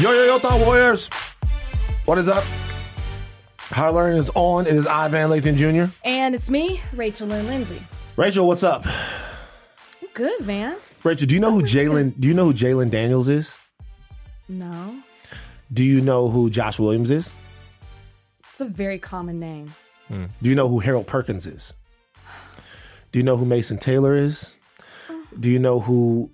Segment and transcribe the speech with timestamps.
[0.00, 1.08] Yo, yo, yo, Thought Warriors.
[2.06, 2.42] What is up?
[3.58, 4.66] Higher Learning is on.
[4.66, 5.92] It is Ivan Lathan Jr.
[6.04, 7.82] And it's me, Rachel Lynn Lindsay.
[8.16, 8.86] Rachel, what's up?
[8.86, 10.76] I'm good, man.
[11.04, 12.18] Rachel, do you know who Jayden?
[12.18, 13.56] Do you know who Jayden Daniels is?
[14.48, 14.96] No,
[15.72, 17.32] Do you know who Josh Williams is?
[18.50, 19.72] it's a very common name.
[20.08, 20.24] Hmm.
[20.42, 21.72] Do you know who Harold Perkins is?
[23.12, 24.58] Do you know who Mason Taylor is?
[25.08, 25.14] Uh.
[25.38, 26.30] Do you know who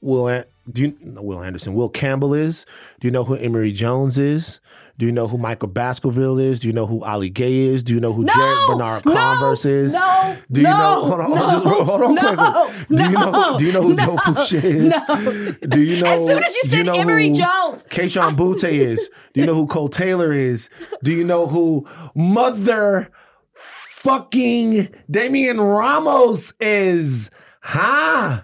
[0.00, 0.28] Will?
[0.28, 1.74] An- do you no, Will Anderson?
[1.74, 2.66] Will Campbell is?
[3.00, 4.60] Do you know who Emery Jones is?
[4.98, 6.60] Do you know who Micah Baskerville is?
[6.60, 7.82] Do you know who Ali Gaye is?
[7.82, 8.32] Do you know who No!
[8.34, 9.12] Jarrick Bernard No!
[9.14, 9.94] Converse is?
[9.94, 10.36] No!
[10.52, 10.76] Do you No!
[10.78, 11.00] know?
[11.06, 11.36] Hold on, No!
[11.36, 12.52] hold on, hold on No!
[12.66, 12.96] quickly.
[12.96, 13.30] Do you know?
[13.30, 13.58] No!
[13.58, 14.16] Do you know who No!
[14.16, 14.94] Foucha is?
[15.08, 15.68] No!
[15.68, 16.12] Do you know?
[16.12, 17.84] As soon as you said know Emery who Jones.
[17.88, 19.08] Kayshon Boutte is?
[19.32, 20.68] Do you know who Kole Taylor is?
[21.02, 23.10] Do you know who Mother
[23.54, 27.30] fucking Damian Ramos is?
[27.62, 28.42] Huh?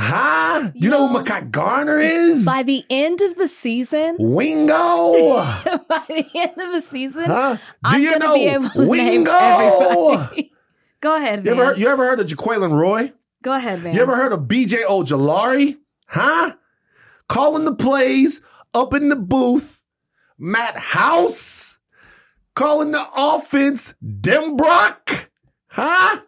[0.00, 0.70] Huh?
[0.74, 2.44] You, know, who Mekhi Garner is?
[2.44, 4.72] By the end of the season, Wingo.
[5.88, 7.56] by the end of the season, Huh?
[7.56, 9.32] Do I'm you gonna know be able to name Wingo?
[9.32, 10.52] everybody.
[11.00, 11.58] Go ahead, You man.
[11.60, 13.12] ever, heard, you ever heard of Jaquelin Roy?
[13.42, 13.94] Go ahead, man.
[13.94, 15.76] You ever heard of BJ Ojulari?
[16.06, 16.54] Huh?
[17.28, 18.40] Calling the plays
[18.74, 19.82] up in the booth.
[20.38, 21.78] Matt House
[22.54, 23.94] calling the offense.
[24.04, 25.26] Denbrock.
[25.68, 26.20] Huh?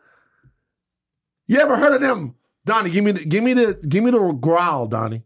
[1.46, 2.34] You ever heard of them?
[2.64, 5.22] Donnie, give me the give me the give me the growl, Donnie.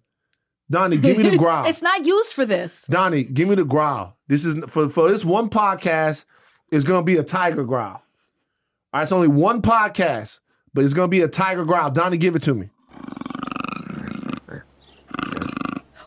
[0.70, 1.66] Donnie, give me the growl.
[1.66, 2.86] it's not used for this.
[2.88, 4.16] Donnie, give me the growl.
[4.28, 6.24] This is for for this one podcast.
[6.70, 7.92] It's gonna be a tiger growl.
[7.92, 8.02] All
[8.94, 10.40] right, it's only one podcast,
[10.72, 11.90] but it's gonna be a tiger growl.
[11.90, 12.70] Donnie, give it to me.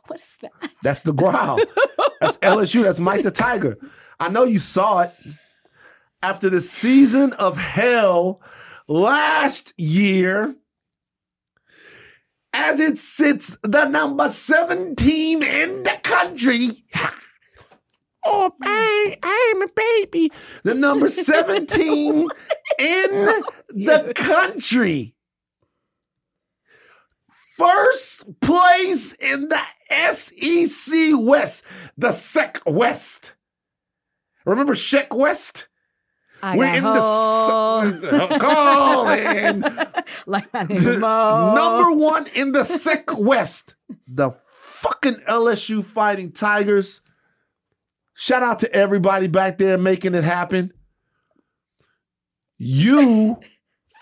[0.07, 0.51] What is that?
[0.81, 1.59] That's the growl.
[2.21, 2.83] That's LSU.
[2.83, 3.77] That's Mike the Tiger.
[4.19, 5.13] I know you saw it
[6.23, 8.41] after the season of hell
[8.87, 10.55] last year.
[12.53, 16.69] As it sits, the number seven team in the country.
[18.29, 20.33] Oh, I, I'm a baby.
[20.63, 22.27] The number seven team
[22.77, 25.15] in the country.
[27.29, 29.61] First place in the
[30.11, 31.63] SEC West,
[31.97, 33.33] the SEC West.
[34.45, 35.66] Remember Sheck West?
[36.41, 39.63] I We're in the calling.
[40.25, 41.55] like my name Mo.
[41.55, 43.75] Number one in the SEC West,
[44.07, 47.01] the fucking LSU Fighting Tigers.
[48.13, 50.73] Shout out to everybody back there making it happen.
[52.57, 53.39] You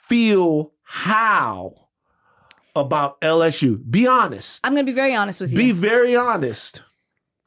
[0.07, 1.90] feel how
[2.75, 3.79] about LSU?
[3.90, 4.62] Be honest.
[4.63, 5.57] I'm going to be very honest with you.
[5.57, 6.84] Be very honest.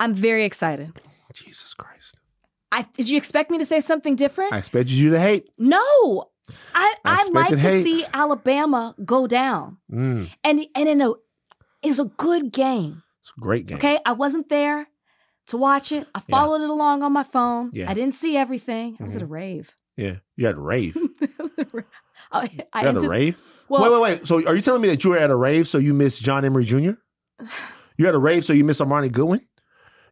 [0.01, 0.93] I'm very excited.
[1.33, 1.98] Jesus Christ.
[2.71, 4.53] I, did you expect me to say something different?
[4.53, 5.49] I expected you to hate.
[5.59, 6.25] no.
[6.75, 7.83] I, I I, like to hate.
[7.85, 9.77] see Alabama go down.
[9.93, 11.13] Mm, And and in a
[11.83, 13.03] it's a good game.
[13.21, 13.77] it's a great game.
[13.77, 13.99] Okay?
[14.07, 14.89] I wasn't there
[15.49, 16.09] to watch it.
[16.15, 17.69] I followed it along on my phone.
[17.75, 17.83] Yeah.
[17.83, 17.91] Mm-hmm.
[17.91, 18.97] I didn't see everything.
[18.99, 19.75] I was at a rave.
[19.99, 20.17] Yeah.
[20.37, 20.97] You had a rave.
[21.59, 21.85] You
[22.33, 23.41] I, I had a rave?
[23.69, 24.27] Well- wait, wait, wait.
[24.27, 26.45] So are you telling me that you were at a rave so you missed John
[26.45, 26.93] Emery Jr.?
[27.97, 29.41] You had a rave so you missed Armoni Goodwin?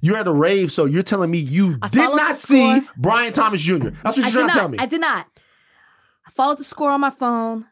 [0.01, 2.83] You're at a rave, so you're telling me you I did not see.
[2.97, 3.89] Brian Thomas Jr.
[4.03, 4.53] That's what I you're did trying not.
[4.53, 4.79] to tell me.
[4.79, 5.27] I did not.
[6.27, 7.67] I followed the score on my phone.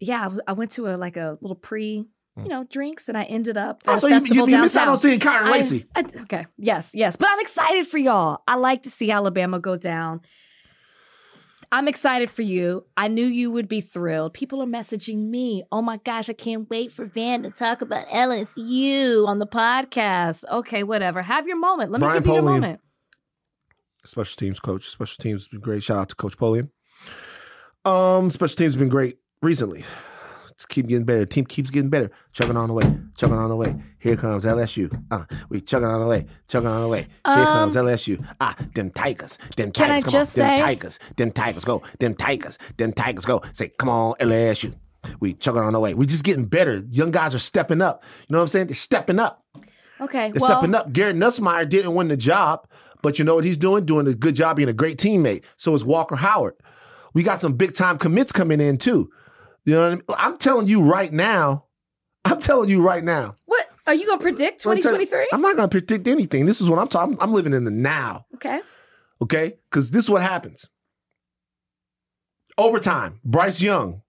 [0.00, 2.06] Yeah, I, was- I went to a like a little pre,
[2.36, 2.48] you hmm.
[2.48, 3.82] know, drinks, and I ended up.
[3.86, 5.86] Oh, at Oh, so you, you, you missed out on seeing Kyren I- Lacy.
[5.94, 6.46] I- okay.
[6.56, 7.16] Yes, yes.
[7.16, 8.42] But I'm excited for y'all.
[8.46, 10.20] I like to see Alabama go down.
[11.74, 12.86] I'm excited for you.
[12.96, 14.32] I knew you would be thrilled.
[14.32, 15.64] People are messaging me.
[15.72, 20.44] Oh my gosh, I can't wait for Van to talk about LSU on the podcast.
[20.48, 21.20] Okay, whatever.
[21.20, 21.90] Have your moment.
[21.90, 22.60] Let me Brian give you your Polian.
[22.60, 22.80] moment.
[24.04, 24.84] Special teams coach.
[24.88, 25.82] Special teams been great.
[25.82, 26.70] Shout out to Coach Polian.
[27.84, 29.82] Um, special teams been great recently.
[30.68, 31.26] Keep getting better.
[31.26, 32.10] Team keeps getting better.
[32.32, 32.84] Chugging on the way.
[33.16, 33.74] Chugging on the way.
[33.98, 34.90] Here comes LSU.
[35.10, 36.26] Uh, we chugging on the way.
[36.48, 37.00] Chugging on the way.
[37.24, 38.24] Here comes LSU.
[38.40, 39.38] Ah, them Tigers.
[39.56, 40.04] Them Um, Can I Tigers.
[40.04, 40.46] come just on.
[40.46, 40.98] Them Tigers.
[41.16, 41.82] Them Tigers go.
[41.98, 42.58] Them Tigers.
[42.76, 43.42] Them Tigers go.
[43.52, 44.74] Say, come on, LSU.
[45.20, 45.94] We chugging on the way.
[45.94, 46.82] We just getting better.
[46.90, 48.02] Young guys are stepping up.
[48.28, 48.66] You know what I'm saying?
[48.68, 49.44] They're stepping up.
[50.00, 50.30] Okay.
[50.32, 50.92] They're well, stepping up.
[50.92, 52.66] Garrett Nussmeier didn't win the job,
[53.02, 53.84] but you know what he's doing?
[53.84, 55.44] Doing a good job being a great teammate.
[55.56, 56.54] So is Walker Howard.
[57.12, 59.10] We got some big time commits coming in too.
[59.64, 60.02] You know what I mean?
[60.18, 61.64] I'm telling you right now.
[62.24, 63.34] I'm telling you right now.
[63.46, 64.64] What are you gonna predict?
[64.66, 65.28] I'm 2023.
[65.32, 66.46] I'm not going to predict anything.
[66.46, 67.16] This is what I'm talking.
[67.20, 68.26] I'm living in the now.
[68.34, 68.60] Okay.
[69.20, 70.68] Okay, because this is what happens.
[72.58, 73.20] Overtime.
[73.24, 74.02] Bryce Young.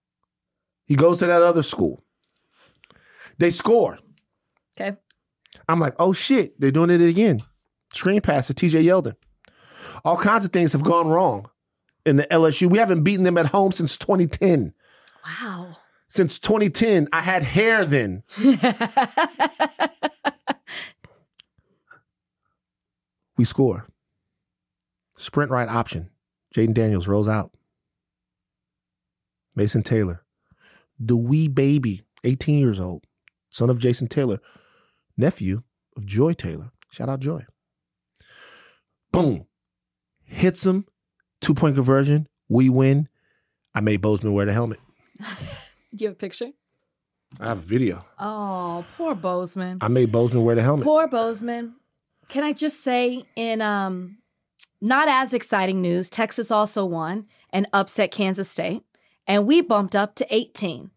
[0.85, 2.03] He goes to that other school.
[3.37, 3.99] They score.
[4.79, 4.97] Okay.
[5.67, 7.43] I'm like, oh shit, they're doing it again.
[7.93, 9.15] Screen pass to TJ Yeldon.
[10.03, 11.49] All kinds of things have gone wrong
[12.05, 12.69] in the LSU.
[12.69, 14.73] We haven't beaten them at home since 2010.
[15.25, 15.77] Wow.
[16.07, 18.23] Since 2010, I had hair then.
[23.37, 23.87] We score.
[25.17, 26.09] Sprint right option.
[26.55, 27.51] Jayden Daniels rolls out.
[29.55, 30.23] Mason Taylor.
[30.97, 33.05] The wee baby, 18 years old,
[33.49, 34.39] son of Jason Taylor,
[35.17, 35.63] nephew
[35.97, 36.71] of Joy Taylor.
[36.89, 37.43] Shout out Joy.
[39.11, 39.47] Boom.
[40.23, 40.85] Hits him.
[41.41, 42.27] Two point conversion.
[42.47, 43.09] We win.
[43.73, 44.79] I made Bozeman wear the helmet.
[45.97, 46.49] You have a picture?
[47.39, 48.05] I have a video.
[48.19, 49.77] Oh, poor Bozeman.
[49.79, 50.83] I made Bozeman wear the helmet.
[50.83, 51.75] Poor Bozeman.
[52.27, 54.17] Can I just say, in um,
[54.81, 58.83] not as exciting news, Texas also won and upset Kansas State,
[59.25, 60.91] and we bumped up to 18.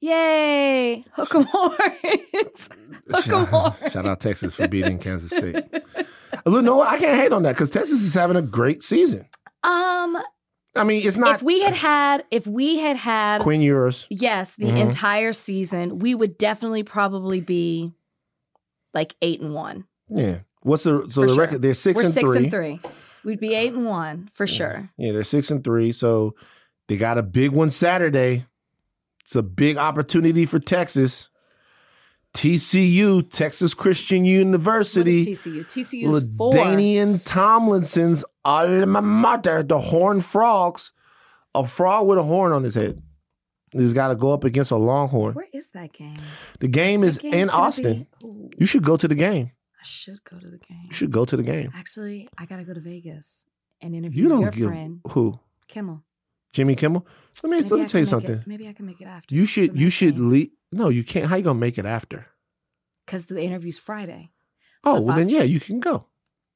[0.00, 1.02] Yay!
[1.14, 2.68] Hook 'em horns.
[3.10, 3.92] Hook 'em horns.
[3.92, 5.56] Shout out Texas for beating Kansas State.
[6.44, 9.26] Look, no, I can't hate on that because Texas is having a great season.
[9.64, 10.18] Um,
[10.78, 14.06] I mean, it's not if we had had, if we had had, Quinn Ewers.
[14.10, 14.80] yes, the Mhm.
[14.80, 17.92] entire season, we would definitely probably be
[18.94, 19.84] like eight and one.
[20.08, 20.40] Yeah.
[20.62, 21.36] What's the so For the sure.
[21.44, 21.62] record?
[21.62, 22.36] They're 6 We're and six three.
[22.38, 22.80] and three.
[23.24, 24.90] We'd be eight and one for sure.
[24.96, 25.92] Yeah, they're six and three.
[25.92, 26.34] So
[26.88, 28.46] they got a big one Saturday.
[29.20, 31.28] It's a big opportunity for Texas.
[32.34, 35.24] TCU, Texas Christian University.
[35.26, 35.64] TCU?
[35.64, 36.24] TCU is.
[36.38, 40.92] LaDainian Tomlinson's alma mater, the Horn Frogs.
[41.54, 43.02] A frog with a horn on his head.
[43.72, 45.34] He's got to go up against a Longhorn.
[45.34, 46.16] Where is that game?
[46.60, 48.06] The game is in Austin.
[48.22, 49.50] be- You should go to the game.
[49.80, 50.82] I should go to the game.
[50.86, 51.72] You should go to the game.
[51.74, 53.44] Actually, I gotta go to Vegas
[53.80, 56.02] and interview You don't your give friend who Kimmel.
[56.52, 57.06] Jimmy Kimmel.
[57.42, 58.42] Let me Maybe let me I tell you make it- something.
[58.46, 59.34] maybe I can make it after.
[59.34, 60.48] You should you should leave.
[60.72, 61.26] No, you can't.
[61.26, 62.26] How you gonna make it after?
[63.06, 64.28] because the interview's Friday.
[64.84, 66.08] Oh, if well I- then yeah, you can go.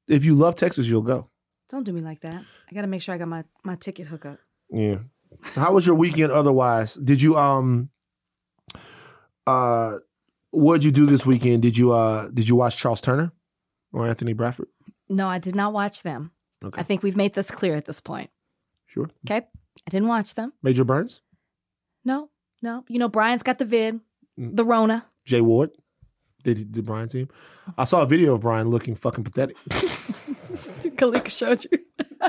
[0.08, 1.30] If you love Texas, you'll go.
[1.70, 2.42] Don't do me like that.
[2.70, 4.38] I gotta make sure I got my my ticket hookup.
[4.70, 4.98] Yeah.
[5.54, 6.92] How was your weekend otherwise?
[6.94, 7.88] Did you um
[9.46, 9.96] uh
[10.50, 11.62] what did you do this weekend?
[11.62, 13.32] Did you uh did you watch Charles Turner
[13.92, 14.68] or Anthony Bradford?
[15.08, 16.32] No, I did not watch them.
[16.62, 16.78] Okay.
[16.80, 18.30] I think we've made this clear at this point.
[18.86, 19.08] Sure.
[19.26, 19.46] Okay,
[19.86, 20.52] I didn't watch them.
[20.62, 21.22] Major Burns?
[22.04, 22.28] No,
[22.62, 22.84] no.
[22.88, 24.00] You know, Brian's got the vid,
[24.40, 24.56] Mm.
[24.56, 25.04] the Rona.
[25.26, 25.70] Jay Ward?
[26.44, 27.28] Did did Brian see him?
[27.76, 29.56] I saw a video of Brian looking fucking pathetic.
[30.96, 31.78] Kalika showed you.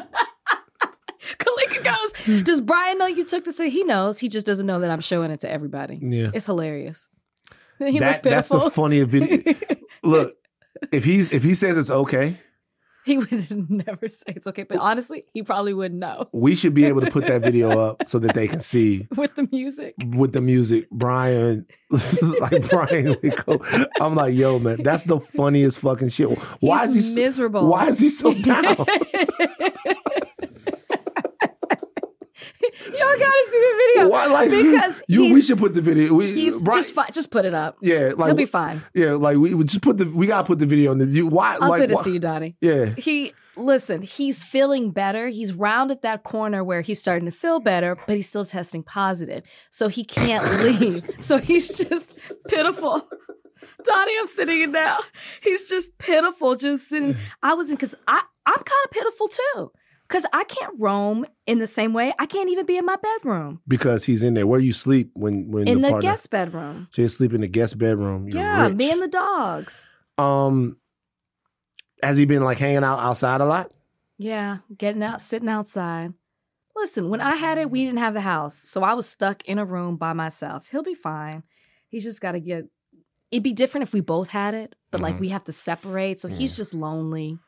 [1.39, 3.57] Kalika goes, Does Brian know you took this?
[3.57, 4.19] He knows.
[4.19, 5.99] He just doesn't know that I'm showing it to everybody.
[6.01, 6.29] yeah.
[6.33, 7.07] It's hilarious.
[7.79, 9.53] He That that's the funniest video.
[10.03, 10.35] Look,
[10.91, 12.37] if he's if he says it's okay,
[13.05, 16.85] he would never say it's okay, but honestly, he probably wouldn't know we should be
[16.85, 19.95] able to put that video up so that they can see with the music.
[20.15, 21.65] with the music, Brian,
[22.39, 23.15] like Brian.
[23.99, 26.29] I'm like, yo, man, that's the funniest fucking shit.
[26.59, 27.69] Why He's is he so, miserable?
[27.69, 28.85] Why is he so down?
[32.85, 34.09] Y'all gotta see the video.
[34.09, 36.13] why, like, because you, we should put the video.
[36.13, 37.77] We, He's Brian- just fi- just put it up.
[37.81, 38.81] yeah, like He'll be fine.
[38.93, 40.05] Yeah, like we would just put the.
[40.05, 41.05] We gotta put the video on the.
[41.05, 41.57] You, why?
[41.61, 42.55] I'll like, send it why- to you, Donnie.
[42.61, 44.01] Yeah, He listen.
[44.01, 45.27] He's feeling better.
[45.27, 49.43] He's rounded that corner where he's starting to feel better, but he's still testing positive,
[49.69, 51.07] so he can't leave.
[51.19, 52.17] So he's just
[52.47, 53.01] pitiful.
[53.83, 54.97] Donnie, I'm sitting in now.
[55.41, 57.15] He's just pitiful, just sitting.
[57.41, 59.71] I was in because I I'm kind of pitiful too.
[60.13, 62.13] Because I can't roam in the same way.
[62.19, 63.61] I can't even be in my bedroom.
[63.67, 64.45] because he's in there.
[64.45, 66.87] Where you sleep when when In the, the guest bedroom.
[66.91, 68.27] So you sleep in the guest bedroom.
[68.29, 68.75] You're yeah, rich.
[68.75, 69.89] me and the dogs.
[70.19, 70.77] um,
[72.03, 73.71] has he been like hanging out outside a lot?
[74.19, 76.13] Yeah, getting out, sitting outside.
[76.75, 78.53] Listen, when I had it, we didn't have the house.
[78.55, 80.67] So I was stuck in a room by myself.
[80.69, 81.41] He'll be fine.
[81.89, 82.65] He's just got to get.
[83.31, 85.21] It'd be different if we both had it, but like Mhm.
[85.21, 86.19] we have to separate.
[86.19, 87.39] So he's just lonely.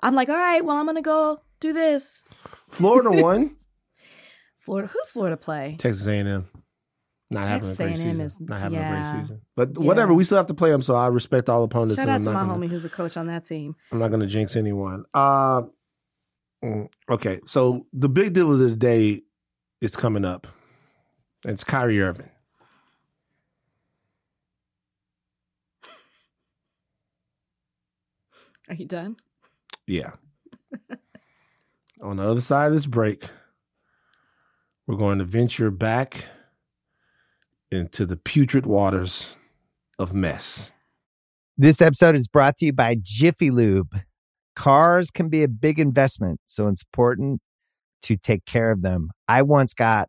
[0.00, 2.24] I'm like, all right, well, I'm going to go do this.
[2.68, 3.56] Florida won.
[4.58, 5.76] Florida, who did Florida play?
[5.78, 6.48] Texas A&M.
[7.30, 8.24] Not having a Texas great A&M season.
[8.26, 9.42] is- not having a great season.
[9.56, 9.86] But Yeah.
[9.86, 10.82] whatever, we still have to play them.
[10.82, 11.96] So I respect all opponents.
[11.96, 13.74] Shout out to my gonna- homie who's a coach on that team.
[13.92, 15.04] I'm not going to jinx anyone.
[15.14, 15.62] Uh,
[16.64, 19.22] mm, okay, so the big deal of the day
[19.80, 20.46] is coming up.
[21.44, 22.30] It's Kyrie Irving.
[28.68, 29.16] Are you done?
[29.86, 30.12] Yeah.
[32.00, 33.24] On the other side of this break,
[34.86, 36.26] we're going to venture back
[37.72, 39.36] into the putrid waters
[39.98, 40.72] of mess.
[41.56, 44.00] This episode is brought to you by Jiffy Lube.
[44.54, 47.40] Cars can be a big investment, so it's important
[48.02, 49.10] to take care of them.
[49.26, 50.08] I once got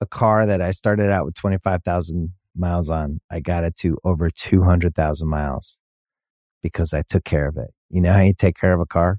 [0.00, 3.20] a car that I started out with 25,000 miles on.
[3.28, 5.80] I got it to over 200,000 miles
[6.62, 7.70] because I took care of it.
[7.90, 9.18] You know how you take care of a car?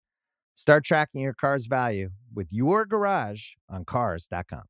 [0.55, 4.63] Start tracking your car's value with your garage on Cars.com.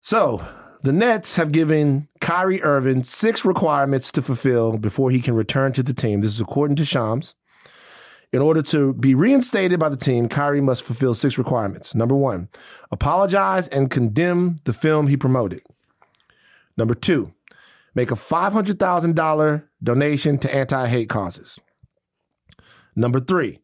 [0.00, 0.44] So
[0.82, 5.82] the Nets have given Kyrie Irving six requirements to fulfill before he can return to
[5.82, 6.20] the team.
[6.20, 7.34] This is according to Shams.
[8.32, 11.94] In order to be reinstated by the team, Kyrie must fulfill six requirements.
[11.94, 12.48] Number one,
[12.90, 15.62] apologize and condemn the film he promoted.
[16.76, 17.34] Number two,
[17.94, 21.58] make a $500,000 donation to anti hate causes.
[22.94, 23.58] Number three,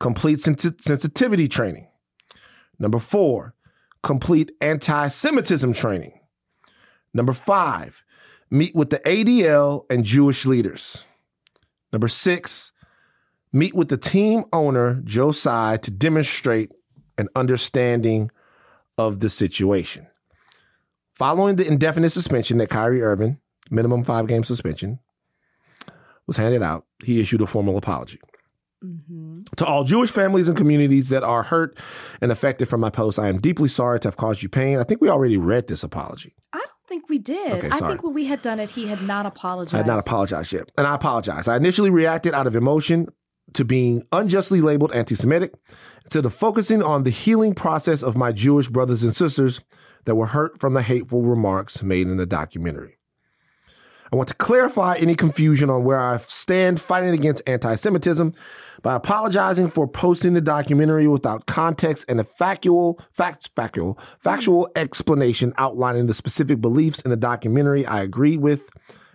[0.00, 1.86] complete sens- sensitivity training.
[2.78, 3.54] Number four,
[4.02, 6.18] complete anti Semitism training.
[7.12, 8.02] Number five,
[8.50, 11.06] meet with the ADL and Jewish leaders.
[11.92, 12.72] Number six,
[13.52, 16.72] meet with the team owner, Joe Tsai, to demonstrate
[17.18, 18.30] an understanding
[18.96, 20.06] of the situation.
[21.12, 23.38] Following the indefinite suspension that Kyrie Irving,
[23.70, 25.00] minimum five game suspension,
[26.26, 28.20] was handed out, he issued a formal apology.
[28.84, 29.42] Mm-hmm.
[29.56, 31.78] To all Jewish families and communities that are hurt
[32.20, 34.78] and affected from my post, I am deeply sorry to have caused you pain.
[34.78, 36.34] I think we already read this apology.
[36.52, 37.52] I don't think we did.
[37.52, 39.74] Okay, I think when we had done it, he had not apologized.
[39.74, 40.70] I had not apologized yet.
[40.78, 41.46] And I apologize.
[41.46, 43.08] I initially reacted out of emotion
[43.54, 45.52] to being unjustly labeled anti Semitic,
[46.04, 49.60] instead of focusing on the healing process of my Jewish brothers and sisters
[50.04, 52.96] that were hurt from the hateful remarks made in the documentary.
[54.12, 58.34] I want to clarify any confusion on where I stand fighting against anti Semitism
[58.82, 65.52] by apologizing for posting the documentary without context and a factual, fact, factual, factual explanation
[65.58, 68.68] outlining the specific beliefs in the documentary I agree with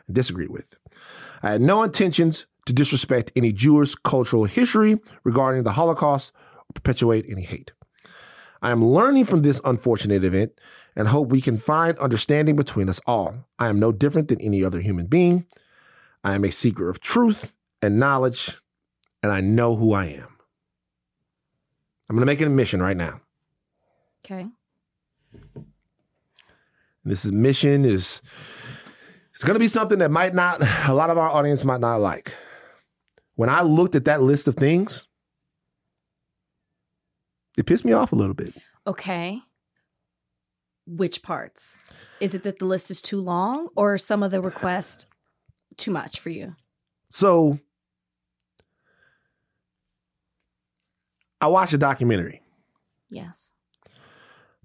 [0.08, 0.78] and disagree with.
[1.44, 7.26] I had no intentions to disrespect any Jewish cultural history regarding the Holocaust or perpetuate
[7.28, 7.74] any hate.
[8.62, 10.54] I am learning from this unfortunate event
[10.96, 13.48] and hope we can find understanding between us all.
[13.60, 15.46] I am no different than any other human being.
[16.24, 18.60] I am a seeker of truth and knowledge,
[19.22, 20.38] and I know who I am.
[22.10, 23.22] I'm going to make an admission right now.
[24.24, 24.48] Okay.
[27.04, 28.22] This is mission is
[29.32, 31.98] it's going to be something that might not a lot of our audience might not
[31.98, 32.34] like.
[33.36, 35.08] When I looked at that list of things,
[37.58, 38.56] it pissed me off a little bit.
[38.88, 39.42] Okay.
[40.88, 41.78] Which parts?
[42.20, 45.08] Is it that the list is too long or some of the requests
[45.78, 46.56] too much for you?
[47.10, 47.60] So
[51.42, 52.42] I watched a documentary.
[53.10, 53.54] Yes.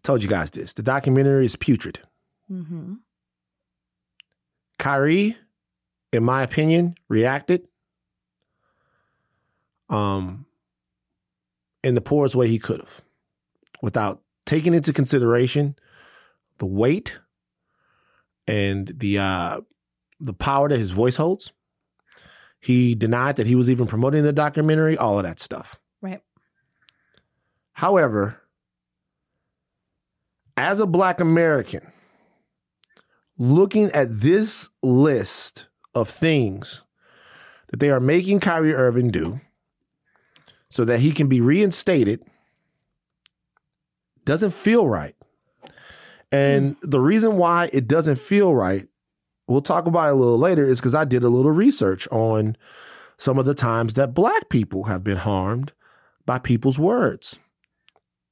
[0.03, 0.73] Told you guys this.
[0.73, 2.01] The documentary is putrid.
[2.51, 2.95] Mm-hmm.
[4.79, 5.37] Kyrie,
[6.13, 7.67] in my opinion, reacted
[9.89, 10.47] um
[11.83, 13.03] in the poorest way he could have
[13.83, 15.75] without taking into consideration
[16.61, 17.19] the weight
[18.47, 19.61] and the uh
[20.21, 21.53] the power that his voice holds.
[22.61, 25.81] He denied that he was even promoting the documentary, all of that stuff.
[26.03, 26.21] Right.
[27.73, 28.43] However,
[30.59, 31.91] as a black American,
[33.39, 36.85] looking at this list of things
[37.69, 39.41] that they are making Kyrie Irving do
[40.69, 42.23] so that he can be reinstated
[44.27, 45.17] doesn't feel right.
[46.33, 48.87] And the reason why it doesn't feel right,
[49.49, 52.57] we'll talk about it a little later, is because I did a little research on
[53.19, 55.73] some of the times that black people have been harmed
[56.25, 57.39] by people's words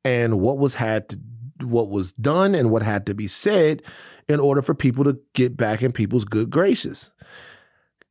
[0.05, 1.19] and what was had to
[1.61, 3.83] what was done and what had to be said
[4.28, 7.12] in order for people to get back in people's good graces.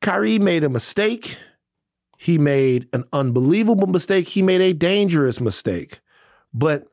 [0.02, 1.38] Kyrie made a mistake.
[2.18, 4.28] He made an unbelievable mistake.
[4.28, 6.02] He made a dangerous mistake.
[6.54, 6.88] But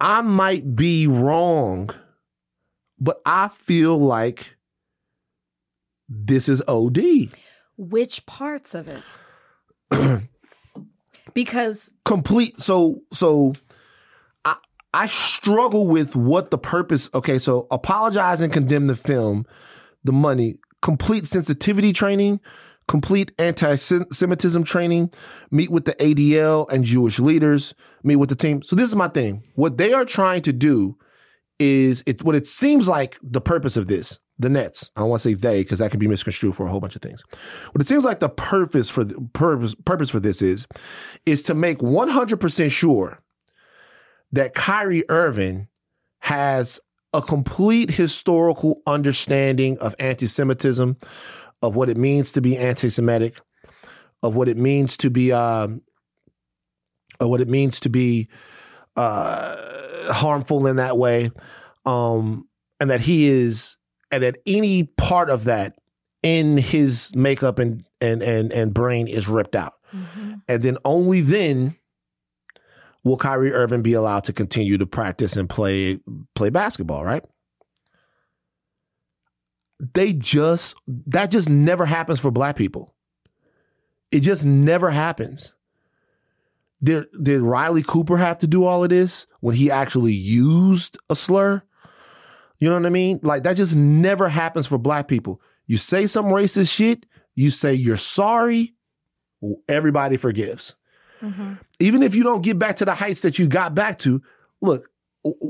[0.00, 1.90] I might be wrong,
[2.98, 4.56] but I feel like
[6.08, 7.30] this is OD.
[7.76, 9.02] Which parts of it?
[11.34, 13.54] because complete so so
[14.44, 14.56] I
[14.92, 19.46] I struggle with what the purpose okay so apologize and condemn the film
[20.04, 22.40] the money complete sensitivity training
[22.88, 25.10] complete anti-Semitism training,
[25.50, 28.62] meet with the ADL and Jewish leaders, meet with the team.
[28.62, 29.44] So this is my thing.
[29.54, 30.96] What they are trying to do
[31.58, 34.18] is it what it seems like the purpose of this.
[34.40, 34.92] The Nets.
[34.94, 36.94] I don't want to say they because that can be misconstrued for a whole bunch
[36.94, 37.24] of things.
[37.72, 40.64] What it seems like the purpose for the purpose purpose for this is
[41.26, 43.20] is to make 100% sure
[44.30, 45.66] that Kyrie Irving
[46.20, 46.78] has
[47.12, 50.96] a complete historical understanding of anti-Semitism,
[51.62, 53.40] of what it means to be anti-Semitic,
[54.22, 55.82] of what it means to be, um,
[57.20, 58.28] of what it means to be
[58.96, 59.56] uh,
[60.12, 61.30] harmful in that way,
[61.84, 62.48] um,
[62.80, 63.76] and that he is,
[64.10, 65.74] and that any part of that
[66.22, 69.74] in his makeup and and and and brain is ripped out,
[70.48, 71.76] and then only then
[73.04, 75.98] will Kyrie Irving be allowed to continue to practice and play
[76.34, 77.24] play basketball, right?
[79.80, 80.74] They just
[81.06, 82.94] that just never happens for black people.
[84.10, 85.54] It just never happens.
[86.82, 91.14] Did did Riley Cooper have to do all of this when he actually used a
[91.14, 91.62] slur?
[92.58, 93.20] You know what I mean?
[93.22, 95.40] Like that just never happens for black people.
[95.66, 98.74] You say some racist shit, you say you're sorry,
[99.68, 100.74] everybody forgives
[101.22, 101.54] mm-hmm.
[101.80, 104.22] even if you don't get back to the heights that you got back to,
[104.60, 104.88] look,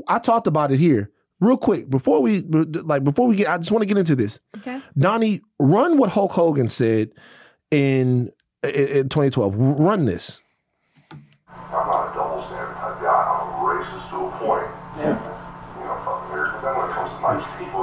[0.07, 3.47] I talked about it here real quick before we like before we get.
[3.47, 4.39] I just want to get into this.
[4.57, 4.81] Okay.
[4.97, 7.11] Donnie, run what Hulk Hogan said
[7.71, 8.31] in
[8.63, 9.55] in 2012.
[9.55, 10.41] Run this.
[11.09, 13.21] I'm not a double standard type guy.
[13.29, 14.69] I'm a racist to a point.
[14.97, 15.15] Yeah.
[15.77, 16.49] You know, fucking weird.
[16.53, 17.78] But then when it comes to nice people,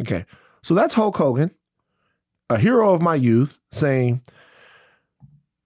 [0.00, 0.24] Okay,
[0.62, 1.50] so that's Hulk Hogan,
[2.50, 4.22] a hero of my youth, saying,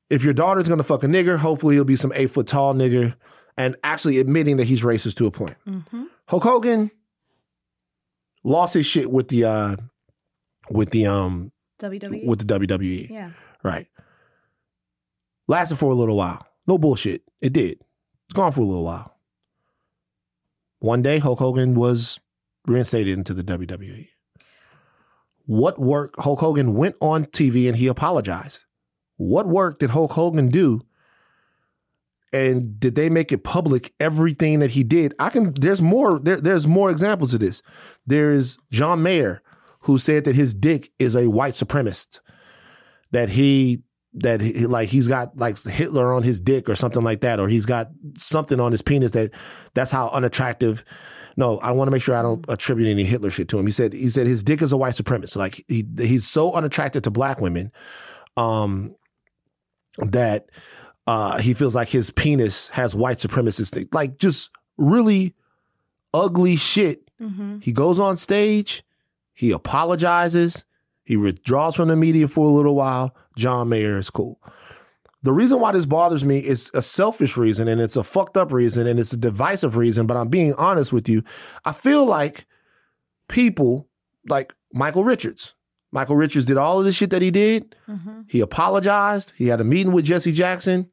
[0.09, 3.15] "If your daughter's gonna fuck a nigger, hopefully he'll be some eight foot tall nigger,"
[3.57, 5.57] and actually admitting that he's racist to a point.
[6.29, 6.91] Hulk Hogan
[8.45, 9.77] lost his shit with the uh
[10.71, 11.51] with the um
[11.81, 12.25] WWE.
[12.27, 13.09] with the WWE.
[13.11, 13.31] yeah.
[13.63, 13.89] Right.
[15.49, 16.47] Lasted for a little while.
[16.67, 17.23] No bullshit.
[17.41, 17.81] It did.
[18.27, 19.17] It's gone for a little while.
[20.79, 22.21] One day, Hulk Hogan was
[22.67, 24.09] reinstated into the WWE.
[25.47, 26.15] What work?
[26.19, 28.65] Hulk Hogan went on TV and he apologized.
[29.17, 30.81] What work did Hulk Hogan do?
[32.33, 35.15] And did they make it public everything that he did?
[35.19, 35.53] I can.
[35.55, 36.21] There's more.
[36.21, 37.61] There, there's more examples of this.
[38.07, 39.43] There's John Mayer,
[39.83, 42.21] who said that his dick is a white supremacist
[43.11, 43.83] that he
[44.15, 47.49] that he, like he's got like Hitler on his dick or something like that, or
[47.49, 49.33] he's got something on his penis that
[49.75, 50.85] that's how unattractive.
[51.37, 53.67] No, I want to make sure I don't attribute any Hitler shit to him.
[53.67, 55.37] He said he said his dick is a white supremacist.
[55.37, 57.73] Like he he's so unattracted to black women,
[58.37, 58.95] um,
[59.99, 60.47] that
[61.07, 63.89] uh he feels like his penis has white supremacist thing.
[63.93, 65.35] Like just really
[66.13, 67.11] ugly shit.
[67.63, 68.83] He goes on stage,
[69.35, 70.65] he apologizes,
[71.05, 73.15] he withdraws from the media for a little while.
[73.37, 74.41] John Mayer is cool.
[75.23, 78.53] The reason why this bothers me is a selfish reason and it's a fucked up
[78.53, 81.23] reason and it's a divisive reason, but I'm being honest with you.
[81.65, 82.47] I feel like
[83.29, 83.89] people
[84.29, 85.55] like Michael Richards.
[85.93, 87.75] Michael Richards did all of the shit that he did.
[87.89, 88.23] Mm-hmm.
[88.29, 89.33] He apologized.
[89.37, 90.91] He had a meeting with Jesse Jackson.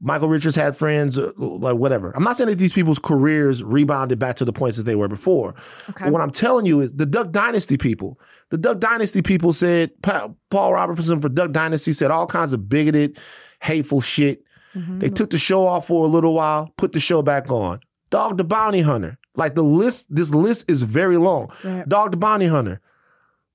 [0.00, 2.12] Michael Richards had friends, uh, like whatever.
[2.14, 5.08] I'm not saying that these people's careers rebounded back to the points that they were
[5.08, 5.54] before.
[5.98, 9.90] But what I'm telling you is the Duck Dynasty people, the Duck Dynasty people said,
[10.02, 13.18] Pa- Paul Robertson for Duck Dynasty said all kinds of bigoted,
[13.62, 14.42] hateful shit.
[14.74, 17.80] They took the show off for a little while, put the show back on.
[18.10, 19.16] Dog the Bounty Hunter.
[19.34, 21.50] Like the list, this list is very long.
[21.64, 21.88] Right.
[21.88, 22.82] Dog the Bounty Hunter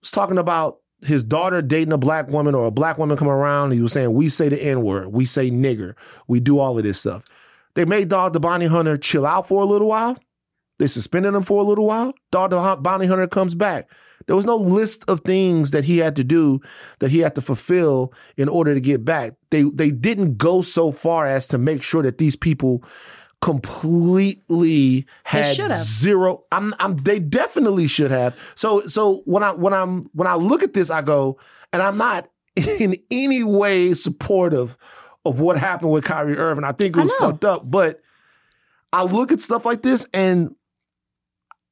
[0.01, 3.71] was talking about his daughter dating a black woman or a black woman come around.
[3.71, 5.95] He was saying, we say the N word, we say nigger,
[6.27, 7.25] we do all of this stuff.
[7.73, 10.17] They made Dog the Bounty Hunter chill out for a little while.
[10.77, 12.13] They suspended him for a little while.
[12.31, 13.89] Dog the Bounty Hunter comes back.
[14.27, 16.61] There was no list of things that he had to do
[16.99, 19.33] that he had to fulfill in order to get back.
[19.49, 22.83] They they didn't go so far as to make sure that these people
[23.41, 26.45] completely had zero.
[26.51, 28.37] I'm I'm they definitely should have.
[28.55, 31.39] So so when I when I'm when I look at this, I go,
[31.73, 34.77] and I'm not in any way supportive
[35.25, 36.63] of what happened with Kyrie Irving.
[36.63, 38.01] I think it was fucked up, but
[38.93, 40.55] I look at stuff like this and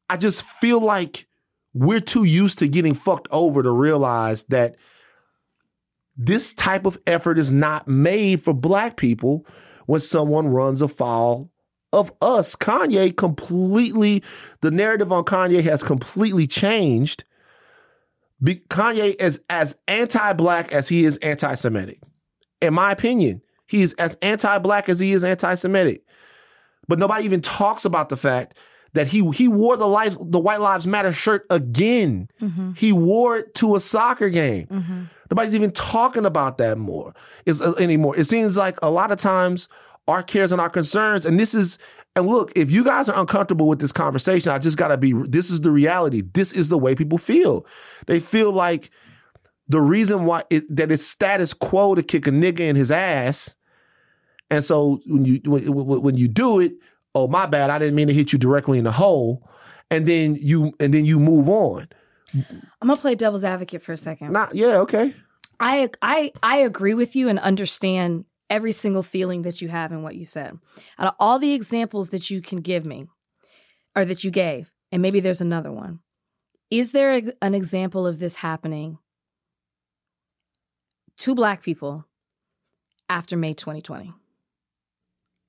[0.09, 1.27] I just feel like
[1.73, 4.75] we're too used to getting fucked over to realize that
[6.15, 9.45] this type of effort is not made for black people
[9.85, 11.49] when someone runs afoul
[11.91, 12.55] of us.
[12.55, 14.23] Kanye completely,
[14.61, 17.23] the narrative on Kanye has completely changed
[18.41, 21.99] Be- Kanye is as anti-black as he is anti-Semitic.
[22.61, 26.03] In my opinion, he is as anti-black as he is anti-Semitic.
[26.87, 28.57] But nobody even talks about the fact
[28.93, 32.29] that he he wore the life the White Lives Matter shirt again.
[32.75, 35.09] He wore it to a soccer game.
[35.29, 37.13] Nobody's even talking about that more
[37.45, 38.17] is uh, anymore.
[38.17, 39.69] It seems like a lot of times
[40.09, 41.77] our cares and our concerns, and this is
[42.15, 45.13] and look, if you guys are uncomfortable with this conversation, I just gotta be.
[45.13, 46.21] This is the reality.
[46.21, 47.65] This is the way people feel.
[48.07, 48.89] They feel like
[49.67, 53.55] the reason why it, that it's status quo to kick a nigga in his ass,
[54.49, 56.73] and so when you when, when you do it,
[57.13, 59.47] oh my bad, I didn't mean to hit you directly in the hole,
[59.91, 61.87] and then you and then you move on.
[62.33, 64.33] I'm gonna play devil's advocate for a second.
[64.33, 65.13] Not yeah, okay.
[65.59, 70.03] I I I agree with you and understand every single feeling that you have in
[70.03, 70.57] what you said.
[70.97, 73.07] Out of all the examples that you can give me,
[73.95, 75.99] or that you gave, and maybe there's another one.
[76.69, 78.99] Is there an example of this happening
[81.17, 82.05] to black people
[83.07, 84.13] after May 2020?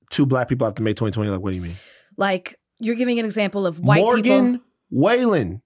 [0.09, 1.29] Two black people after May 2020.
[1.29, 1.75] Like, what do you mean?
[2.17, 4.65] Like you're giving an example of white Morgan people.
[4.89, 5.61] Wallen.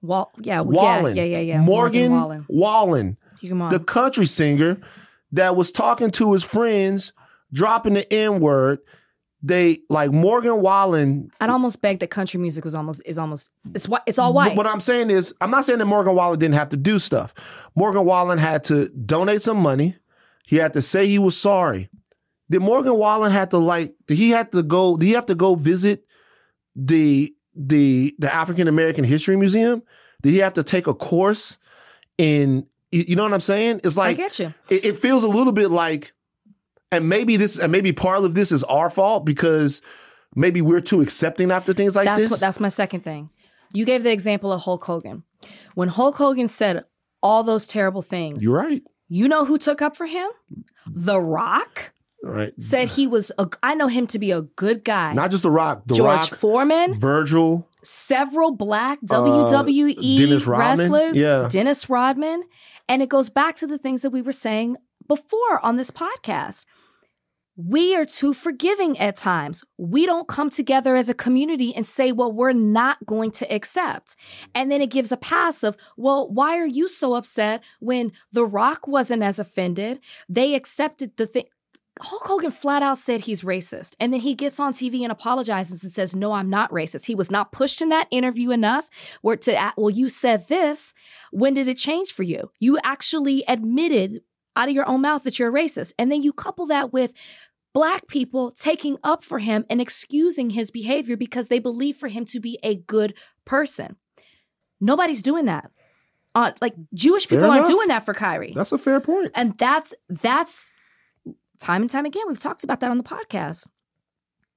[0.00, 1.14] Wall, yeah, Wallen.
[1.16, 1.60] yeah, yeah, yeah, yeah.
[1.60, 2.46] Morgan, Wallen.
[2.48, 3.18] Wallen.
[3.44, 3.70] On.
[3.70, 4.80] the country singer
[5.32, 7.12] that was talking to his friends,
[7.52, 8.78] dropping the N word.
[9.44, 11.30] They like Morgan Wallen.
[11.40, 14.56] I'd almost beg that country music was almost is almost it's whi- it's all white.
[14.56, 17.34] What I'm saying is, I'm not saying that Morgan Wallen didn't have to do stuff.
[17.74, 19.96] Morgan Wallen had to donate some money.
[20.46, 21.88] He had to say he was sorry.
[22.50, 23.94] Did Morgan Wallen had to like?
[24.06, 24.96] Did he have to go?
[24.96, 26.04] Did he have to go visit
[26.76, 29.82] the the the African American History Museum?
[30.22, 31.58] Did he have to take a course
[32.16, 32.66] in?
[32.92, 33.80] You know what I'm saying?
[33.84, 34.52] It's like get you.
[34.68, 36.12] It, it feels a little bit like,
[36.90, 39.80] and maybe this, and maybe part of this is our fault because
[40.36, 42.30] maybe we're too accepting after things like that's this.
[42.30, 43.30] what that's my second thing.
[43.72, 45.22] You gave the example of Hulk Hogan.
[45.74, 46.84] When Hulk Hogan said
[47.22, 48.82] all those terrible things, You're right.
[49.08, 50.28] you know who took up for him?
[50.86, 52.52] The Rock right.
[52.60, 53.32] said he was.
[53.38, 55.14] A, I know him to be a good guy.
[55.14, 55.84] Not just The Rock.
[55.86, 57.66] The George Rock, Foreman, Virgil.
[57.82, 61.48] several black WWE Uh, Dennis wrestlers, Yeah.
[61.50, 62.42] Dennis Rodman,
[62.92, 64.76] and it goes back to the things that we were saying
[65.08, 66.66] before on this podcast.
[67.56, 69.64] We are too forgiving at times.
[69.78, 74.14] We don't come together as a community and say what we're not going to accept.
[74.54, 78.44] And then it gives a pass of, well, why are you so upset when The
[78.44, 79.98] Rock wasn't as offended?
[80.28, 81.44] They accepted the thing.
[82.02, 83.94] Hulk Hogan flat out said he's racist.
[84.00, 87.06] And then he gets on TV and apologizes and says, No, I'm not racist.
[87.06, 88.88] He was not pushed in that interview enough
[89.22, 90.92] where to, well, you said this.
[91.30, 92.50] When did it change for you?
[92.58, 94.22] You actually admitted
[94.56, 95.92] out of your own mouth that you're a racist.
[95.98, 97.14] And then you couple that with
[97.72, 102.24] black people taking up for him and excusing his behavior because they believe for him
[102.26, 103.96] to be a good person.
[104.80, 105.70] Nobody's doing that.
[106.34, 108.52] Uh, like Jewish people aren't doing that for Kyrie.
[108.54, 109.30] That's a fair point.
[109.34, 110.74] And that's that's
[111.62, 113.68] time and time again we've talked about that on the podcast.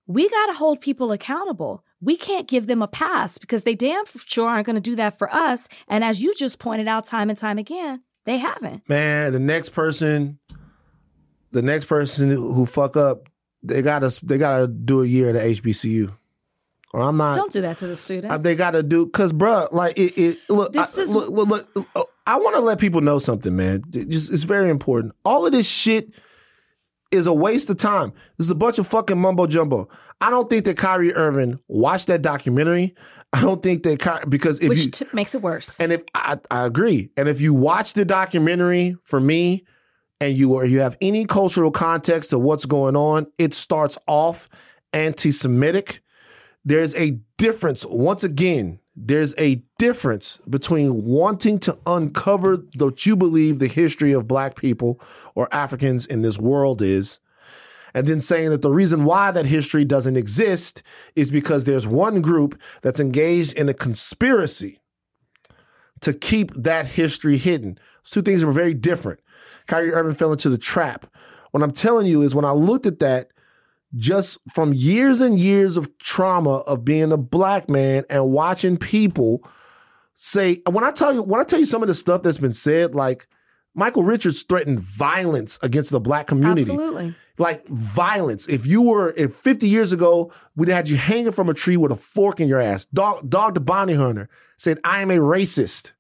[0.08, 1.84] We got to hold people accountable.
[2.00, 5.18] We can't give them a pass because they damn sure aren't going to do that
[5.18, 5.68] for us.
[5.88, 8.88] And as you just pointed out time and time again, they haven't.
[8.88, 10.38] Man, the next person,
[11.52, 13.30] the next person who fuck up,
[13.64, 16.16] they gotta they gotta do a year at the HBCU.
[16.94, 17.36] Or I'm not.
[17.36, 18.44] Don't do that to the students.
[18.44, 20.18] They got to do because, bruh, like it.
[20.18, 23.20] it look, This I, is- look, look, look, uh, I want to let people know
[23.20, 23.84] something, man.
[23.94, 25.14] It just it's very important.
[25.26, 26.14] All of this shit
[27.16, 28.14] is a waste of time.
[28.38, 29.90] This is a bunch of fucking mumbo jumbo.
[30.22, 32.94] I don't think that Kyrie Irving watched that documentary.
[33.34, 35.80] I don't think that Ky- because if which you t- makes it worse.
[35.80, 39.66] and if I, I agree, and if you watch the documentary for me,
[40.22, 44.48] and you or you have any cultural context to what's going on, it starts off
[44.94, 46.02] anti-Semitic.
[46.64, 47.86] There's a difference.
[47.86, 54.28] Once again, there's a difference between wanting to uncover what you believe the history of
[54.28, 55.00] Black people
[55.36, 57.20] or Africans in this world is,
[57.94, 60.82] and then saying that the reason why that history doesn't exist
[61.16, 64.80] is because there's one group that's engaged in a conspiracy
[66.02, 67.78] to keep that history hidden.
[68.04, 69.20] Those two things were very different.
[69.68, 71.06] Kyrie Irving fell into the trap.
[71.52, 73.30] What I'm telling you is when I looked at that,
[73.96, 79.48] just from years and years of trauma of being a black man and watching people
[80.14, 82.54] say, when I tell you, when I tell you some of the stuff that's been
[82.54, 83.28] said, like
[83.74, 87.14] Michael Richards threatened violence against the black community Absolutely.
[87.38, 88.48] like violence.
[88.48, 91.92] If you were, if 50 years ago, we'd had you hanging from a tree with
[91.92, 92.86] a fork in your ass.
[92.86, 95.92] Dog, Dog the Bounty Hunter said, I am a racist.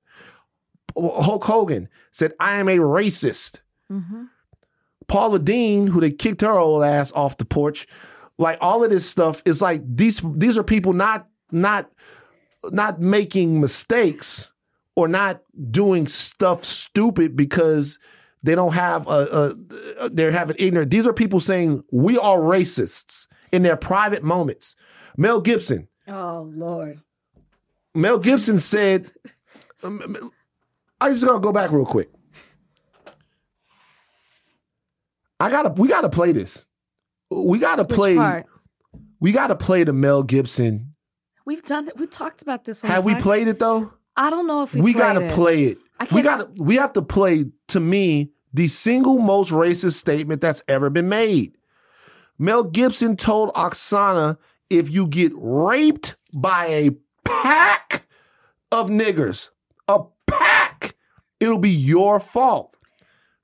[0.97, 3.59] Hulk Hogan said, I am a racist.
[3.91, 4.23] Mm-hmm.
[5.07, 7.87] Paula Deen, who they kicked her old ass off the porch,
[8.37, 11.89] like all of this stuff is like these these are people not not
[12.71, 14.53] not making mistakes
[14.95, 15.41] or not
[15.71, 17.99] doing stuff stupid because
[18.43, 19.55] they don't have a,
[20.01, 20.91] a they're having ignorant.
[20.91, 24.75] These are people saying we are racists in their private moments.
[25.17, 25.87] Mel Gibson.
[26.07, 27.01] Oh Lord.
[27.93, 29.09] Mel Gibson said,
[29.83, 30.31] um,
[30.99, 32.09] I just gotta go back real quick.
[35.45, 36.65] I gotta we gotta play this.
[37.29, 38.45] We gotta Which play part?
[39.19, 40.95] we gotta play the Mel Gibson.
[41.45, 41.97] We've done it.
[41.99, 42.81] We talked about this.
[42.81, 43.21] Have we podcast.
[43.21, 43.93] played it though?
[44.17, 44.81] I don't know if we.
[44.81, 45.31] we gotta it.
[45.31, 45.77] play it.
[46.11, 50.89] We gotta we have to play to me the single most racist statement that's ever
[50.89, 51.57] been made.
[52.39, 54.37] Mel Gibson told Oksana,
[54.71, 56.89] if you get raped by a
[57.23, 58.07] pack
[58.71, 59.51] of niggers,
[59.87, 60.95] a pack,
[61.39, 62.74] it'll be your fault.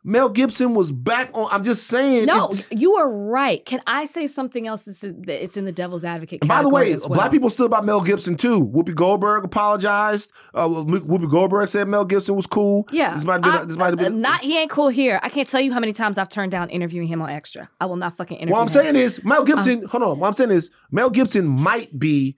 [0.03, 1.47] Mel Gibson was back on.
[1.51, 2.25] I'm just saying.
[2.25, 3.63] No, you are right.
[3.63, 6.45] Can I say something else that's that it's in the devil's advocate?
[6.47, 7.09] By the way, well?
[7.09, 8.67] black people stood by Mel Gibson too.
[8.67, 10.31] Whoopi Goldberg apologized.
[10.53, 12.87] Uh, Whoopi Goldberg said Mel Gibson was cool.
[12.91, 13.49] Yeah, this might be.
[13.49, 14.41] I- this might have uh, not.
[14.41, 15.19] He ain't cool here.
[15.21, 17.69] I can't tell you how many times I've turned down interviewing him on Extra.
[17.79, 18.53] I will not fucking interview.
[18.53, 18.69] What I'm him.
[18.69, 19.23] saying is.
[19.23, 19.85] Mel Gibson.
[19.85, 20.19] hold on.
[20.19, 22.37] What I'm saying is Mel Gibson might be.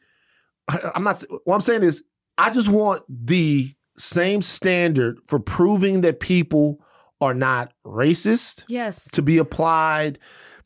[0.96, 1.24] I'm not.
[1.46, 2.04] What I'm saying is
[2.38, 6.80] I just want the same standard for proving that people
[7.24, 10.20] are not racist yes, to be applied.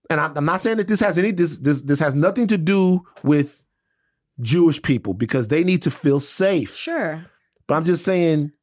[0.09, 1.31] And I'm, I'm not saying that this has any.
[1.31, 3.65] This this this has nothing to do with
[4.39, 6.75] Jewish people because they need to feel safe.
[6.75, 7.25] sure.
[7.67, 8.53] But I'm just saying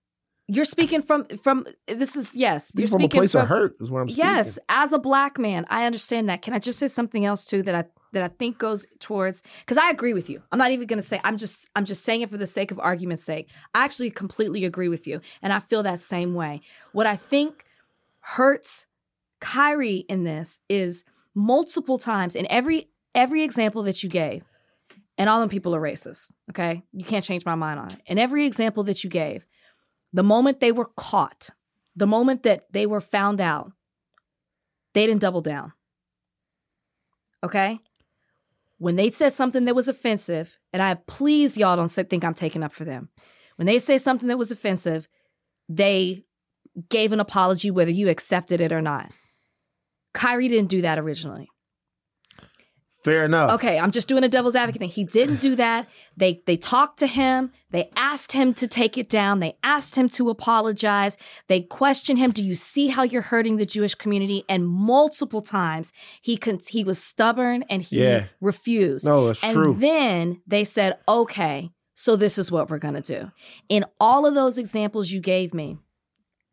[0.49, 1.67] You're speaking from from.
[1.87, 2.71] This is yes.
[2.75, 4.25] You're from a place from of hurt is what I'm speaking.
[4.25, 6.43] Yes, as a black man, I understand that.
[6.43, 9.77] Can I just say something else too that I that I think goes towards because
[9.77, 10.43] I agree with you.
[10.53, 12.71] I'm not even going to say I'm just I'm just saying it for the sake
[12.71, 13.51] of argument's sake.
[13.75, 16.63] I actually completely agree with you, and I feel that same way.
[16.93, 17.65] What I think
[18.25, 18.87] hurts
[19.41, 24.45] Kyrie in this is multiple times in every every example that you gave,
[25.19, 26.33] and all them people are racist.
[26.51, 28.01] Okay, you can't change my mind on it.
[28.07, 29.47] In every example that you gave,
[30.13, 31.51] the moment they were caught,
[31.95, 33.73] the moment that they were found out,
[34.95, 35.73] they didn't double down.
[37.43, 37.81] Okay?
[38.79, 42.63] When they said something that was offensive, and I please y'all don't think I'm taking
[42.63, 43.11] up for them.
[43.57, 45.09] When they say something that was offensive,
[45.69, 46.24] they
[46.89, 49.11] gave an apology whether you accepted it or not.
[50.13, 51.49] Kyrie didn't do that originally.
[53.03, 53.51] Fair enough.
[53.53, 54.89] Okay, I'm just doing a devil's advocate thing.
[54.89, 55.87] He didn't do that.
[56.17, 57.51] They they talked to him.
[57.71, 59.41] They asked him to take it down.
[59.41, 61.19] They asked him to apologize.
[61.49, 65.93] They questioned him, "Do you see how you're hurting the Jewish community?" And multiple times
[66.23, 68.29] he con- he was stubborn and he Yeah.
[68.41, 69.05] refused.
[69.05, 69.77] No, that's and true.
[69.79, 73.31] then they said, "Okay, so this is what we're going to do."
[73.69, 75.77] In all of those examples you gave me,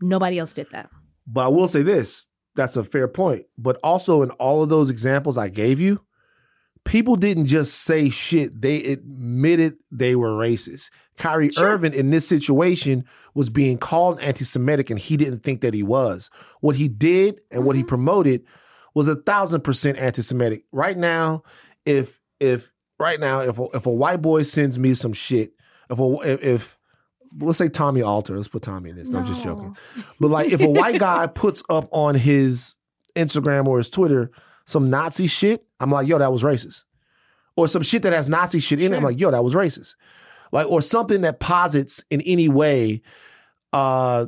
[0.01, 0.89] nobody else did that.
[1.27, 3.45] But I will say this that's a fair point.
[3.57, 6.01] But also, in all of those examples I gave you,
[6.83, 10.89] people didn't just say shit, they admitted they were racist.
[11.17, 15.73] Kyrie Irving in this situation was being called anti Semitic and he didn't think that
[15.73, 16.29] he was.
[16.61, 17.89] What he did and what he mm-hmm.
[17.89, 18.45] promoted
[18.93, 20.63] was a thousand percent anti Semitic.
[20.71, 21.43] Right now,
[21.85, 25.53] if, if, right now, if a, if a white boy sends me some shit,
[25.89, 26.77] if a, if, if
[27.39, 29.09] let's say Tommy Alter, let's put Tommy in this.
[29.09, 29.75] No, I'm just joking.
[30.19, 32.75] But like, if a white guy puts up on his
[33.15, 34.31] Instagram or his Twitter
[34.65, 36.85] some Nazi shit, I'm like, yo, that was racist.
[37.55, 39.95] Or some shit that has Nazi shit in it, I'm like, yo, that was racist.
[40.51, 43.01] Like, or something that posits in any way
[43.73, 44.27] uh,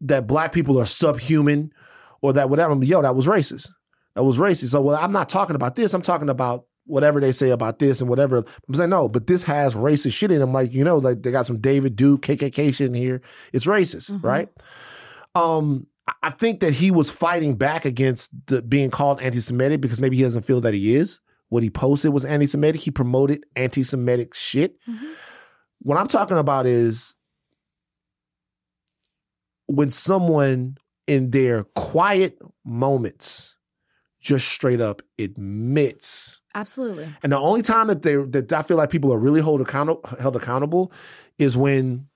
[0.00, 1.72] that black people are subhuman
[2.20, 2.72] or that whatever.
[2.72, 3.70] I'm like, yo, that was racist.
[4.14, 4.70] That was racist.
[4.70, 5.94] So, well, I'm not talking about this.
[5.94, 8.38] I'm talking about whatever they say about this and whatever.
[8.68, 10.50] I'm saying, no, but this has racist shit in them.
[10.52, 13.22] Like, you know, like they got some David Duke, KKK shit in here.
[13.52, 14.48] It's racist, right?
[15.34, 20.00] Um, I- I think that he was fighting back against the, being called anti-Semitic because
[20.00, 21.20] maybe he doesn't feel that he is.
[21.48, 22.80] What he posted was anti-Semitic.
[22.80, 24.76] He promoted anti-Semitic shit.
[25.80, 27.14] What I'm talking about is
[29.66, 30.76] when someone
[31.06, 33.56] in their quiet moments
[34.20, 37.08] just straight up admits Absolutely.
[37.22, 40.02] and the only time that they that I feel like people are really hold accountable
[40.20, 40.92] held accountable
[41.38, 42.08] is when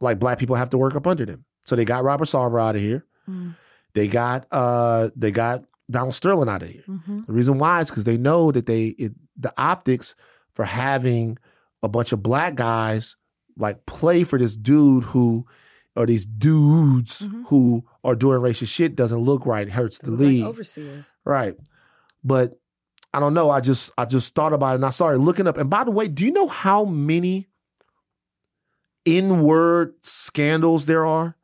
[0.00, 1.44] like black people have to work up under them.
[1.62, 3.04] So they got Robert Sarver out of here.
[3.28, 3.56] Mm.
[3.94, 6.84] They got uh they got Donald Sterling out of here.
[6.86, 7.26] Mhm.
[7.26, 10.14] The reason why is because they know that they it, the optics
[10.52, 11.38] for having
[11.82, 13.16] a bunch of black guys
[13.56, 15.46] like play for this dude who
[15.96, 17.46] or these dudes Mhm.
[17.48, 19.66] who are doing racist shit doesn't look right.
[19.66, 20.44] It hurts the Like league.
[20.44, 21.10] overseers.
[21.24, 21.56] Right.
[22.22, 22.60] But
[23.12, 23.50] I don't know.
[23.50, 25.56] I just I just thought about it and I started looking up.
[25.56, 27.48] And by the way, do you know how many
[29.06, 31.36] N-word scandals there are?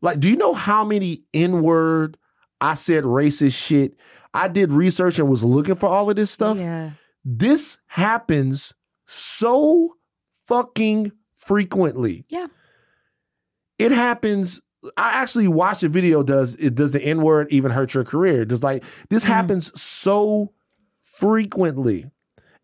[0.00, 2.18] Like, do you know how many N-word
[2.60, 3.96] I said racist shit?
[4.34, 6.58] I did research and was looking for all of this stuff.
[6.58, 6.90] Yeah.
[7.24, 8.74] This happens
[9.06, 9.96] so
[10.46, 12.24] fucking frequently.
[12.28, 12.46] Yeah.
[13.78, 14.60] It happens.
[14.96, 16.22] I actually watched a video.
[16.22, 18.44] Does it does the N word even hurt your career?
[18.44, 19.32] Does like this Mm-hmm.
[19.32, 20.52] happens so
[21.02, 22.10] frequently.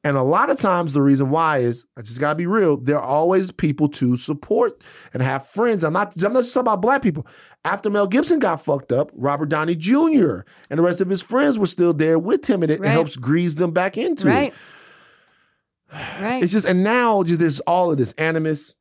[0.07, 2.77] And a lot of times the reason why is I just gotta be real.
[2.77, 4.83] There are always people to support
[5.15, 5.83] and have friends.
[5.83, 7.27] I'm not I'm not just talking about black people.
[7.65, 10.41] After Mel Gibson got fucked up, Robert Downey Jr.
[10.69, 12.91] and the rest of his friends were still there with him, and it Right.
[12.91, 14.53] helps grease them back into Right.
[14.53, 16.21] it.
[16.23, 16.43] Right.
[16.43, 18.75] It's just and now just there's all of this animus.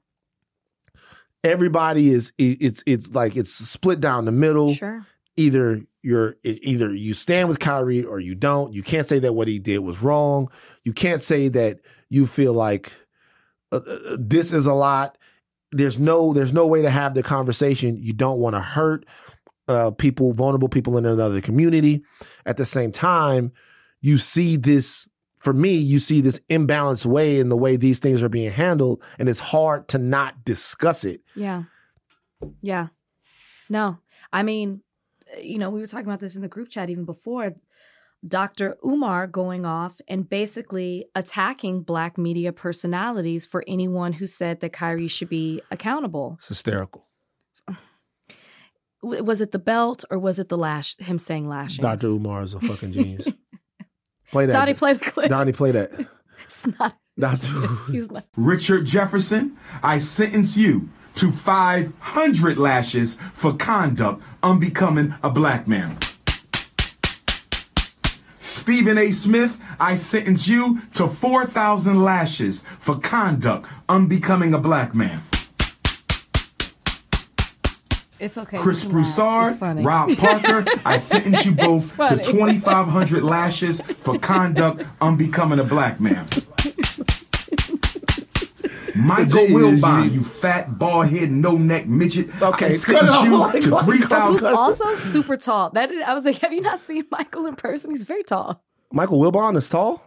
[1.43, 4.73] Everybody is it's it's like it's split down the middle.
[4.73, 5.05] sure.
[5.35, 8.73] Either you're either you stand with Kyrie or you don't.
[8.73, 10.49] You can't say that what he did was wrong.
[10.83, 11.79] You can't say that
[12.09, 12.91] you feel like
[13.71, 15.17] uh, uh, this is a lot.
[15.71, 17.97] There's no there's no way to have the conversation.
[17.97, 19.05] You don't want to hurt
[19.67, 22.03] uh, people, vulnerable people in another community.
[22.45, 23.51] At the same time,
[24.01, 25.07] you see this
[25.43, 29.03] for me, you see this imbalanced way in the way these things are being handled,
[29.19, 31.21] and it's hard to not discuss it.
[31.35, 31.63] Yeah.
[32.61, 32.87] Yeah.
[33.69, 33.99] No.
[34.31, 34.83] I mean,
[35.41, 37.55] you know, we were talking about this in the group chat even before.
[38.25, 38.77] Dr.
[38.85, 45.09] Umar going off and basically attacking black media personalities for anyone who said that Kyrie
[45.09, 46.35] should be accountable.
[46.37, 47.09] It's hysterical.
[49.01, 50.95] Was it the belt or was it the lash?
[50.99, 51.79] Him saying lashings?
[51.79, 52.07] Dr.
[52.07, 53.27] Umar is a fucking genius.
[54.33, 54.53] play that.
[54.53, 55.29] Donnie, play the clip.
[55.29, 55.91] Donnie, play that.
[56.45, 56.97] It's not.
[57.19, 57.47] Dr.
[57.63, 58.25] It's, he's not.
[58.35, 65.97] Richard Jefferson, I sentence you to 500 lashes for conduct unbecoming a black man.
[68.39, 69.09] Stephen A.
[69.11, 75.21] Smith, I sentence you to 4,000 lashes for conduct unbecoming a black man.
[78.23, 78.57] It's okay.
[78.57, 79.07] Chris you can laugh.
[79.07, 79.83] It's Broussard, funny.
[79.83, 86.25] Rob Parker, I sentence you both to 2,500 lashes for conduct unbecoming a black man.
[88.95, 92.29] Michael Gee, Wilbon, you fat, bald head, no neck midget.
[92.41, 93.51] Okay, I cut sentence you off.
[93.51, 94.31] to 3,000.
[94.31, 95.71] Who's also super tall.
[95.71, 97.91] That is, I was like, have you not seen Michael in person?
[97.91, 98.63] He's very tall.
[98.93, 100.01] Michael Wilbon is tall?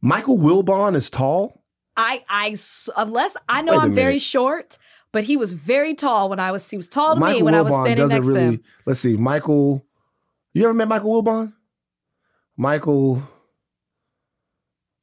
[0.00, 1.62] Michael Wilbon is tall?
[1.96, 2.56] I, I,
[2.96, 4.78] unless I know Wait a I'm very short,
[5.16, 6.70] but he was very tall when I was.
[6.70, 8.62] He was tall to me Michael when I was standing next to him.
[8.84, 9.16] Let's see.
[9.16, 9.82] Michael.
[10.52, 11.54] You ever met Michael Wilbon?
[12.58, 13.22] Michael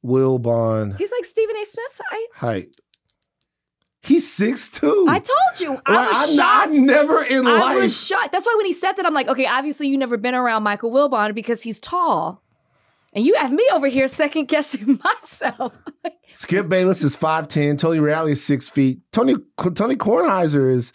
[0.06, 1.64] Wilbon He's like Stephen A.
[1.64, 2.26] Smith's height.
[2.34, 2.68] height.
[4.02, 5.06] He's six two.
[5.08, 5.82] I told you.
[5.84, 6.74] I was I, shocked.
[6.74, 7.62] never in I life.
[7.62, 8.30] I was shocked.
[8.30, 10.92] That's why when he said that, I'm like, okay, obviously you never been around Michael
[10.92, 12.43] Wilbon because he's tall.
[13.14, 15.72] And you have me over here second guessing myself.
[16.32, 17.76] Skip Bayless is five ten.
[17.76, 19.00] Tony Reali is six feet.
[19.12, 19.36] Tony
[19.74, 20.92] Tony Kornheiser is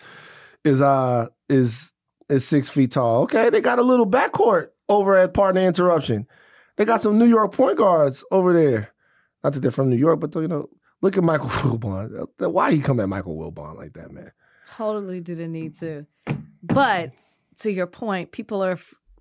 [0.63, 1.93] is uh is
[2.29, 3.23] is six feet tall.
[3.23, 6.27] Okay, they got a little backcourt over at Pardon the Interruption.
[6.75, 8.91] They got some New York point guards over there.
[9.43, 10.67] Not that they're from New York, but you know,
[11.01, 12.27] look at Michael Wilbon.
[12.39, 14.31] Why he come at Michael Wilbon like that, man?
[14.65, 16.05] totally didn't need to.
[16.61, 17.11] But
[17.61, 18.79] to your point, people are,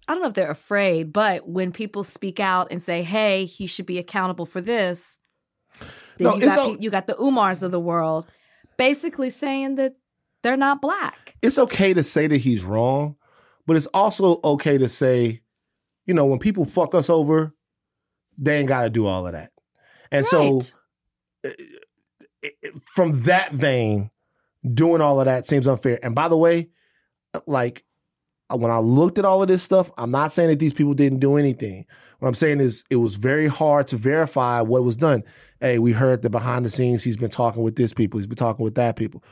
[0.09, 3.67] I don't know if they're afraid, but when people speak out and say, hey, he
[3.67, 5.19] should be accountable for this,
[6.17, 8.27] then No, you, it's got, a- pe- you got the Umars of the world
[8.79, 9.95] basically saying that
[10.43, 11.37] they're not black.
[11.43, 13.17] It's okay to say that he's wrong,
[13.67, 15.43] but it's also okay to say,
[16.07, 17.55] you know, when people fuck us over,
[18.39, 19.51] they ain't got to do all of that.
[20.11, 20.61] And so
[21.45, 21.51] eh,
[22.45, 24.11] eh, eh, from that vein,
[24.73, 25.99] doing all of that seems unfair.
[26.03, 26.71] And by the way,
[27.35, 27.85] uh, like
[28.51, 31.19] when I looked at all of this stuff, I'm not saying that these people didn't
[31.19, 31.85] do anything.
[32.19, 35.23] What I'm saying is it was very hard to verify what was done.
[35.61, 38.37] Hey, we heard that behind the scenes he's been talking with this people, he's been
[38.37, 39.23] talking with that people.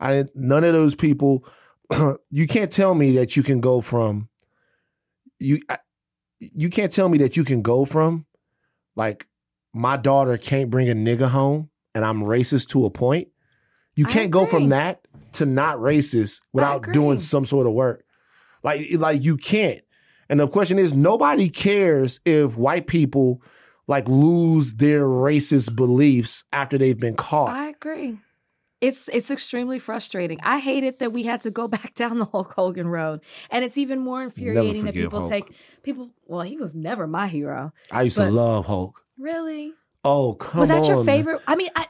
[0.00, 1.44] I didn't, none of those people.
[2.30, 4.28] you can't tell me that you can go from
[5.38, 5.60] you.
[5.68, 5.78] I,
[6.40, 8.26] you can't tell me that you can go from
[8.96, 9.26] like
[9.72, 13.28] my daughter can't bring a nigga home and I'm racist to a point.
[13.94, 18.04] You can't go from that to not racist without doing some sort of work.
[18.62, 19.80] Like like you can't.
[20.28, 23.42] And the question is nobody cares if white people
[23.86, 27.50] like lose their racist beliefs after they've been caught.
[27.50, 28.18] I agree.
[28.80, 30.40] It's it's extremely frustrating.
[30.42, 33.78] I hated that we had to go back down the Hulk Hogan road, and it's
[33.78, 35.30] even more infuriating that people Hulk.
[35.30, 36.10] take people.
[36.26, 37.72] Well, he was never my hero.
[37.90, 39.00] I used but- to love Hulk.
[39.18, 39.72] Really?
[40.04, 40.60] Oh, come on.
[40.60, 41.40] was that your favorite?
[41.46, 41.86] I mean, I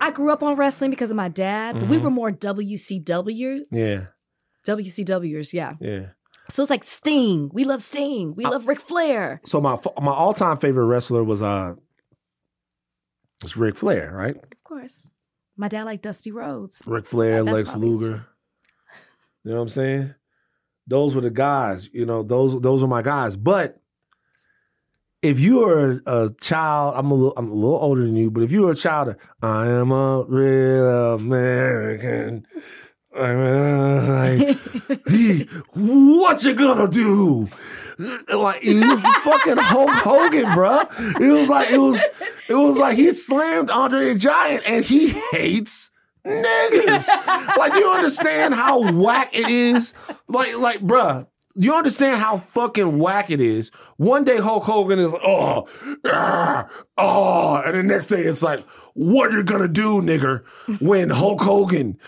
[0.00, 3.04] I grew up on wrestling because of my dad, but we were more WCWs.
[3.04, 3.76] Mm-hmm.
[3.76, 4.06] Yeah,
[4.66, 5.74] WCWers, yeah.
[5.80, 6.08] yeah.
[6.48, 7.50] So it's like Sting.
[7.52, 8.34] We love Sting.
[8.34, 9.40] We love Ric Flair.
[9.44, 11.74] So my my all time favorite wrestler was uh,
[13.42, 14.36] was Ric Flair, right?
[14.36, 15.10] Of course.
[15.56, 16.82] My dad liked Dusty Rhodes.
[16.86, 18.26] Ric Flair, That's Lex Luger.
[19.42, 20.14] You know what I'm saying?
[20.86, 21.88] Those were the guys.
[21.92, 23.36] You know, those those are my guys.
[23.36, 23.80] But
[25.22, 28.42] if you are a child, I'm a little, I'm a little older than you, but
[28.42, 32.46] if you are a child, I am a real American.
[33.16, 34.58] Like,
[35.74, 37.48] what you gonna do?
[37.98, 41.20] Like it was fucking Hulk Hogan, bruh.
[41.20, 42.02] It was like it was
[42.48, 45.90] it was like he slammed Andre the Giant and he hates
[46.26, 47.08] niggas.
[47.56, 49.94] like, you understand how whack it is?
[50.28, 53.70] Like, like, bruh, you understand how fucking whack it is?
[53.96, 55.66] One day Hulk Hogan is like, oh,
[56.98, 58.60] oh, and the next day it's like,
[58.94, 60.44] what you gonna do, nigger,
[60.80, 61.98] when Hulk Hogan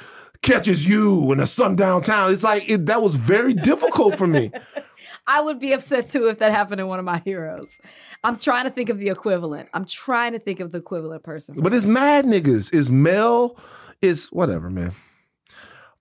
[0.43, 2.33] catches you in a sundown town?
[2.33, 4.51] It's like it, that was very difficult for me.
[5.27, 7.79] I would be upset too if that happened to one of my heroes.
[8.25, 9.69] I'm trying to think of the equivalent.
[9.75, 11.57] I'm trying to think of the equivalent person.
[11.59, 12.75] But it's mad niggas.
[12.75, 13.57] It's Mel.
[14.01, 14.93] It's whatever, man.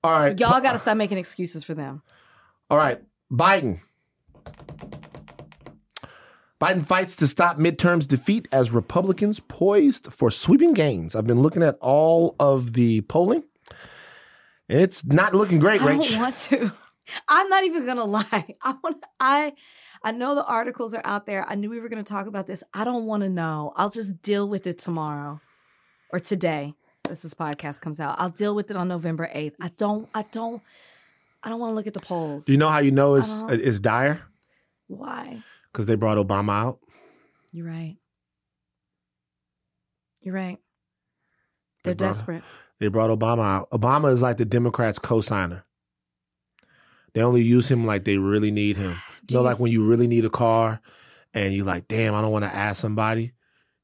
[0.03, 0.39] All right.
[0.39, 2.01] Y'all got to stop making excuses for them.
[2.69, 3.01] All right.
[3.31, 3.81] Biden.
[6.61, 11.15] Biden fights to stop midterms defeat as Republicans poised for sweeping gains.
[11.15, 13.43] I've been looking at all of the polling.
[14.69, 16.09] It's not looking great, I Rach.
[16.11, 16.73] don't want to.
[17.27, 18.53] I'm not even gonna lie.
[18.61, 19.03] I want.
[19.19, 19.53] I.
[20.03, 21.43] I know the articles are out there.
[21.49, 22.63] I knew we were going to talk about this.
[22.71, 23.73] I don't want to know.
[23.75, 25.41] I'll just deal with it tomorrow
[26.13, 26.75] or today.
[27.09, 29.53] As this podcast comes out, I'll deal with it on November 8th.
[29.59, 30.07] I don't.
[30.13, 30.61] I don't.
[31.41, 32.45] I don't want to look at the polls.
[32.45, 34.21] Do you know how you know it's don't- it's dire?
[34.85, 35.41] Why?
[35.73, 36.79] Because they brought Obama out.
[37.51, 37.97] You're right.
[40.21, 40.57] You're right.
[41.83, 42.43] They're brought- desperate.
[42.79, 43.69] They brought Obama out.
[43.71, 45.65] Obama is like the Democrats' co-signer.
[47.13, 48.97] They only use him like they really need him.
[49.29, 50.79] You know, like when you really need a car,
[51.33, 53.33] and you're like, damn, I don't want to ask somebody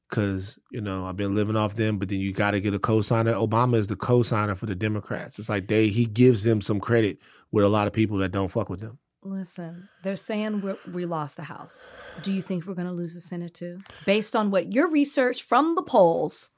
[0.08, 1.98] because you know I've been living off them.
[1.98, 3.34] But then you got to get a co-signer.
[3.34, 5.38] Obama is the co-signer for the Democrats.
[5.38, 7.18] It's like they he gives them some credit
[7.52, 8.98] with a lot of people that don't fuck with them.
[9.22, 11.90] Listen, they're saying we're, we lost the House.
[12.22, 13.78] Do you think we're going to lose the Senate too?
[14.04, 16.50] Based on what your research from the polls,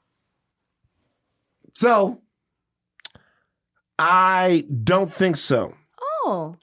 [1.73, 2.21] So
[3.99, 5.73] I don't think so.
[6.25, 6.53] oh,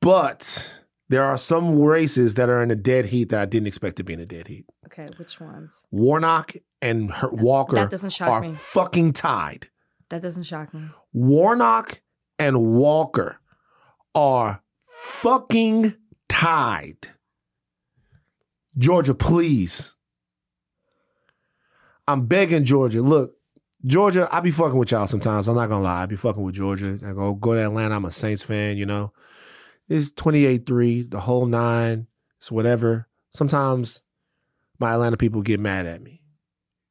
[0.00, 3.96] But there are some races that are in a dead heat that I didn't expect
[3.96, 4.66] to be in a dead heat.
[4.86, 5.84] okay, which ones?
[5.90, 8.52] Warnock and her, Walker that doesn't shock are me.
[8.52, 9.68] fucking tied.
[10.10, 10.88] That doesn't shock me.
[11.12, 12.00] Warnock
[12.38, 13.40] and Walker
[14.14, 15.94] are fucking
[16.28, 17.08] tied.
[18.76, 19.94] Georgia, please.
[22.06, 23.00] I'm begging Georgia.
[23.02, 23.36] Look,
[23.86, 25.46] Georgia, I be fucking with y'all sometimes.
[25.46, 26.02] I'm not gonna lie.
[26.02, 26.98] I be fucking with Georgia.
[27.06, 27.94] I go go to Atlanta.
[27.96, 29.12] I'm a Saints fan, you know.
[29.88, 32.06] It's 28-3, the whole nine.
[32.38, 33.06] It's whatever.
[33.30, 34.02] Sometimes
[34.78, 36.22] my Atlanta people get mad at me.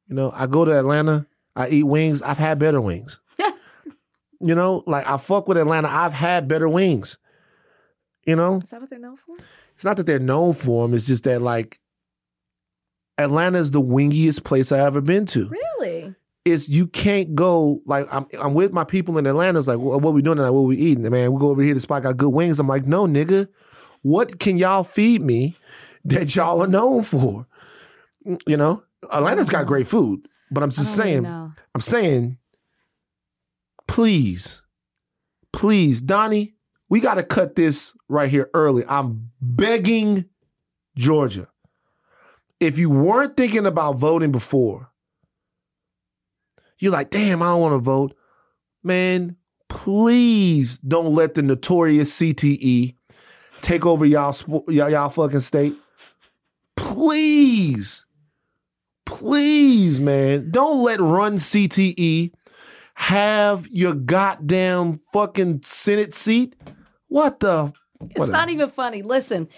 [0.08, 1.26] You know, I go to Atlanta,
[1.56, 2.22] I eat wings.
[2.22, 3.20] I've had better wings.
[4.40, 5.88] you know, like I fuck with Atlanta.
[5.88, 7.18] I've had better wings.
[8.26, 9.34] You know, Is that what they're known for?
[9.74, 10.94] it's not that they're known for them.
[10.94, 11.80] It's just that like
[13.18, 15.48] Atlanta is the wingiest place I ever been to.
[15.48, 16.14] Really?
[16.44, 18.26] It's you can't go like I'm.
[18.40, 19.58] I'm with my people in Atlanta.
[19.58, 20.50] It's like, well, what we doing tonight?
[20.50, 21.08] What we eating?
[21.08, 21.72] Man, we go over here.
[21.72, 22.58] The spot got good wings.
[22.58, 23.48] I'm like, no, nigga.
[24.02, 25.54] What can y'all feed me
[26.04, 27.46] that y'all are known for?
[28.46, 31.50] You know, Atlanta's got great food, but I'm just don't really saying.
[31.74, 32.38] I'm saying,
[33.86, 34.62] please,
[35.52, 36.54] please, Donnie,
[36.88, 38.84] we got to cut this right here early.
[38.86, 40.26] I'm begging
[40.96, 41.48] Georgia.
[42.60, 44.90] If you weren't thinking about voting before,
[46.84, 48.14] you're like, damn, I don't want to vote.
[48.82, 49.36] Man,
[49.68, 52.94] please don't let the notorious CTE
[53.62, 54.36] take over y'all,
[54.68, 55.74] y'all, y'all fucking state.
[56.76, 58.04] Please
[59.04, 62.32] please, man, don't let Run CTE
[62.94, 66.54] have your goddamn fucking Senate seat.
[67.08, 67.72] What the?
[68.10, 69.02] It's not even funny.
[69.02, 69.48] Listen,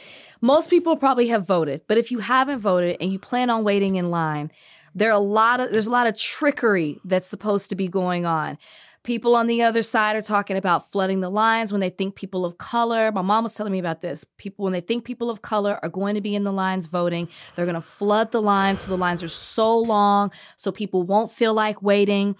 [0.40, 3.96] most people probably have voted, but if you haven't voted and you plan on waiting
[3.96, 4.50] in line,
[4.96, 8.26] there are a lot of there's a lot of trickery that's supposed to be going
[8.26, 8.58] on.
[9.04, 12.44] People on the other side are talking about flooding the lines when they think people
[12.44, 13.12] of color.
[13.12, 14.24] My mom was telling me about this.
[14.36, 17.28] People when they think people of color are going to be in the lines voting,
[17.54, 21.30] they're going to flood the lines so the lines are so long so people won't
[21.30, 22.34] feel like waiting.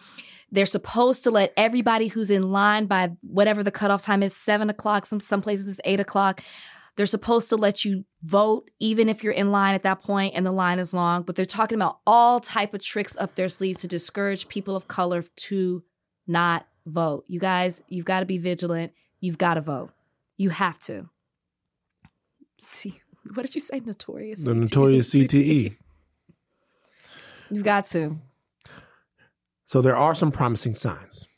[0.50, 4.70] They're supposed to let everybody who's in line by whatever the cutoff time is, seven
[4.70, 5.04] o'clock.
[5.04, 6.40] Some some places it's eight o'clock.
[6.97, 10.47] They're supposed to let you vote even if you're in line at that point and
[10.47, 11.22] the line is long.
[11.22, 14.88] But they're talking about all type of tricks up their sleeves to discourage people of
[14.88, 15.84] color to
[16.26, 17.24] not vote.
[17.28, 18.92] You guys, you've got to be vigilant.
[19.20, 19.90] You've got to vote.
[20.38, 21.11] You have to.
[22.59, 23.01] See,
[23.34, 23.80] what did you say?
[23.80, 24.44] Notorious.
[24.44, 25.24] The notorious E.
[25.28, 25.76] CTE.
[27.51, 28.18] You've got to.
[29.66, 31.28] So there are some promising signs.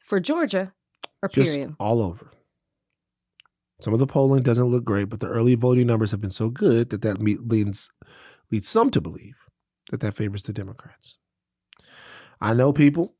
[0.00, 0.74] For Georgia
[1.22, 1.74] or Just period.
[1.80, 2.30] all over.
[3.80, 6.48] Some of the polling doesn't look great, but the early voting numbers have been so
[6.48, 7.90] good that that leads
[8.50, 9.36] leads some to believe
[9.90, 11.16] that that favors the Democrats.
[12.40, 13.14] I know people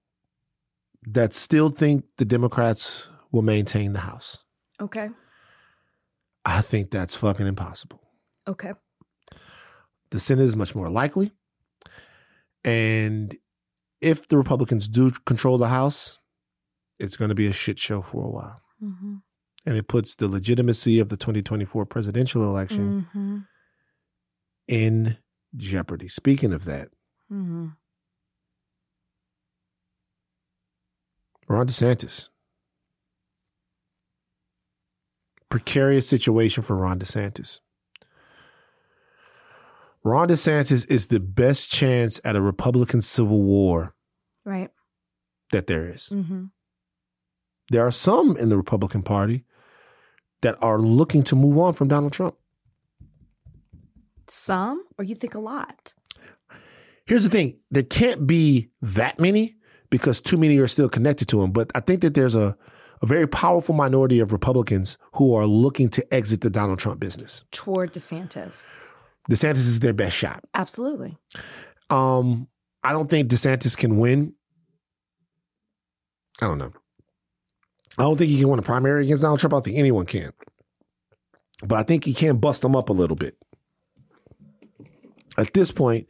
[1.07, 4.45] that still think the Democrats will maintain the House.
[4.81, 5.11] Okay.
[6.45, 8.01] I think that's fucking impossible.
[8.47, 8.73] Okay.
[10.11, 11.33] The Senate is much more likely.
[12.65, 13.35] And
[14.01, 16.21] if the Republicans do control the House,
[16.99, 18.63] it's going to be a shit show for a while.
[18.83, 19.17] Mm-hmm.
[19.67, 23.39] And it puts the legitimacy of the 2024 presidential election Mm-hmm.
[24.69, 25.17] in
[25.57, 26.09] jeopardy.
[26.09, 26.89] Speaking of that,
[27.33, 27.69] Mm-hmm.
[31.49, 32.29] Ron DeSantis.
[35.51, 37.61] Precarious situation for Ron DeSantis.
[40.03, 43.95] Ron DeSantis is the best chance at a Republican civil war
[44.45, 44.71] Right.
[45.53, 46.11] that there is.
[46.12, 46.45] Mm-hmm.
[47.71, 49.45] There are some in the Republican Party
[50.45, 52.36] that are looking to move on from Donald Trump.
[54.28, 55.95] Some, or you think a lot?
[57.07, 59.57] Here's the thing there can't be that many
[59.90, 61.51] because too many are still connected to him.
[61.51, 62.57] But I think that there's a,
[63.01, 67.45] a very powerful minority of Republicans who are looking to exit the Donald Trump business.
[67.51, 68.66] Toward DeSantis.
[69.30, 70.45] DeSantis is their best shot.
[70.53, 71.16] Absolutely.
[71.88, 72.49] Um,
[72.82, 74.34] I don't think DeSantis can win.
[76.42, 76.72] I don't know.
[77.99, 79.53] I don't think he can win a primary against Donald Trump.
[79.53, 80.32] I don't think anyone can.
[81.64, 83.36] But I think he can bust them up a little bit.
[85.38, 86.09] At this point,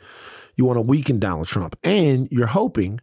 [0.56, 1.76] you want to weaken Donald Trump.
[1.84, 3.00] And you're hoping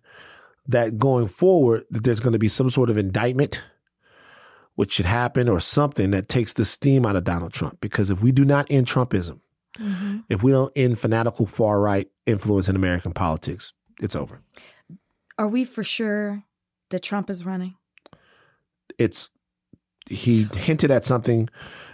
[0.67, 3.63] that going forward that there's going to be some sort of indictment
[4.75, 7.79] which should happen or something that takes the steam out of Donald Trump.
[7.81, 9.39] Because if we do not end Trumpism,
[9.77, 10.19] mm-hmm.
[10.29, 14.41] if we don't end fanatical far right influence in American politics, it's over.
[15.37, 16.45] Are we for sure
[16.89, 17.75] that Trump is running?
[18.97, 19.29] It's
[20.09, 21.49] he hinted at something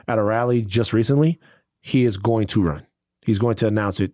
[0.07, 1.39] at a rally just recently.
[1.81, 2.85] He is going to run.
[3.25, 4.13] He's going to announce it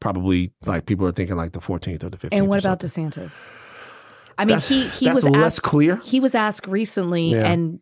[0.00, 2.28] probably like people are thinking like the 14th or the 15th.
[2.32, 2.80] And what about.
[2.80, 3.42] DeSantis?
[4.38, 5.96] I mean, That's- he he was less asked, clear.
[5.96, 7.50] He was asked recently Yeah.
[7.50, 7.80] and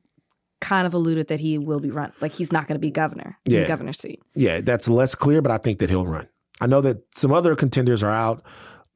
[0.61, 2.13] kind of alluded that he will be run.
[2.21, 3.39] Like he's not going to be governor.
[3.45, 3.61] in Yeah.
[3.63, 4.21] the governor seat.
[4.35, 6.27] Yeah, that's less clear, but I think that he'll run.
[6.61, 8.45] I know that some other contenders are out.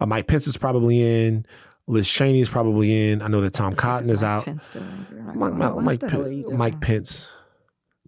[0.01, 1.47] Uh, Mike Pence is probably in.
[1.93, 3.23] Liz Cheney is probably in.
[3.23, 4.45] I know that Tom Cotton is Mike out.
[4.45, 5.39] Pence still in?
[5.39, 6.59] Mike, Mike, Mike, the hell are you Pen- doing?
[6.59, 7.31] Mike Pence.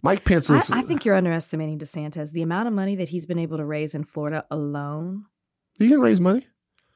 [0.01, 0.71] Mike Pence I, is.
[0.71, 2.31] I think you're underestimating DeSantis.
[2.31, 5.25] The amount of money that he's been able to raise in Florida alone.
[5.79, 6.45] he can raise money.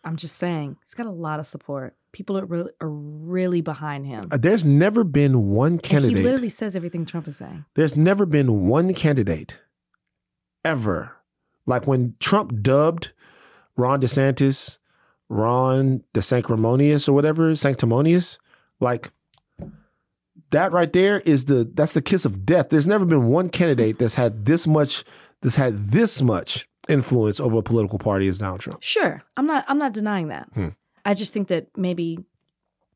[0.03, 1.95] I'm just saying, he's got a lot of support.
[2.11, 4.29] People are really, are really behind him.
[4.31, 6.17] Uh, There's never been one And candidate.
[6.17, 7.65] he literally says everything Trump is saying.
[7.75, 9.59] There's never been one candidate
[10.65, 11.17] ever.
[11.65, 13.11] Like when Trump dubbed
[13.77, 14.78] Ron DeSantis,
[15.29, 18.39] Ron the Sanctimonious or whatever, Sanctimonious,
[18.79, 19.11] like
[20.51, 22.69] that right there is the that's the kiss of death.
[22.69, 25.03] There's never been one candidate that's had this much
[25.41, 28.81] that's had this much influence over a political party as Donald Trump.
[28.81, 29.65] Sure, I'm not.
[29.67, 30.49] I'm not denying that.
[30.53, 30.69] Hmm.
[31.05, 32.17] I just think that maybe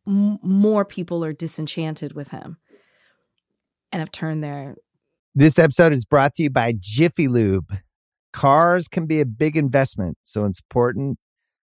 [0.08, 2.58] m- more people are disenchanted with him
[3.92, 4.76] and have turned their.
[5.36, 7.78] This episode is brought to you by Jiffy Lube.
[8.34, 11.20] Cars can be a big investment, so it's important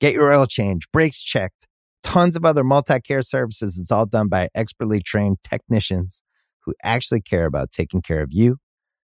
[0.00, 1.66] Get your oil change, brakes checked,
[2.02, 3.78] tons of other multi care services.
[3.78, 6.22] It's all done by expertly trained technicians
[6.64, 8.58] who actually care about taking care of you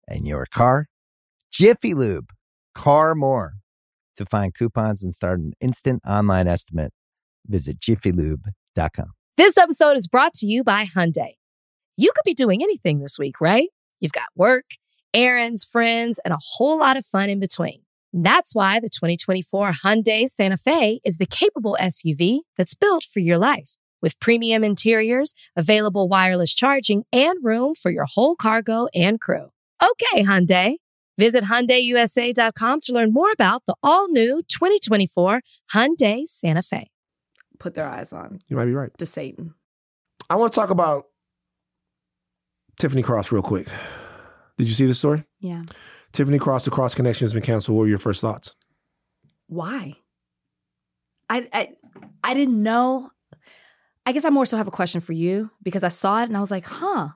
[0.08, 0.88] and your car.
[1.52, 2.30] Jiffy Lube,
[2.76, 3.54] car more.
[4.18, 6.92] To find coupons and start an instant online estimate,
[7.46, 9.12] visit jiffylube.com.
[9.38, 11.34] This episode is brought to you by Hyundai.
[11.98, 13.70] You could be doing anything this week, right?
[14.00, 14.66] You've got work,
[15.14, 17.82] errands, friends, and a whole lot of fun in between.
[18.24, 23.38] That's why the 2024 Hyundai Santa Fe is the capable SUV that's built for your
[23.38, 23.76] life.
[24.01, 29.51] With premium interiors, available wireless charging, and room for your whole cargo and crew.
[29.84, 30.78] Okay, Hyundai.
[31.20, 35.41] Visit HyundaiUSA.com to learn more about the all-new 2024
[35.74, 36.89] Hyundai Santa Fe.
[37.59, 38.95] Put their eyes on You might be right.
[38.97, 39.53] to Satan.
[40.30, 41.05] I want to talk about
[42.80, 43.68] Tiffany Cross real quick.
[44.57, 45.24] Did you see this story?
[45.39, 45.63] Yeah.
[46.18, 47.78] Tiffany Cross, the Cross Connection has been canceled.
[47.78, 48.55] What were your first thoughts?
[49.45, 49.97] Why?
[51.30, 51.70] I I
[52.24, 53.11] I didn't know.
[54.03, 56.36] I guess I more so have a question for you because I saw it and
[56.36, 57.09] I was like, huh.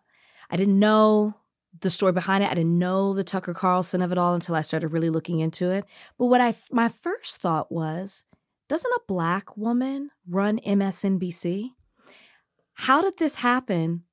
[0.52, 1.34] I didn't know
[1.80, 2.52] the story behind it.
[2.52, 5.72] I didn't know the Tucker Carlson of it all until I started really looking into
[5.72, 5.84] it.
[6.20, 8.22] But what I my first thought was,
[8.70, 11.72] doesn't a black woman run MSNBC?
[12.76, 14.04] How did this happen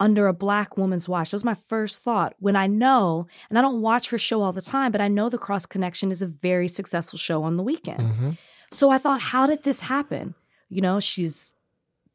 [0.00, 1.30] under a black woman's watch?
[1.30, 2.34] That was my first thought.
[2.38, 5.28] When I know, and I don't watch her show all the time, but I know
[5.28, 8.12] the Cross Connection is a very successful show on the weekend.
[8.12, 8.30] Mm-hmm.
[8.70, 10.34] So I thought, how did this happen?
[10.68, 11.52] You know, she's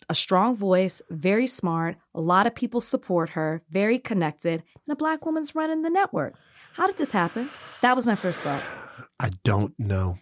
[0.10, 1.98] a strong voice, very smart.
[2.14, 6.36] A lot of people support her, very connected, and a black woman's running the network.
[6.74, 7.50] How did this happen?
[7.82, 8.64] That was my first thought.
[9.20, 10.20] I don't know.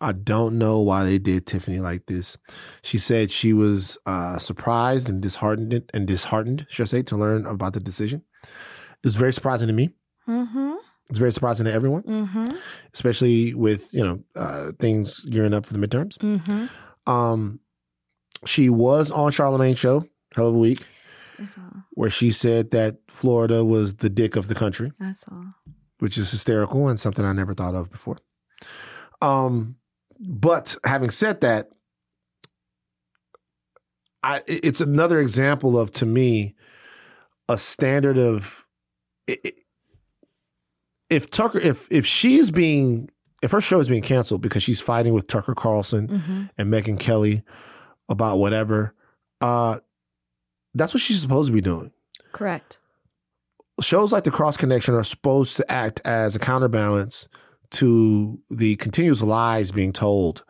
[0.00, 2.36] I don't know why they did Tiffany like this.
[2.82, 7.46] She said she was uh, surprised and disheartened and disheartened, should I say, to learn
[7.46, 8.22] about the decision.
[8.44, 9.90] It was very surprising to me.
[10.28, 10.74] Mm-hmm.
[11.08, 12.56] It's very surprising to everyone, Mm-hmm.
[12.92, 16.18] especially with you know uh, things gearing up for the midterms.
[16.18, 17.10] Mm-hmm.
[17.10, 17.60] Um,
[18.44, 20.84] she was on Charlamagne's show, hell of a week,
[21.38, 21.60] I saw.
[21.92, 24.90] where she said that Florida was the dick of the country.
[25.00, 25.42] I saw.
[26.00, 28.18] which is hysterical and something I never thought of before.
[29.22, 29.76] Um,
[30.20, 31.70] but having said that,
[34.22, 36.54] I it's another example of to me
[37.48, 38.66] a standard of
[41.10, 43.08] if Tucker if if she is being
[43.42, 46.42] if her show is being canceled because she's fighting with Tucker Carlson Mm-hmm.
[46.58, 47.42] and Megyn Kelly
[48.08, 48.94] about whatever,
[49.40, 49.78] uh,
[50.74, 51.92] that's what she's supposed to be doing
[52.32, 52.78] Correct.
[53.80, 57.28] shows like the Cross Connection are supposed to act as a counterbalance
[57.72, 60.44] to the continuous lies being told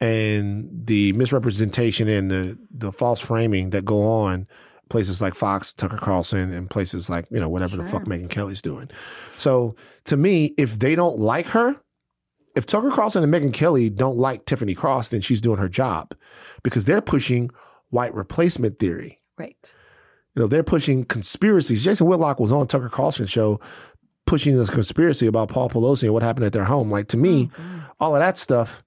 [0.00, 4.46] and the misrepresentation and the the false framing that go on
[4.88, 8.14] places like Fox, Tucker Carlson, and places like you know whatever the fuck Sure.
[8.14, 8.90] Megyn Kelly's doing.
[9.38, 9.74] So
[10.04, 11.80] to me, if they don't like her,
[12.54, 16.14] if Tucker Carlson and Megyn Kelly don't like Tiffany Cross, then she's doing her job
[16.62, 17.50] because they're pushing
[17.90, 19.74] white replacement theory Right.
[20.34, 21.84] you know, they're pushing conspiracies.
[21.84, 23.60] Jason Whitlock was on Tucker Carlson's show
[24.26, 26.90] pushing this conspiracy about Paul Pelosi and what happened at their home.
[26.90, 27.50] Like to me,
[28.00, 28.82] all of that stuff,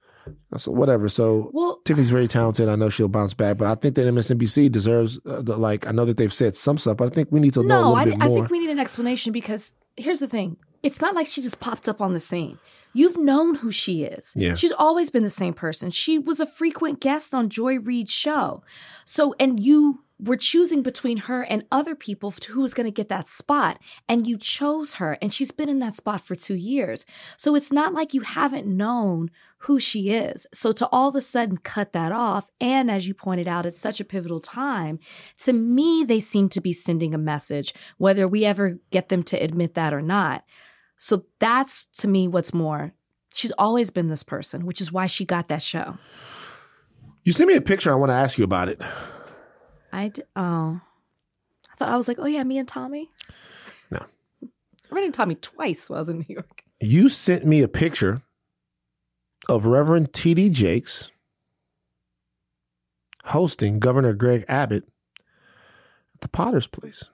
[0.58, 1.10] so whatever.
[1.10, 2.70] So Well, Tiffany's very talented.
[2.70, 5.88] I know she'll bounce back, but I think that MSNBC deserves uh, the, like.
[5.88, 7.82] I know that they've said some stuff, but I think we need to know a
[7.82, 10.58] no, little I, bit I think we need an explanation because here's the thing.
[10.84, 12.60] It's not like she just popped up on the scene.
[12.94, 14.32] You've known who she is.
[14.36, 14.56] Yeah.
[14.56, 15.92] She's always been the same person.
[15.92, 18.64] She was a frequent guest on Joy Reid's show.
[19.04, 22.92] So, and you were choosing between her and other people to who was going to
[22.92, 23.82] get that spot.
[24.08, 25.18] And you chose her.
[25.22, 27.06] And she's been in that spot for two years.
[27.38, 30.46] So it's not like you haven't known who she is.
[30.54, 33.80] So to all of a sudden cut that off, and as you pointed out, it's
[33.80, 35.00] such a pivotal time.
[35.40, 39.38] To me, they seem to be sending a message, whether we ever get them to
[39.38, 40.44] admit that or not.
[40.98, 42.94] So that's to me what's more.
[43.34, 45.98] She's always been this person, which is why she got that show.
[47.24, 47.92] you sent me a picture.
[47.92, 48.82] I want to ask you about it.
[49.96, 50.82] I d- oh,
[51.72, 53.10] I thought I was like, oh yeah, me and Tommy.
[53.90, 54.06] No.
[54.44, 54.48] I
[54.96, 56.64] ran into Tommy twice while I was in New York.
[56.82, 58.22] You sent me a picture
[59.48, 60.50] of Reverend T.D.
[60.50, 61.12] Jakes
[63.26, 64.84] hosting Governor Greg Abbott
[66.14, 67.10] at the Potter's Place.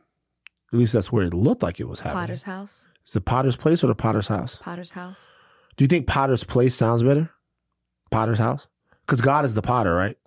[0.73, 2.23] At least that's where it looked like it was happening.
[2.23, 2.87] Potter's house.
[3.05, 4.57] Is it Potter's Place or the Potter's House?
[4.57, 5.27] Potter's house.
[5.75, 7.29] Do you think Potter's Place sounds better?
[8.09, 8.67] Potter's House?
[9.05, 10.17] Because God is the potter, right?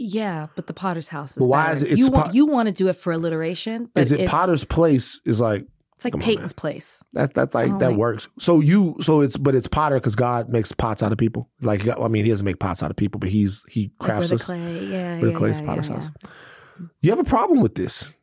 [0.00, 1.76] Yeah, but the Potter's house is But why better.
[1.86, 4.20] is it- you pot- want you want to do it for alliteration, but is it
[4.20, 5.20] it's, Potter's Place?
[5.24, 7.02] Is like It's like Come on, Peyton's place.
[7.14, 7.34] that.
[7.34, 8.28] That's like that like- works.
[8.38, 11.50] So you, so it's but it's Potter because God makes pots out of people.
[11.60, 14.36] Like I mean, he doesn't make pots out of people, but he's he crafts the
[14.36, 14.44] us.
[14.46, 14.86] clay.
[14.86, 16.10] Yeah, yeah, clay's yeah, Potter's yeah, house.
[16.22, 16.86] yeah.
[17.00, 18.14] You have a problem with this?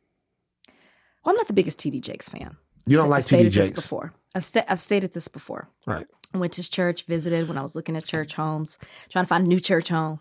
[1.24, 2.56] Well, I'm not the biggest TD Jakes fan.
[2.86, 4.14] You don't I've like stated TD this Jakes, before.
[4.34, 5.68] I've sta- I've stated this before.
[5.86, 6.06] right?
[6.32, 8.78] I went to his church, visited when I was looking at church homes,
[9.10, 10.20] trying to find a new church home,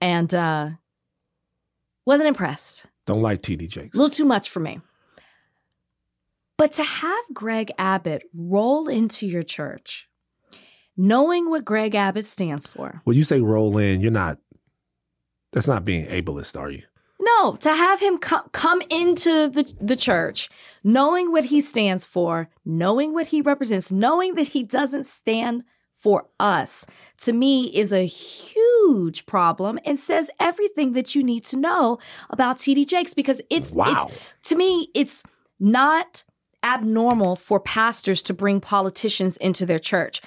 [0.00, 0.70] and uh,
[2.08, 2.86] wasn't impressed.
[3.06, 3.94] Don't like TD Jakes.
[3.94, 4.80] A little too much for me.
[6.56, 10.08] But to have Greg Abbott roll into your church,
[10.96, 14.38] knowing what Greg Abbott stands for, When you say roll in, you're not.
[15.52, 16.82] That's not being ableist, are you?
[17.20, 20.48] no, to have him come come into the the church,
[20.82, 25.62] knowing what he stands for, knowing what he represents, knowing that he doesn't stand
[26.00, 26.86] for us,
[27.18, 31.98] to me is a huge problem and says everything that you need to know
[32.30, 34.06] about TD Jakes because it's Wow.
[34.06, 35.24] it's to me it's
[35.58, 36.24] not
[36.62, 40.20] abnormal for pastors to bring politicians into their church.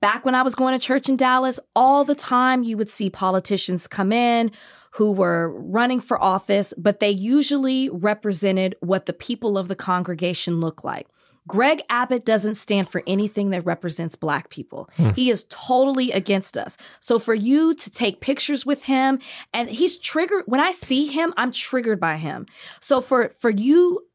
[0.00, 3.08] Back when I was going to church in Dallas, all the time you would see
[3.08, 4.50] politicians come in
[4.92, 10.60] who were running for office, but they usually represented what the people of the congregation
[10.60, 11.06] looked like.
[11.46, 14.90] Greg Abbott doesn't stand for anything that represents black people.
[14.96, 15.10] Hmm.
[15.10, 16.76] He is totally against us.
[17.00, 19.20] So for you to take pictures with him
[19.52, 22.46] and he's triggered when I see him, I'm triggered by him.
[22.80, 24.06] So for for you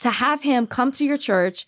[0.00, 1.66] to have him come to your church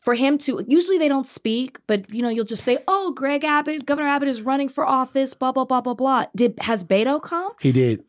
[0.00, 3.44] for him to usually they don't speak, but you know, you'll just say, Oh, Greg
[3.44, 6.26] Abbott, Governor Abbott is running for office, blah, blah, blah, blah, blah.
[6.34, 7.52] Did has Beto come?
[7.60, 8.04] He did.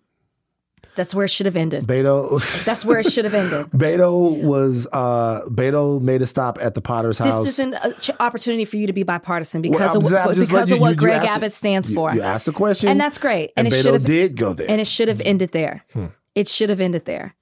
[0.99, 1.85] That's where it should have ended.
[1.85, 2.65] Beto.
[2.65, 3.67] That's where it should have ended.
[3.71, 7.45] Beto was uh Beto made a stop at the Potter's This house.
[7.45, 10.33] This isn't an opportunity for you to be bipartisan because Well, of what, just- I'm
[10.35, 12.13] just because of you- what you- you Greg asked- Abbott stands you- for.
[12.13, 13.51] You asked the question, and that's great.
[13.55, 14.69] And, and, it should have did go there.
[14.69, 15.85] and it should have ended there.
[15.93, 16.07] Hmm.
[16.35, 17.33] It should have ended there.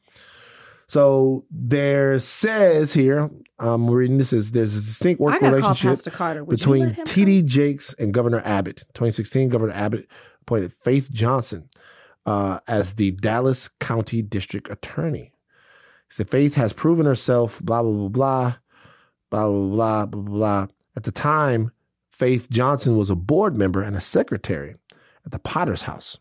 [0.87, 3.29] So there says here,
[3.59, 6.43] I'm reading this is there's a distinct work I gotta call relationship Pastor Carter.
[6.43, 8.85] Would you between TD Jakes and Governor Abbott.
[8.93, 10.07] 2016, Governor Abbott
[10.41, 11.69] appointed Faith Johnson
[12.27, 15.31] uh, as the Dallas County District Attorney.
[16.09, 18.55] He said Faith has proven herself, blah, blah, blah, blah,
[19.29, 20.67] blah, blah, blah, blah, blah.
[20.95, 21.71] At the time,
[22.11, 24.75] Faith Johnson was a board member and a secretary
[25.25, 26.17] at the Potter's House.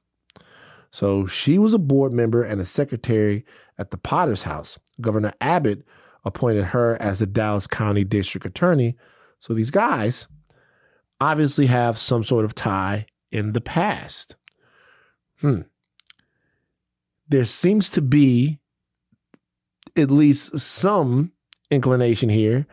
[0.93, 3.45] So she was a board member and a secretary
[3.77, 4.79] at the Potter's House.
[5.01, 5.85] Governor Abbott
[6.25, 8.97] appointed her as the Dallas County District Attorney.
[9.41, 10.29] So these guys
[11.21, 14.37] obviously have some sort of tie in the past.
[15.41, 15.63] Hmm.
[17.29, 18.59] There seems to be
[19.97, 21.33] at least some
[21.71, 22.67] inclination here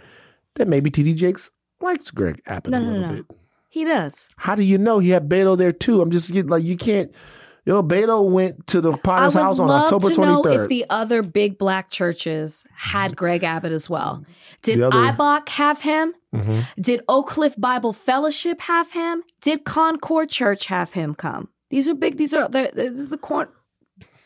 [0.55, 1.49] that maybe TD Jakes
[1.81, 3.13] likes Greg Abbott No, a little no.
[3.15, 3.25] bit.
[3.69, 4.27] He does.
[4.37, 6.01] How do you know he had Beto there too?
[6.01, 7.11] I'm just getting like you can't.
[7.65, 10.85] You know, Beto went to the Potter's house on love October to know if the
[10.89, 14.25] other big black churches had Greg Abbott as well.
[14.63, 16.13] Did The other- IBOC have him?
[16.35, 16.65] Mhm.
[16.79, 19.23] Did Oak Cliff Bible Fellowship have him?
[19.41, 21.47] Did Concord Church have him come?
[21.69, 22.17] These are big.
[22.17, 23.47] These are this is the corn.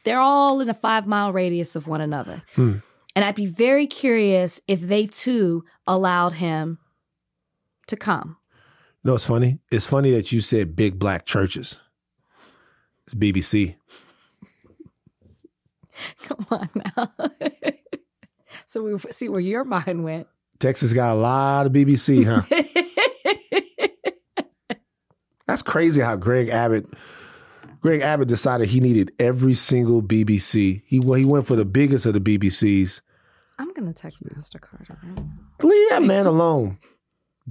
[0.07, 2.77] They're all in a five mile radius of one another, Hmm.
[3.13, 6.77] and I'd be very curious if they too allowed him
[7.87, 8.37] to come.
[9.03, 9.59] No, it's funny.
[9.69, 11.81] It's funny that you said big black churches.
[13.05, 13.75] It's BBC.
[16.23, 17.11] Come on now.
[18.65, 20.27] so we see where your mind went.
[20.59, 22.43] Texas got a lot of BBC, huh?
[25.47, 26.85] That's crazy how Greg Abbott
[27.87, 30.81] Greg Abbott decided he needed every single BBC.
[30.85, 32.99] He he went for the biggest of the BBCs.
[33.57, 34.59] I'm gonna text Mr.
[34.59, 34.97] Carter.
[35.63, 36.79] Leave that man alone.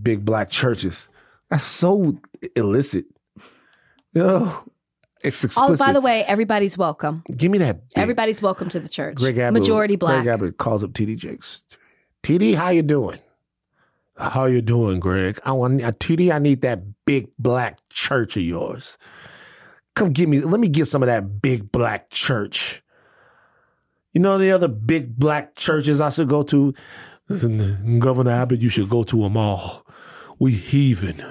[0.00, 1.08] Big black churches.
[1.48, 2.18] That's so
[2.54, 3.06] illicit.
[4.12, 4.64] You know,
[5.22, 7.24] it's Oh, by the way, everybody's welcome.
[7.34, 7.88] Give me that.
[7.88, 9.16] big- Everybody's welcome to the church.
[9.16, 9.62] Greg Abbott.
[9.62, 10.22] Majority black.
[10.22, 11.64] Greg Abbott calls up TD Jakes.
[12.22, 13.20] TD, how you doing?
[14.18, 15.40] How you doing, Greg?
[15.46, 16.30] I want TD.
[16.30, 18.98] I need that big black church of yours.
[19.96, 20.40] Come give me.
[20.40, 22.82] Let me get some of that big black church.
[24.12, 26.74] You know the other big black churches I should go to.
[27.98, 29.86] Governor Abbott, you should go to them all.
[30.38, 31.16] We heaving.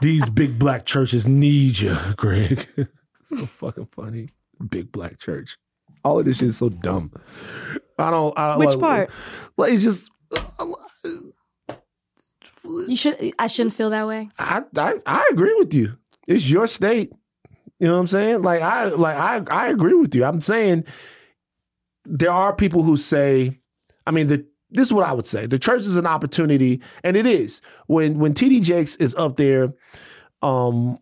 [0.00, 2.66] These big black churches need you, Greg.
[3.24, 4.30] so fucking funny.
[4.66, 5.58] Big black church.
[6.04, 7.12] All of this shit is so dumb.
[7.98, 8.36] I don't.
[8.38, 9.10] I, Which like, part?
[9.58, 10.10] Like it's just.
[12.88, 13.32] You should.
[13.38, 14.28] I shouldn't feel that way.
[14.38, 15.98] I, I I agree with you.
[16.26, 17.12] It's your state.
[17.78, 18.42] You know what I'm saying?
[18.42, 20.24] Like I like I I agree with you.
[20.24, 20.84] I'm saying
[22.04, 23.58] there are people who say,
[24.06, 25.46] I mean, the this is what I would say.
[25.46, 29.74] The church is an opportunity, and it is when when TD Jakes is up there,
[30.40, 30.98] um,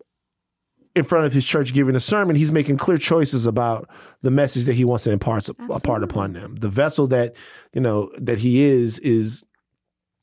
[0.95, 3.89] in front of his church giving a sermon, he's making clear choices about
[4.21, 6.55] the message that he wants to impart impart upon them.
[6.55, 7.35] The vessel that
[7.73, 9.43] you know that he is is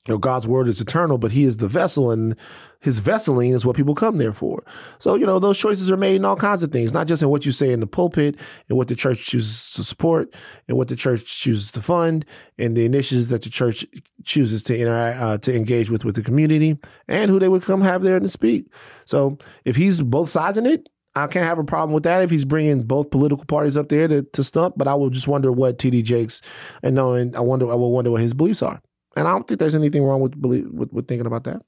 [0.08, 2.34] you know, God's word is eternal, but he is the vessel and
[2.80, 4.64] his vesseling is what people come there for.
[4.98, 7.28] So, you know, those choices are made in all kinds of things, not just in
[7.28, 10.34] what you say in the pulpit and what the church chooses to support
[10.66, 12.24] and what the church chooses to fund
[12.56, 13.84] and the initiatives that the church
[14.24, 17.82] chooses to interact, uh, to engage with, with the community and who they would come
[17.82, 18.72] have there to speak.
[19.04, 19.36] So
[19.66, 22.44] if he's both sides in it, I can't have a problem with that if he's
[22.46, 25.78] bringing both political parties up there to, to stump, but I will just wonder what
[25.78, 26.40] TD Jakes
[26.82, 28.80] and knowing, I wonder, I will wonder what his beliefs are.
[29.18, 31.62] And I don't think there's anything wrong with believe, with, with thinking about that.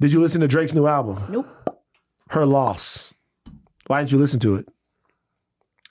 [0.00, 1.22] Did you listen to Drake's new album?
[1.28, 1.46] Nope.
[2.30, 3.14] Her Loss.
[3.88, 4.66] Why didn't you listen to it?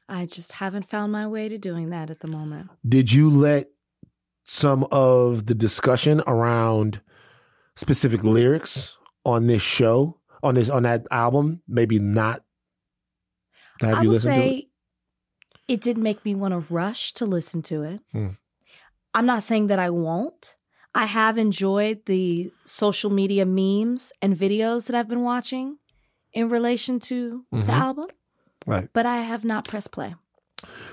[0.08, 2.72] I just haven't found my way to doing that at the moment.
[2.84, 3.70] Did you let
[4.44, 7.02] some of the discussion around
[7.76, 12.44] specific lyrics on this show, on this on that album, maybe not
[13.82, 14.66] have I you listened to it?
[15.68, 18.02] it did make me want to rush to listen to it.
[18.12, 18.30] Hmm.
[19.14, 20.56] I'm not saying that I won't.
[20.96, 25.78] I have enjoyed the social media memes and videos that I've been watching
[26.34, 27.66] in relation to Mhm.
[27.66, 28.06] the album,
[28.66, 28.90] Right.
[28.94, 30.16] but I have not pressed play.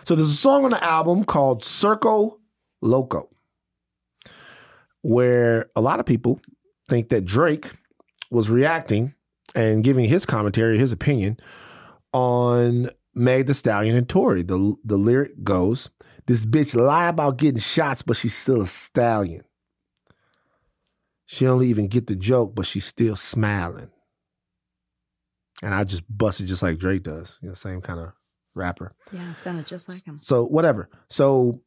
[0.04, 2.38] So there's a song on the album called Circo
[2.80, 3.28] Loco,
[5.02, 6.40] where a lot of people
[6.88, 7.72] think that Drake
[8.30, 9.14] was reacting
[9.54, 11.38] and giving his commentary, his opinion
[12.12, 14.42] on Meg Thee Stallion and Tory.
[14.42, 15.90] The the lyric goes,
[16.26, 19.44] "This bitch lie about getting shots, but she's still a stallion.
[21.26, 23.90] She don't even get the joke, but she's still smiling."
[25.62, 28.12] And I just busted just like Drake does, you know, same kind of
[28.54, 28.92] rapper.
[29.12, 30.20] Yeah, sounded just like him.
[30.22, 30.90] So whatever.
[31.08, 31.60] So,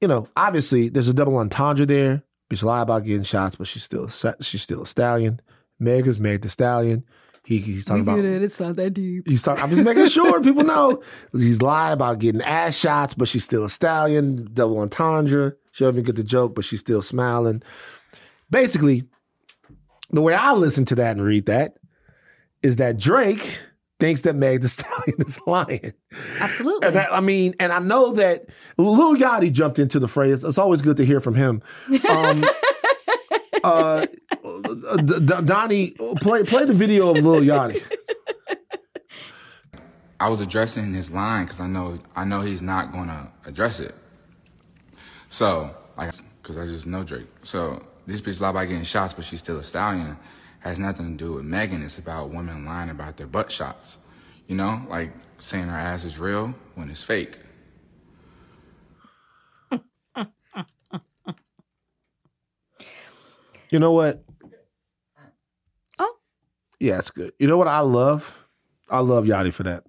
[0.00, 2.24] you know, obviously there's a double entendre there.
[2.50, 5.40] Bitch lie about getting shots, but she's still a, she's still a stallion.
[5.78, 7.04] Meg is Meg Thee Stallion.
[7.44, 8.42] He, he's talking about it.
[8.42, 9.28] It's not that deep.
[9.28, 9.62] He's talking.
[9.62, 11.02] I'm just making sure people know.
[11.32, 14.48] He's lying about getting ass shots, but she's still a stallion.
[14.52, 15.56] Double entendre.
[15.72, 17.62] She doesn't even get the joke, but she's still smiling.
[18.50, 19.04] Basically,
[20.10, 21.78] the way I listen to that and read that
[22.62, 23.58] is that Drake
[23.98, 25.92] thinks that Meg the Stallion is lying.
[26.38, 26.86] Absolutely.
[26.86, 30.44] And that, I mean, and I know that Lil Yachty jumped into the phrase.
[30.44, 31.62] It's always good to hear from him.
[32.08, 32.44] Um,
[33.64, 34.06] uh,
[35.44, 35.90] Donnie,
[36.20, 37.82] play play the video of Lil Yachty.
[40.20, 43.94] I was addressing his line because I know I know he's not gonna address it.
[45.28, 47.26] So, like, because I just know Drake.
[47.42, 50.16] So this bitch lie about getting shots, but she's still a stallion.
[50.60, 51.82] Has nothing to do with Megan.
[51.82, 53.98] It's about women lying about their butt shots.
[54.46, 57.38] You know, like saying her ass is real when it's fake.
[63.70, 64.22] You know what?
[66.82, 67.32] Yeah, it's good.
[67.38, 68.36] You know what I love?
[68.90, 69.84] I love Yachty for that.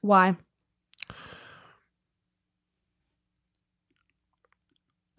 [0.00, 0.34] Why?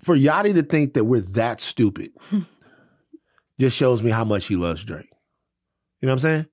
[0.04, 2.12] For Yachty to think that we're that stupid
[3.60, 5.10] just shows me how much he loves Drake.
[6.02, 6.48] You know what I'm saying?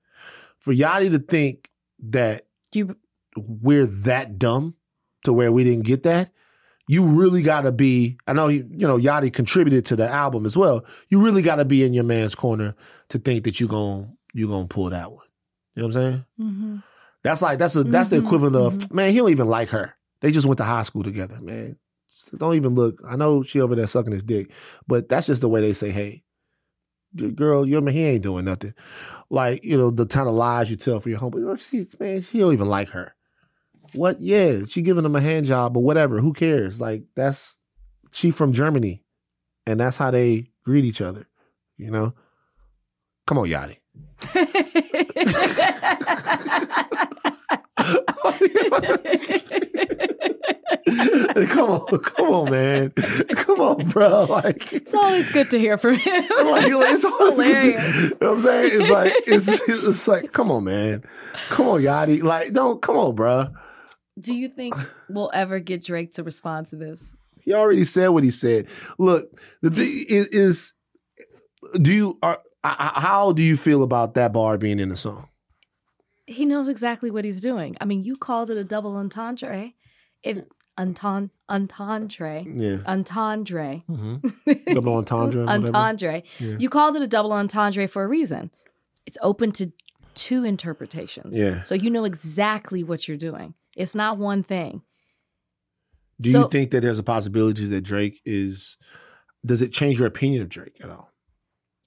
[0.61, 1.69] For Yachty to think
[2.05, 2.97] that you
[3.37, 4.77] we're that dumb
[5.25, 6.31] to where we didn't get that,
[6.87, 8.17] you really got to be.
[8.29, 10.85] I know you, you know Yachty contributed to the album as well.
[11.09, 12.77] You really got to be in your man's corner
[13.09, 15.25] to think that you gon' you gonna pull that one.
[15.75, 16.25] You know what I'm saying?
[16.41, 16.83] Mhm.
[17.23, 19.11] That's like that's a that's the Mhm, equivalent of man.
[19.13, 19.95] He don't even like her.
[20.21, 21.79] They just went to high school together, man.
[22.37, 23.01] Don't even look.
[23.09, 24.53] I know she over there sucking his dick,
[24.87, 26.23] but that's just the way they say, "Hey,
[27.35, 28.75] girl, your man, he ain't doing nothing."
[29.31, 31.45] Like you know the kind of lies you tell for your homeboy.
[31.47, 33.15] Oh, she, man, she don't even like her.
[33.95, 34.21] What?
[34.21, 36.21] Yeah, she giving him a hand job, but whatever.
[36.21, 36.81] Who cares?
[36.81, 37.57] Like that's
[38.13, 39.03] she from Germany,
[39.67, 41.27] and that's how they greet each other.
[41.77, 42.15] You know.
[43.27, 43.79] Come on, Yachty.
[51.49, 52.91] Come on, come on, man.
[52.91, 54.25] Come on, bro.
[54.25, 56.23] Like It's always good to hear from him.
[56.45, 57.95] like, it's always good to- hilarious.
[57.97, 58.71] you know what I'm saying?
[58.81, 61.05] It's like it's it's like, come on, man.
[61.49, 62.23] Come on, Yachty.
[62.23, 63.49] Like, don't come on, bro.
[64.19, 64.75] Do you think
[65.09, 67.13] we'll ever get Drake to respond to this?
[67.43, 68.67] He already said what he said.
[68.99, 69.29] Look,
[69.63, 70.73] the thing is, is
[71.81, 72.39] do you are
[72.79, 75.29] uh, how do you feel about that bar being in the song?
[76.27, 77.77] He knows exactly what he's doing.
[77.81, 79.73] I mean, you called it a double entendre.
[80.23, 80.39] If
[80.77, 82.79] entendre, entendre, Yeah.
[82.87, 83.83] entendre,
[84.75, 85.47] Double entendre.
[85.49, 86.23] entendre.
[86.41, 88.51] You called it a double entendre for a reason.
[89.07, 89.73] It's open to
[90.15, 91.39] two interpretations.
[91.39, 91.63] Yeah.
[91.63, 93.55] So you know exactly what you're doing.
[93.77, 94.83] It's not one thing.
[96.21, 98.79] Do you think that there's a possibility that Drake is?
[99.45, 101.13] Does it change your opinion of Drake at all?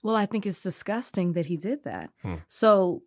[0.02, 2.12] Well, I think it's disgusting that he did that.
[2.22, 2.36] Hmm.
[2.48, 3.04] So,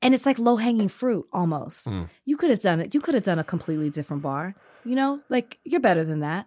[0.00, 1.84] and it's like low hanging fruit almost.
[1.86, 2.04] Hmm.
[2.24, 2.94] You could have done it.
[2.94, 4.54] You could have done a completely different bar.
[4.84, 6.46] You know, like you're better than that.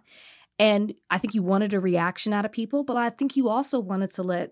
[0.58, 3.78] And I think you wanted a reaction out of people, but I think you also
[3.78, 4.50] wanted to let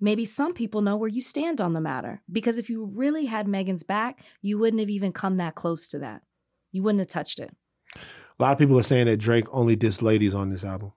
[0.00, 2.22] maybe some people know where you stand on the matter.
[2.30, 5.98] Because if you really had Megan's back, you wouldn't have even come that close to
[6.00, 6.22] that.
[6.72, 7.54] You wouldn't have touched it.
[7.94, 10.92] A lot of people are saying that Drake only dissed ladies on this album.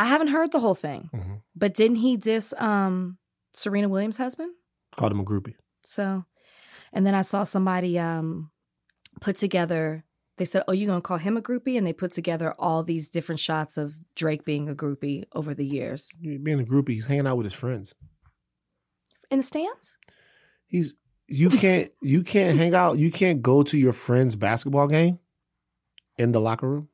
[0.00, 1.34] I haven't heard the whole thing, Mm-hmm.
[1.54, 3.18] but didn't he diss um,
[3.52, 4.52] Serena Williams' husband?
[4.96, 5.54] Called him a groupie.
[5.84, 6.24] So,
[6.92, 8.50] and then I saw somebody um,
[9.20, 10.04] put together.
[10.36, 13.08] They said, "Oh, you're gonna call him a groupie?" And they put together all these
[13.10, 17.26] different shots of Drake being a groupie over the years Being a groupie, he's hanging
[17.26, 17.94] out with his friends.
[19.30, 19.98] in the stands.
[20.66, 20.94] He's
[21.28, 22.98] you can't you can't hang out.
[22.98, 25.18] You can't go to your friend's basketball game
[26.16, 26.88] in the locker room.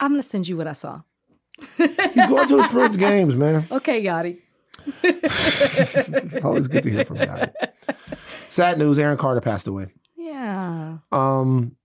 [0.00, 1.02] I'm gonna send you what I saw.
[1.78, 3.66] He's going to his friends' games, man.
[3.70, 4.38] Okay, Yachty.
[5.02, 7.28] It's always good to hear from you.
[8.48, 9.86] Sad news: Aaron Carter passed away.
[10.16, 10.98] Yeah.
[11.10, 11.76] Um,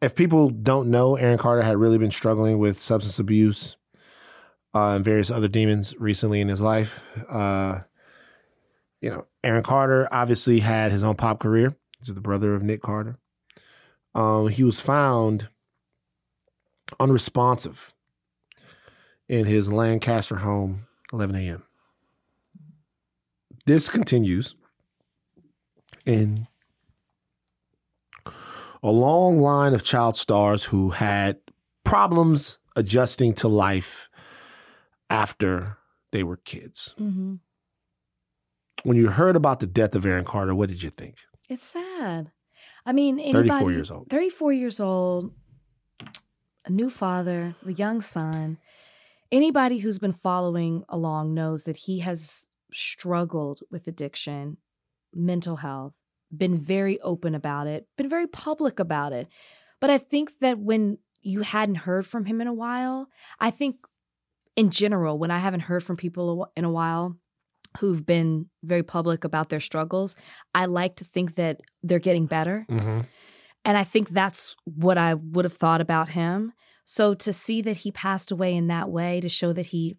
[0.00, 3.76] if people don't know, Aaron Carter had really been struggling with substance abuse
[4.74, 7.04] uh, and various other demons recently in his life.
[7.28, 7.80] Uh,
[9.00, 11.76] you know, Aaron Carter obviously had his own pop career.
[11.98, 13.18] He's the brother of Nick Carter.
[14.14, 15.48] Um, he was found
[16.98, 17.92] unresponsive
[19.28, 21.62] in his Lancaster home, 11 a.m.
[23.66, 24.54] This continues
[26.06, 26.46] in
[28.82, 31.38] a long line of child stars who had
[31.84, 34.08] problems adjusting to life
[35.10, 35.76] after
[36.12, 36.94] they were kids.
[36.96, 37.36] hmm
[38.84, 41.16] When you heard about the death of Aaron Carter, what did you think?
[41.50, 42.30] It's sad.
[42.86, 44.08] I mean, anybody, 34 years old.
[44.10, 45.32] 34 years old,
[46.68, 48.58] a new father, a young son.
[49.32, 54.58] Anybody who's been following along knows that he has struggled with addiction,
[55.14, 55.94] mental health,
[56.34, 59.28] been very open about it, been very public about it.
[59.80, 63.08] But I think that when you hadn't heard from him in a while,
[63.40, 63.76] I think
[64.56, 67.16] in general, when I haven't heard from people in a while
[67.78, 70.16] who've been very public about their struggles,
[70.54, 72.66] I like to think that they're getting better.
[72.68, 73.00] Mm-hmm.
[73.64, 76.52] And I think that's what I would have thought about him.
[76.84, 79.96] So to see that he passed away in that way, to show that he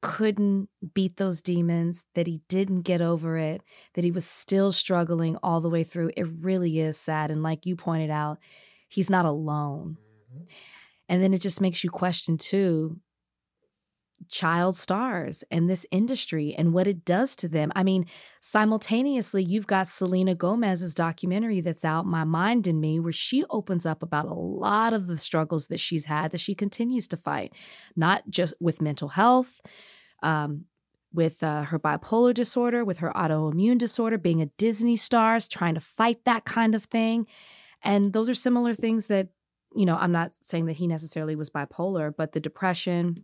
[0.00, 3.62] couldn't beat those demons, that he didn't get over it,
[3.94, 7.30] that he was still struggling all the way through, it really is sad.
[7.30, 8.38] And like you pointed out,
[8.86, 9.96] he's not alone.
[10.32, 10.44] Mm-hmm.
[11.08, 13.00] And then it just makes you question too
[14.28, 17.72] child stars and this industry and what it does to them.
[17.76, 18.06] I mean,
[18.40, 23.84] simultaneously, you've got Selena Gomez's documentary that's out, My Mind and Me, where she opens
[23.84, 27.52] up about a lot of the struggles that she's had that she continues to fight,
[27.96, 29.60] not just with mental health.
[30.22, 30.66] Um,
[31.12, 35.80] with uh, her bipolar disorder, with her autoimmune disorder, being a Disney star, trying to
[35.80, 37.28] fight that kind of thing.
[37.84, 39.28] And those are similar things that,
[39.76, 43.16] you know, I'm not saying that he necessarily was bipolar, but the depression,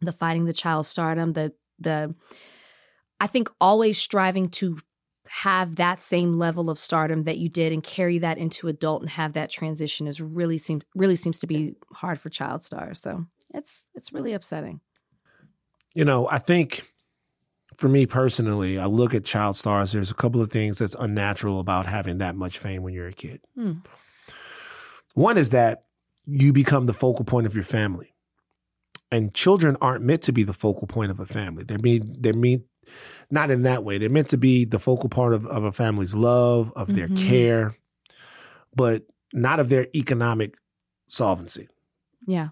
[0.00, 2.14] the fighting the child stardom, the the
[3.20, 4.78] I think always striving to
[5.28, 9.10] have that same level of stardom that you did and carry that into adult and
[9.10, 13.00] have that transition is really seems really seems to be hard for child stars.
[13.00, 14.80] So it's it's really upsetting.
[15.94, 16.92] You know, I think
[17.76, 21.60] for me personally, I look at child stars, there's a couple of things that's unnatural
[21.60, 23.40] about having that much fame when you're a kid.
[23.54, 23.72] Hmm.
[25.14, 25.84] One is that
[26.26, 28.14] you become the focal point of your family.
[29.10, 31.64] And children aren't meant to be the focal point of a family.
[31.64, 32.64] They're mean they're mean
[33.30, 33.98] not in that way.
[33.98, 37.18] They're meant to be the focal part of, of a family's love, of their Mhm.
[37.26, 37.76] care,
[38.74, 40.56] but not of their economic
[41.08, 41.68] solvency.
[42.26, 42.48] Yeah.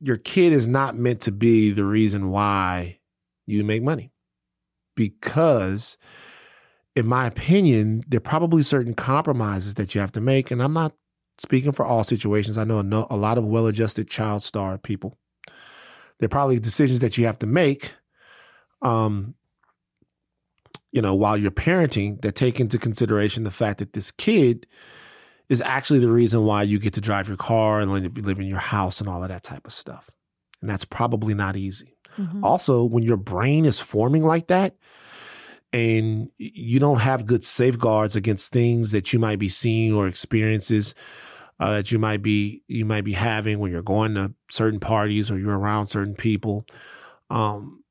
[0.00, 2.98] Your kid is not meant to be the reason why
[3.46, 4.12] you make money.
[4.96, 5.96] Because
[6.96, 10.50] in my opinion, there are probably certain compromises that you have to make.
[10.50, 10.94] And I'm not
[11.38, 12.58] speaking for all situations.
[12.58, 15.16] I know a, no- a lot of well adjusted child star people.
[16.20, 17.94] There are probably decisions that you have to make,
[18.82, 19.34] um,
[20.92, 24.66] you know, while you're parenting that take into consideration the fact that this kid
[25.48, 28.58] is actually the reason why you get to drive your car and live in your
[28.58, 30.10] house and all of that type of stuff.
[30.60, 31.96] And that's probably not easy.
[32.16, 32.42] Mhm.
[32.42, 34.76] Also, when your brain is forming like that
[35.72, 40.94] and you don't have good safeguards against things that you might be seeing or experiences
[41.60, 45.30] uh, that you might be you might be having when you're going to certain parties
[45.30, 46.66] or you're around certain people,
[47.28, 47.84] um,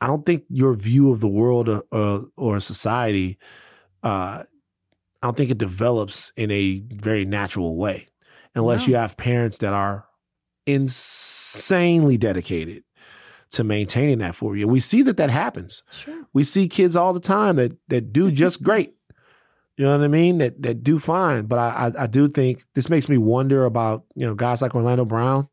[0.00, 3.38] I don't think your view of the world or, or, or society,
[4.02, 4.42] uh,
[5.22, 8.08] I don't think it develops in a very natural way
[8.54, 8.90] unless No.
[8.92, 10.06] you have parents that are
[10.66, 12.82] insanely dedicated
[13.50, 14.66] to maintaining that for you.
[14.66, 15.82] We see that that happens.
[15.92, 16.26] Sure.
[16.32, 18.94] We see kids all the time that that do just great.
[19.76, 20.38] You know what I mean?
[20.38, 21.46] That that do fine.
[21.46, 24.74] But I, I I do think this makes me wonder about you know guys like
[24.74, 25.48] Orlando Brown.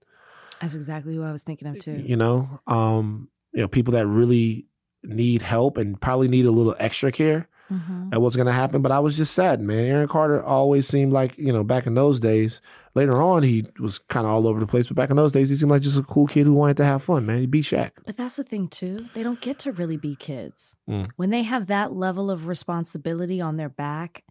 [0.59, 1.93] That's exactly who I was thinking of too.
[1.93, 4.67] You know, um, you know people that really
[5.03, 8.17] need help and probably need a little extra care Mhm.
[8.19, 8.81] what's going to happen.
[8.81, 9.85] But I was just sad, man.
[9.85, 12.61] Aaron Carter always seemed like you know back in those days.
[12.93, 15.49] Later on, he was kind of all over the place, but back in those days,
[15.49, 17.39] he seemed like just a cool kid who wanted to have fun, man.
[17.39, 17.91] He beat Shaq.
[18.05, 19.05] But that's the thing too.
[19.13, 20.75] They don't get to really be kids.
[20.89, 21.09] Mm.
[21.15, 24.25] When they have that level of responsibility on their back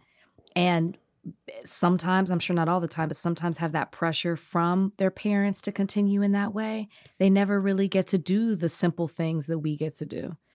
[0.54, 0.98] and
[1.64, 5.60] sometimes, I'm sure not all the time, but sometimes have that pressure from their parents
[5.62, 6.88] to continue in that way,
[7.18, 10.36] they never really get to do the simple things that we get to do.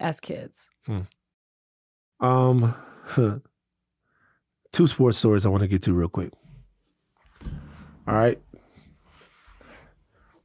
[0.00, 0.70] As kids.
[2.20, 2.74] Um,
[4.72, 6.32] two sports stories I want to get to real quick.
[8.06, 8.38] All right.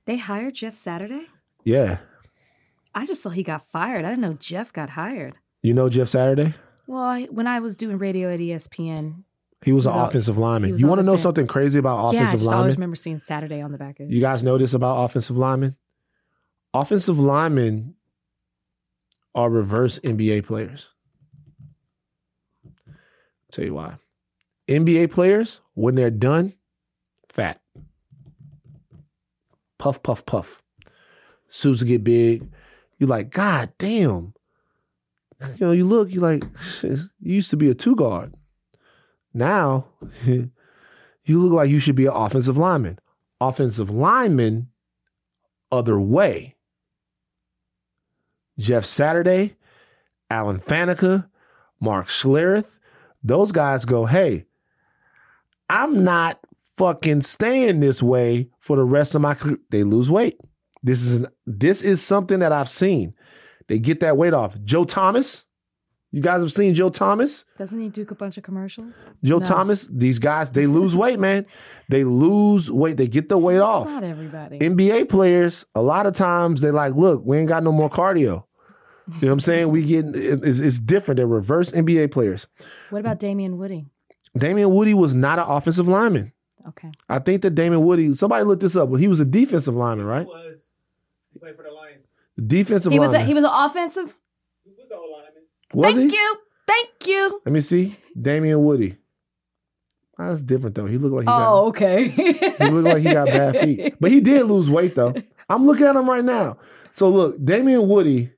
[0.06, 1.28] They hired Jeff Saturday?
[1.64, 2.00] Yeah.
[2.96, 4.06] I just saw he got fired.
[4.06, 5.36] I didn't know Jeff got hired.
[5.62, 6.54] You know Jeff Saturday?
[6.88, 9.24] Well, I, when I was doing radio at ESPN,
[9.64, 10.78] He was an He was offensive lineman.
[10.78, 13.62] You want to know something crazy about yeah, I offensive just always remember seeing Saturday
[13.62, 14.12] on the back end.
[14.12, 15.76] You guys know this about offensive linemen?
[16.74, 17.96] Offensive linemen
[19.36, 20.90] are reverse NBA players.
[23.52, 23.96] Tell you why.
[24.68, 26.54] NBA players, when they're done,
[27.28, 27.62] fat.
[29.78, 30.62] Puff, puff, puff.
[31.48, 32.48] Suits get big.
[33.00, 34.34] You're like, God damn.
[35.42, 36.44] You know, you look, you like,
[36.84, 38.36] you used to be a two guard.
[39.34, 39.88] Now,
[40.26, 40.50] you
[41.28, 43.00] look like you should be an offensive lineman.
[43.42, 44.68] Offensive lineman,
[45.72, 46.58] other way.
[48.60, 49.56] Jeff Saturday,
[50.30, 51.30] Alan Faneca,
[51.80, 52.78] Mark Schlereth,
[53.24, 54.46] those guys go, hey,
[55.70, 56.40] I'm not
[56.76, 59.58] fucking staying this way for the rest of my career.
[59.70, 60.38] They lose weight.
[60.84, 63.14] This is an, this is something that I've seen.
[63.68, 64.58] They get that weight off.
[64.64, 65.46] Joe Thomas,
[66.12, 67.46] you guys have seen Joe Thomas?
[67.58, 69.06] Doesn't he do a bunch of commercials?
[69.24, 69.46] Joe No.
[69.46, 71.46] Thomas, these guys, they lose weight, man.
[71.90, 72.98] They lose weight.
[72.98, 73.88] They get the weight off.
[73.88, 74.58] not everybody.
[74.60, 78.46] NBA players, a lot of times they like, look, we ain't got no more cardio.
[79.16, 79.70] You know what I'm saying?
[79.70, 81.18] We get it's, it's different.
[81.18, 82.48] They're reverse NBA players.
[82.90, 83.86] what about Damien Woody?
[84.38, 86.32] Damien Woody was not an offensive lineman.
[86.68, 86.92] Okay.
[87.08, 90.06] I think that Damien Woody, somebody looked this up, but he was a defensive lineman,
[90.06, 90.28] right?
[90.28, 90.68] was.
[91.34, 92.14] He played for the Lions.
[92.46, 94.16] Defensive He was a, he was an offensive.
[94.64, 95.44] He was all lineman.
[95.74, 96.18] was Thank he?
[96.18, 96.36] you.
[96.68, 97.42] Thank you.
[97.46, 97.96] Let me see.
[98.20, 98.98] Damien Woody.
[100.20, 100.86] Oh, that's different though.
[100.86, 102.08] He looked like he Oh, okay.
[102.10, 103.96] he looked like he got bad feet.
[104.00, 105.14] But he did lose weight though.
[105.50, 106.58] I'm looking at him right now.
[106.94, 108.32] So look, Damien Woody,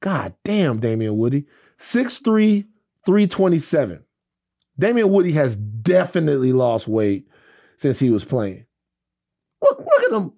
[0.00, 1.44] God damn Damien Woody,
[1.78, 2.66] 6'3,
[3.06, 4.04] 327.
[4.78, 7.28] Damien Woody has definitely lost weight
[7.76, 8.64] since he was playing.
[9.62, 10.32] Look, look at him.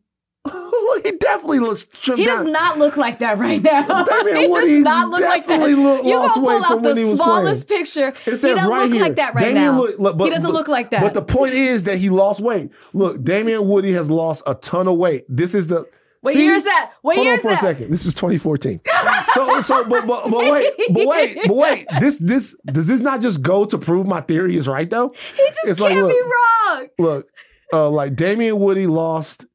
[1.05, 2.45] He definitely looks trimmed He down.
[2.45, 4.05] does not look like that right now.
[4.05, 5.59] Damien he Woody does not look like that.
[5.61, 7.83] look- you lost gonna pull out the smallest playing.
[7.83, 8.09] picture.
[8.09, 9.81] It He doesn't right look here, like that right Damien now.
[9.81, 11.01] look- look, but- he doesn't but- look like that.
[11.01, 12.71] But the point is that he lost weight.
[12.93, 15.25] Look, Damien Woody has lost a ton of weight.
[15.29, 15.87] This is the
[16.23, 16.45] What See?
[16.45, 16.93] year is that?
[17.03, 17.59] What Hold year on is for that?
[17.59, 17.91] a second.
[17.91, 18.81] This is 2014.
[19.35, 21.87] so so but, but but wait, but wait, but wait.
[22.01, 25.11] This this does this not just go to prove my theory is right though?
[25.37, 26.89] he just It's like, can't look, be wrong.
[26.99, 27.29] Look,
[27.73, 29.47] uh, like Damien Woody lost.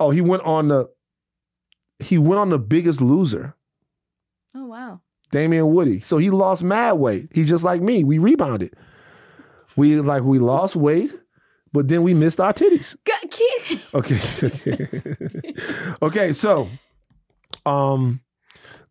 [0.00, 0.88] Oh, he went on the.
[2.00, 3.56] He went on the Biggest Loser.
[4.56, 5.00] Oh wow.
[5.30, 6.00] Damien Woody.
[6.00, 7.28] So he lost mad weight.
[7.32, 8.02] He's just like me.
[8.02, 8.74] We rebounded.
[9.76, 11.12] We like we lost weight,
[11.74, 12.96] but then we missed our titties.
[13.94, 15.18] Okay.
[16.02, 16.68] okay, so
[17.66, 18.20] um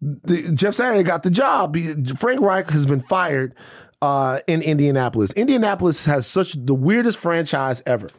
[0.01, 1.77] the, Jeff Saturday got the job.
[2.19, 3.55] Frank Reich has been fired
[4.01, 5.31] uh, in Indianapolis.
[5.31, 8.09] Indianapolis has such the weirdest franchise ever.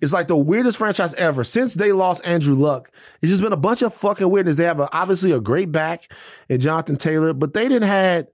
[0.00, 1.42] It's like the weirdest franchise ever.
[1.42, 4.56] Since they lost Andrew Luck, it's just been a bunch of fucking weirdness.
[4.56, 6.08] They have a, obviously a great back
[6.48, 8.28] in Jonathan Taylor, but they didn't had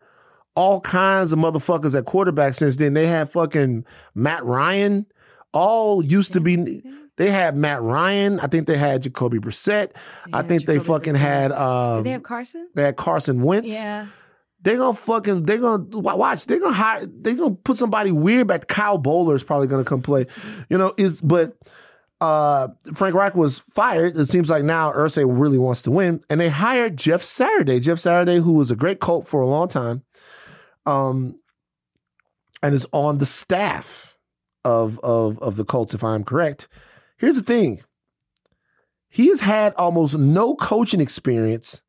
[0.55, 2.93] all kinds of motherfuckers at quarterback since then.
[2.93, 5.07] They had fucking Matt Ryan.
[5.59, 6.83] All used to be.
[7.17, 8.39] They had Matt Ryan.
[8.39, 9.91] I think they had Jacoby Brissett.
[10.33, 11.19] I think they fucking Brissett.
[11.19, 11.49] had.
[11.49, 12.69] Did Um, they have Carson?
[12.75, 13.73] they had Carson Wentz.
[13.73, 14.07] Yeah.
[14.63, 16.47] They gonna fucking they gonna watch.
[16.47, 17.07] They gonna hire.
[17.07, 18.67] They gonna put somebody weird back.
[18.69, 20.27] Kyle Boller is probably gonna come play.
[20.69, 21.57] You know is but
[22.21, 24.17] uh Frank Reich was fired.
[24.17, 27.79] It seems like now Irsay really wants to win, and they hired Jeff Saturday.
[27.81, 30.03] Jeff Saturday, who was a great coach for a long time,
[30.87, 31.39] um,
[32.63, 34.08] and is on the staff
[34.65, 35.95] of of of the Colts.
[35.95, 36.69] If I'm correct,
[37.17, 37.83] here's the thing.
[39.09, 41.81] He has had almost no coaching experience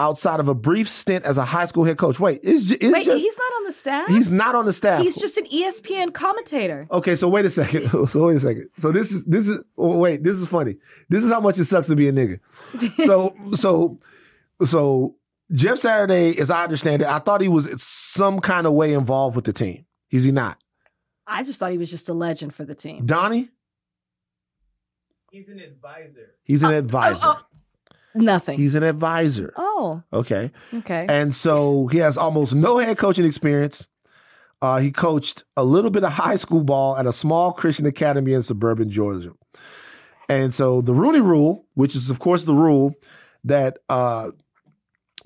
[0.00, 2.18] outside of a brief stint as a high school head coach.
[2.18, 4.08] Wait, is, is Wait, Jeff- he's not on the staff.
[4.08, 5.02] he's not on the staff.
[5.02, 6.88] He's just an ESPN commentator.
[6.90, 7.82] Okay, so wait a second.
[8.08, 8.68] So wait a second.
[8.78, 10.76] So this is this is oh, wait, this is funny.
[11.08, 12.40] This is how much it sucks to be a nigga.
[13.06, 13.98] So so
[14.64, 15.16] so
[15.52, 19.36] Jeff Saturday, as I understand it, I thought he was some kind of way involved
[19.36, 19.84] with the team.
[20.10, 20.59] Is he not?
[21.30, 23.06] I just thought he was just a legend for the team.
[23.06, 23.48] Donnie?
[25.30, 26.34] He's an advisor.
[26.42, 27.26] He's an advisor.
[27.28, 27.44] oh.
[28.12, 28.58] Nothing.
[28.58, 29.52] He's an advisor.
[29.56, 30.50] oh, Okay.
[30.74, 31.06] okay.
[31.08, 33.86] And so he has almost no head coaching experience.
[34.60, 38.32] Uh, he coached a little bit of high school ball at a small Christian academy
[38.32, 39.32] in suburban Georgia.
[40.28, 42.94] And so the Rooney Rule, which is of course the rule
[43.44, 44.32] that uh,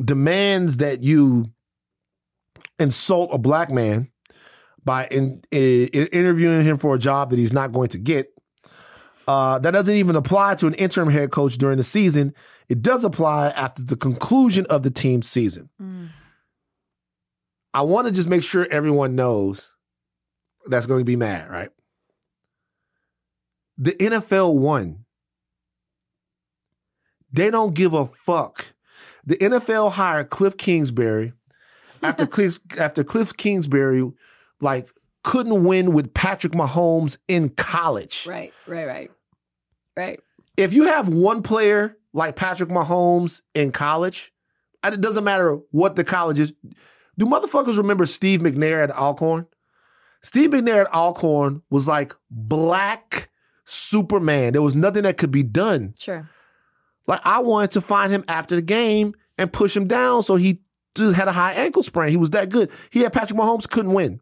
[0.05, 1.47] demands that you
[2.79, 4.11] insult a black man
[4.85, 8.31] by in, in- interviewing him for a job that he's not going to get.
[9.27, 12.35] Uh, that doesn't even apply to an interim head coach during the season.
[12.69, 15.71] It does apply after the conclusion of the team's season.
[17.73, 19.73] I want to just make sure everyone knows
[20.67, 21.71] that's going to be mad, right?
[23.77, 25.05] The NFL won.
[27.33, 28.75] They don't give a fuck.
[29.27, 31.33] The NFL hired Cliff Kingsbury
[32.03, 34.13] after Cliff after Cliff Kingsbury,
[34.61, 34.89] like
[35.23, 38.27] couldn't win with Patrick Mahomes in college.
[38.27, 39.11] Right, right, right,
[39.97, 40.21] right.
[40.57, 44.33] If you have one player like Patrick Mahomes in college,
[44.85, 46.53] it doesn't matter what the college is.
[47.19, 49.47] Do motherfuckers remember Steve McNair at Alcorn?
[50.23, 53.31] Steve McNair at Alcorn was like black
[53.65, 54.53] Superman.
[54.53, 55.95] There was nothing that could be done.
[55.99, 56.29] Sure.
[57.07, 60.61] Like I wanted to find him after the game and push him down so he
[60.97, 62.11] just had a high ankle sprain.
[62.11, 62.71] He was that good.
[62.91, 64.21] He had Patrick Mahomes, couldn't win.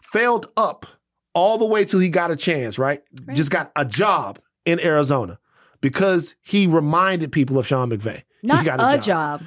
[0.00, 0.86] Failed up
[1.34, 3.02] all the way till he got a chance, right?
[3.32, 5.38] Just got a job in Arizona
[5.80, 8.22] because he reminded people of Sean McVay.
[8.42, 9.40] Not he got a, job.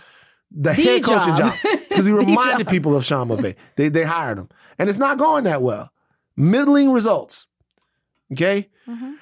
[0.51, 1.53] The, The head coaching job.
[1.63, 1.79] job.
[1.97, 3.55] Because he reminded people of Sean McVay.
[3.75, 4.49] They, they hired him.
[4.77, 5.91] And it's not going that well.
[6.35, 7.47] Middling results.
[8.31, 8.69] Okay?
[8.87, 9.13] Mm-hmm.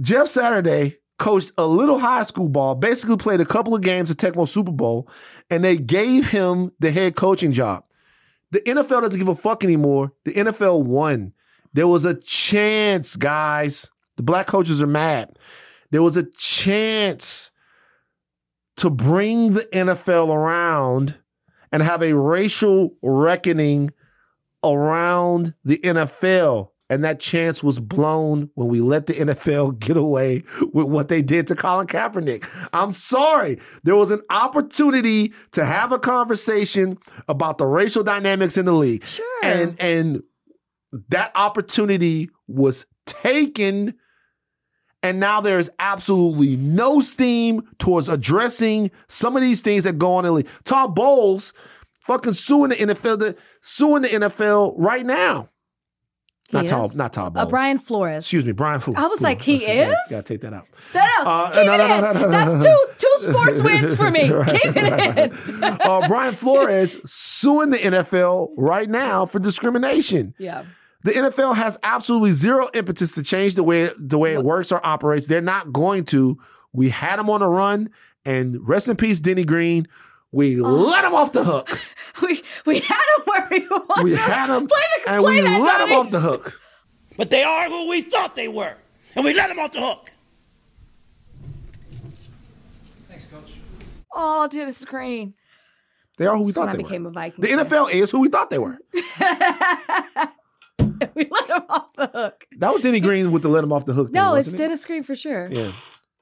[0.00, 4.16] Jeff Saturday coached a little high school ball, basically played a couple of games at
[4.16, 5.08] Tecmo Super Bowl,
[5.50, 7.84] and they gave him the head coaching job.
[8.50, 10.12] The NFL doesn't give a fuck anymore.
[10.24, 11.32] The NFL won.
[11.72, 13.90] There was a chance, guys.
[14.16, 15.36] The black coaches are mad.
[15.90, 17.50] There was a chance
[18.76, 21.18] to bring the NFL around
[21.72, 23.90] and have a racial reckoning
[24.62, 26.70] around the NFL.
[26.90, 31.22] And that chance was blown when we let the NFL get away with what they
[31.22, 32.46] did to Colin Kaepernick.
[32.72, 33.58] I'm sorry.
[33.84, 36.98] There was an opportunity to have a conversation
[37.28, 39.04] about the racial dynamics in the league.
[39.04, 39.40] Sure.
[39.42, 40.22] And and
[41.08, 43.94] that opportunity was taken
[45.04, 50.24] and now there's absolutely no steam towards addressing some of these things that go on
[50.24, 50.48] in the league.
[50.64, 51.52] Todd Bowles
[52.00, 55.50] fucking suing the NFL, the, suing the NFL right now.
[56.50, 56.70] He not is?
[56.70, 58.24] Todd, not Todd Uh, Brian Flores.
[58.24, 58.78] Excuse me, Brian.
[58.80, 59.96] Fu- I was like, he is?
[60.10, 60.66] Gotta take that out.
[60.94, 62.02] No, no, Uh, keep no, it no, no, in.
[62.02, 64.30] no, no, That's two two sports wins for me.
[64.30, 65.62] Right, keep it in.
[65.62, 70.34] uh, Brian Flores suing the NFL right now for discrimination.
[70.38, 70.64] Yeah.
[71.02, 74.84] The NFL has absolutely zero impetus to change the way the way it works or
[74.86, 75.26] operates.
[75.26, 76.38] They're not going to.
[76.72, 77.90] We had him on the run,
[78.24, 79.86] and rest in peace, Denny Green.
[80.34, 80.68] We Oh.
[80.68, 81.68] let him off the hook.
[82.22, 84.04] We we had him where we wanted.
[84.04, 86.60] We had him, Play the, and play we that, let him off the hook.
[87.18, 88.74] But they are who we thought they were.
[89.16, 90.12] And we let them off the hook.
[93.08, 93.54] Thanks, Coach.
[94.14, 95.34] Oh, to the screen.
[96.18, 97.10] They are who we That's when thought I they became were.
[97.10, 97.42] a Viking.
[97.42, 98.78] The NFL is who we thought they were.
[98.92, 99.02] we
[100.78, 102.44] let him off the hook.
[102.58, 104.08] That was Denny Green with the let him off the hook.
[104.08, 104.62] thing, No, it's wasn't it?
[104.64, 105.48] Dennis Green for sure.
[105.50, 105.72] Yeah.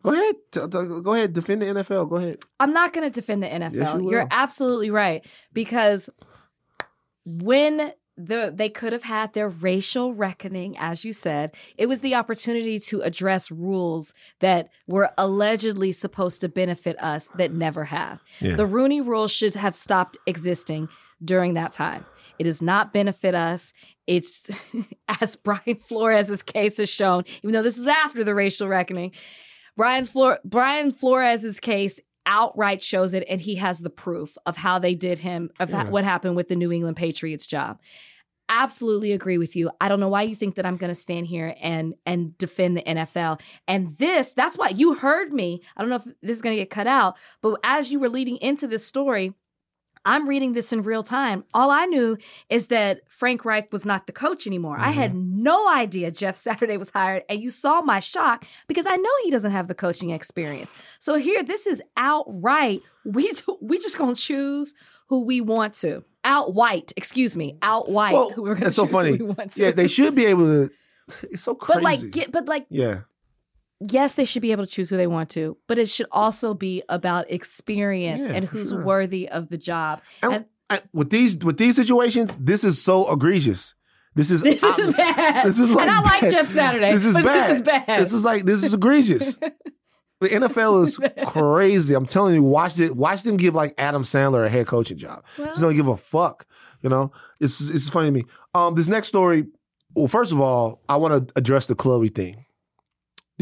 [0.03, 0.35] Go ahead.
[0.51, 1.33] T- t- go ahead.
[1.33, 2.09] Defend the NFL.
[2.09, 2.39] Go ahead.
[2.59, 3.75] I'm not going to defend the NFL.
[3.75, 4.11] Yes, you.
[4.11, 6.11] You're absolutely right because
[7.25, 12.15] when the they could have had their racial reckoning, as you said, it was the
[12.15, 18.23] opportunity to address rules that were allegedly supposed to benefit us that never have.
[18.41, 18.57] Yeah.
[18.57, 20.89] The Rooney Rule should have stopped existing
[21.25, 22.05] during that time.
[22.39, 23.73] It does not benefit us.
[24.07, 24.51] It's
[25.21, 29.13] as Brian Flores' case has shown, even though this is after the racial reckoning,
[29.77, 34.79] Brian's Flor- Brian Flores' case outright shows it, and he has the proof of how
[34.79, 37.79] they did him, of ha- what happened with the New England Patriots job.
[38.49, 39.71] Absolutely agree with you.
[39.81, 42.77] I don't know why you think that I'm going to stand here and and defend
[42.77, 43.41] the NFL.
[43.67, 45.63] And this, that's why you heard me.
[45.77, 48.11] I don't know if this is going to get cut out, but as you were
[48.11, 49.33] leading into this story,
[50.05, 51.45] I'm reading this in real time.
[51.55, 52.19] All I knew
[52.49, 54.77] is that Frank Reich was not the coach anymore.
[54.79, 55.43] I had mm-hmm.
[55.43, 57.23] no idea Jeff Saturday was hired.
[57.29, 60.75] And you saw my shock because I know he doesn't have the coaching experience.
[60.99, 62.83] So here, this is outright.
[63.05, 64.75] We, we just going to choose
[65.09, 66.05] who we want to.
[66.25, 68.15] Out white, excuse me, out white.
[68.15, 69.17] Well, who we're going to so funny.
[69.17, 69.63] who we want to.
[69.63, 70.71] Yeah, they should be able to.
[71.25, 71.81] It's so crazy.
[71.81, 73.01] But like, get, but like, yeah.
[73.91, 76.55] Yes, they should be able to choose who they want to, but it should also
[76.55, 78.83] be about experience Yeah, and who's sure.
[78.85, 80.01] worthy of the job.
[80.23, 83.75] And, and with these with these situations, this is so egregious.
[84.15, 85.47] This is This is bad.
[85.47, 86.31] This is And like I like bad.
[86.31, 87.25] Jeff Saturday, This is bad.
[87.25, 87.99] this is bad.
[87.99, 89.39] This is like this is egregious.
[90.21, 91.01] The NFL is
[91.33, 91.95] crazy.
[91.95, 92.95] I'm telling you, watch it.
[92.95, 95.25] Watch them give like Adam Sandler a head coaching job.
[95.37, 96.47] Just don't give a fuck.
[96.81, 97.11] You know,
[97.41, 98.25] it's it's funny to me.
[98.55, 99.47] Um, this next story.
[99.97, 102.45] Well, first of all, I want to address the Chloe thing.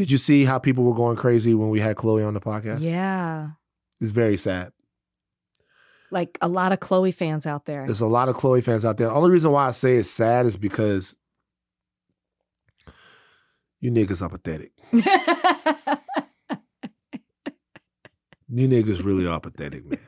[0.01, 2.81] Did you see how people were going crazy when we had Chloe on the podcast?
[2.81, 3.49] Yeah.
[3.99, 4.71] It's very sad.
[6.09, 7.85] Like a lot of Chloe fans out there.
[7.85, 9.09] There's a lot of Chloe fans out there.
[9.09, 11.15] The only reason why I say it's sad is because
[13.79, 14.71] you niggas are pathetic.
[18.53, 19.99] You niggas really are pathetic, man.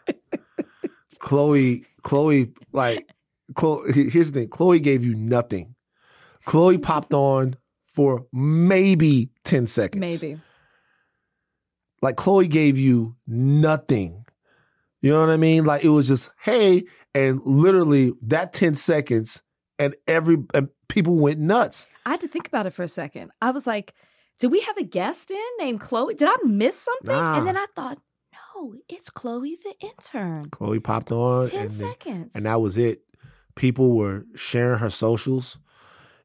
[1.20, 3.08] Chloe, Chloe, like,
[3.54, 4.50] Chloe, here's the thing.
[4.50, 5.76] Chloe gave you nothing.
[6.44, 7.56] Chloe popped on
[7.94, 10.00] for maybe 10 seconds.
[10.22, 10.40] Maybe.
[12.02, 14.26] Like Chloe gave you nothing.
[15.02, 15.66] You know what I mean?
[15.66, 16.84] Like it was just, hey,
[17.14, 19.42] and literally that ten seconds,
[19.78, 21.88] and every and people went nuts.
[22.06, 23.32] I had to think about it for a second.
[23.42, 23.94] I was like,
[24.40, 26.14] did we have a guest in named Chloe?
[26.16, 27.16] Did I miss something?
[27.16, 27.38] Nah.
[27.38, 28.00] And then I thought,
[28.56, 30.50] no, it's Chloe the intern.
[30.50, 32.32] Chloe popped on, 10 and then- seconds.
[32.36, 33.02] and that was it.
[33.56, 35.58] People were sharing her socials,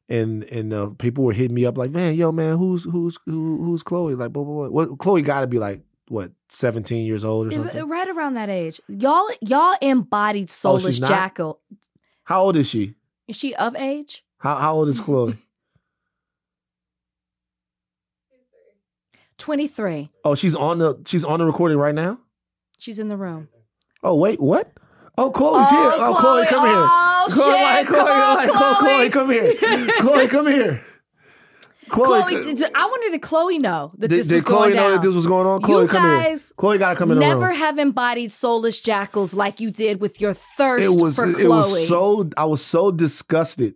[0.09, 3.63] and and uh, people were hitting me up like, "Man, yo, man, who's who's who,
[3.63, 4.69] who's Chloe?" Like, blah blah blah.
[4.69, 7.87] Well, Chloe got to be like what, seventeen years old or something.
[7.87, 8.81] right around that age.
[8.87, 11.09] Y'all y'all embodied soulless Oh, she's not?
[11.09, 11.59] jackal.
[12.23, 12.95] How old is she?
[13.27, 14.23] Is she of age?
[14.39, 15.35] How how old is Chloe?
[19.37, 20.09] 23.
[20.25, 22.19] oh, she's on the she's on the recording right now.
[22.77, 23.47] She's in the room.
[24.03, 24.71] Oh wait, what?
[25.21, 25.91] Oh, Chloe's Oh, here.
[25.95, 26.47] Oh, Chloe, Chloe.
[26.47, 26.75] come here.
[26.77, 27.87] Oh, Chloe, shit.
[27.87, 29.09] Chloe, Come on, like, Chloe, Chloe.
[29.09, 29.91] come here.
[29.99, 30.85] Chloe, come here.
[31.89, 34.75] Chloe, Chloe, did, I wanted to Chloe know that did, this did was Chloe going
[34.75, 34.91] know down?
[34.91, 35.61] that this was going on?
[35.61, 36.37] Chloe, you come here.
[36.55, 40.21] Chloe got to come in the never have embodied soulless jackals like you did with
[40.21, 41.47] your thirst it was for it Chloe.
[41.49, 43.73] was so I was so disgusted.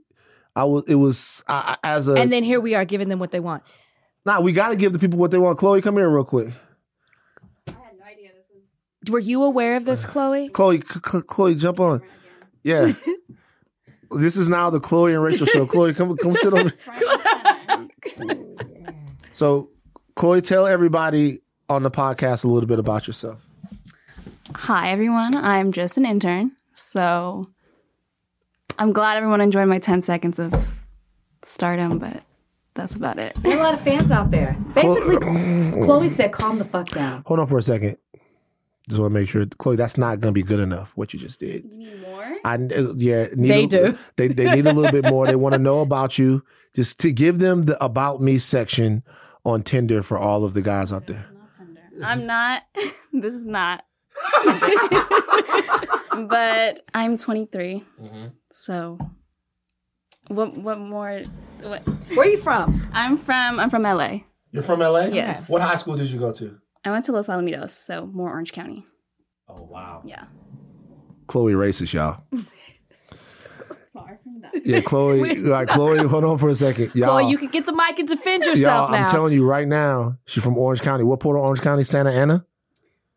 [0.55, 3.17] I was it was I, I- as a and then here we are giving them
[3.17, 3.63] what they want.
[4.27, 4.39] nah.
[4.41, 5.57] We got to give the people what they want.
[5.57, 6.53] Chloe, come here real quick.
[9.09, 10.49] Were you aware of this, uh, Chloe?
[10.49, 12.01] Chloe, C- C- Chloe, jump on.
[12.63, 12.93] Yeah.
[14.11, 15.65] this is now the Chloe and Rachel show.
[15.65, 16.73] Chloe, come come sit over.
[19.33, 19.69] so,
[20.15, 23.45] Chloe, tell everybody on the podcast a little bit about yourself.
[24.55, 25.35] Hi, everyone.
[25.35, 26.51] I'm just an intern.
[26.73, 27.43] So
[28.77, 30.81] I'm glad everyone enjoyed my 10 seconds of
[31.41, 32.23] stardom, but
[32.73, 33.35] that's about it.
[33.41, 34.55] There are a lot of fans out there.
[34.73, 35.17] Basically,
[35.85, 37.97] Chloe said, "Calm the fuck down." Hold on for a second.
[38.89, 40.91] Just want to make sure, Chloe, that's not going to be good enough.
[40.97, 41.63] What you just did.
[41.63, 42.35] You need more?
[42.43, 43.27] I uh, yeah.
[43.33, 43.97] Need They a- do.
[44.17, 45.25] They they need a little bit more.
[45.27, 46.43] They want to know about you.
[46.75, 49.03] Just to give them the about me section
[49.45, 51.27] on Tinder for all of the guys out there.
[51.59, 52.05] I'm not, Tinder.
[52.05, 52.63] I'm not.
[53.13, 53.85] this is not,
[56.27, 57.83] but I'm 23.
[58.49, 58.97] So
[60.27, 61.21] what, what more?
[61.61, 61.87] What?
[62.15, 62.87] Where are you from?
[62.93, 64.19] I'm from, I'm from LA.
[64.51, 65.05] You're from LA.
[65.05, 65.49] Yes.
[65.49, 66.59] What high school did you go to?
[66.85, 68.85] I went to Los Alamitos, so more Orange County.
[69.47, 70.01] Oh wow.
[70.05, 70.25] Yeah.
[71.27, 72.23] Chloe racist, y'all.
[73.93, 74.65] Far from that.
[74.65, 75.35] Yeah, Chloe.
[75.39, 77.09] like Chloe, hold on for a second, y'all.
[77.19, 79.05] Chloe, you can get the mic and defend yourself y'all, now.
[79.05, 81.03] I'm telling you right now, she's from Orange County.
[81.03, 81.83] What part of Orange County?
[81.83, 82.45] Santa Ana.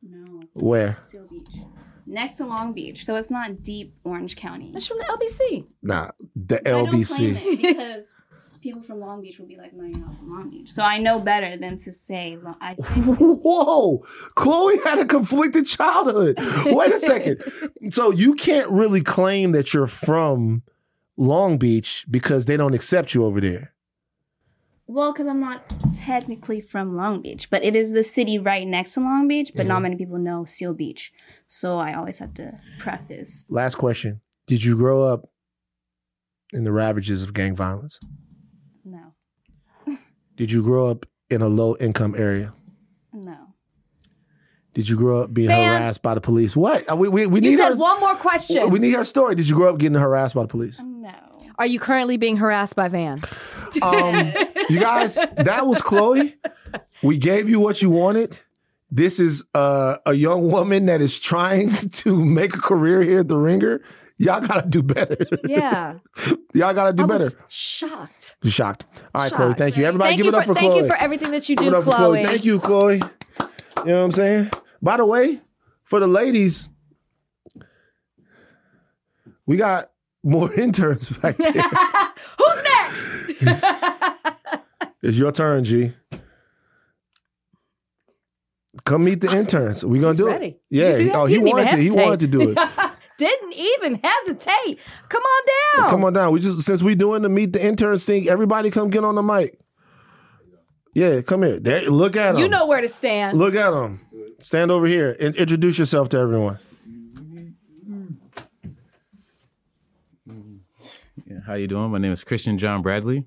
[0.02, 0.42] No.
[0.52, 0.98] Where?
[1.04, 1.48] Seal Beach.
[2.08, 4.70] Next to Long Beach, so it's not deep Orange County.
[4.72, 5.66] That's from the LBC.
[5.82, 7.36] Nah, the I don't claim LBC.
[7.36, 8.04] it because
[8.66, 10.98] people from Long Beach will be like, "No, you're not from Long Beach." So I
[10.98, 12.36] know better than to say.
[12.60, 16.34] I say Whoa, Chloe had a conflicted childhood.
[16.66, 17.42] Wait a second.
[17.90, 20.62] So you can't really claim that you're from
[21.16, 23.74] Long Beach because they don't accept you over there.
[24.88, 25.60] well, because I'm not
[25.94, 29.52] technically from Long Beach, but it is the city right next to Long Beach.
[29.54, 29.68] But Mm-hmm.
[29.68, 31.12] not many people know Seal Beach,
[31.46, 33.46] so I always have to preface.
[33.48, 34.20] Last question.
[34.48, 35.28] Did you grow up
[36.52, 37.98] in the ravages of gang violence?
[40.36, 42.52] No, Did you grow up in a low income area?
[43.12, 43.36] no.
[44.74, 45.74] Did you grow up being Fam.
[45.80, 46.54] harassed by the police?
[46.54, 46.90] What?
[46.90, 48.68] Uh, We, we, we You need said her, one more question.
[48.68, 49.34] We need her story.
[49.34, 50.78] Did you grow up getting harassed by the police?
[50.84, 51.10] No.
[51.58, 53.18] Are you currently being harassed by Van?
[53.80, 54.32] Um,
[54.68, 56.34] you guys, that was Chloe.
[57.02, 58.38] We gave you what you wanted.
[58.90, 61.70] This is uh, a young woman that is trying
[62.04, 63.80] to make a career here at the Ringer.
[64.18, 65.16] Y'all gotta do better.
[65.46, 65.98] Yeah.
[66.54, 67.30] Y'all gotta do I better.
[67.48, 68.36] shocked.
[68.44, 68.84] Shocked.
[69.14, 69.36] All right, Shocked.
[69.36, 69.54] Chloe.
[69.54, 69.84] Thank you.
[69.84, 70.82] Everybody, thank give you it up for, for, thank Chloe.
[70.82, 72.24] you for everything that you do, for Chloe.
[72.24, 72.94] Thank you, Chloe.
[72.94, 74.50] You know what I'm saying?
[74.80, 75.40] By the way,
[75.84, 76.70] for the ladies,
[79.46, 79.90] we got
[80.22, 81.52] more interns back there.
[82.38, 83.06] Who's next?
[85.02, 85.92] It's your turn, G.
[88.84, 89.84] Come meet the ah, interns.
[89.84, 90.46] We're gonna He's do ready.
[90.46, 90.62] it.
[90.70, 91.10] Yeah.
[91.14, 91.76] Oh, He he wanted to.
[91.76, 92.58] He wanted to do it.
[93.18, 94.78] Didn't even hesitate.
[95.08, 95.46] Come on
[95.80, 95.90] down.
[95.90, 96.32] Come on down.
[96.32, 99.22] We just since we doing the meet the interns thing, everybody come get on the
[99.22, 99.58] mic.
[100.94, 101.60] Yeah, come here.
[101.60, 102.40] There, look at him.
[102.40, 103.38] You know where to stand.
[103.38, 104.00] Look at him.
[104.38, 105.10] Stand over here.
[105.12, 106.58] In- introduce yourself to everyone.
[111.26, 111.90] Yeah, how you doing?
[111.90, 113.24] My name is Christian John Bradley.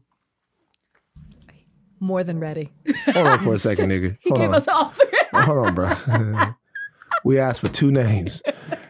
[2.00, 2.72] More than ready.
[3.08, 4.18] Hold on for a second, nigga.
[4.22, 4.56] He Hold gave on.
[4.56, 5.10] us all three.
[5.34, 6.54] Hold on, bro.
[7.26, 8.42] we asked for two names.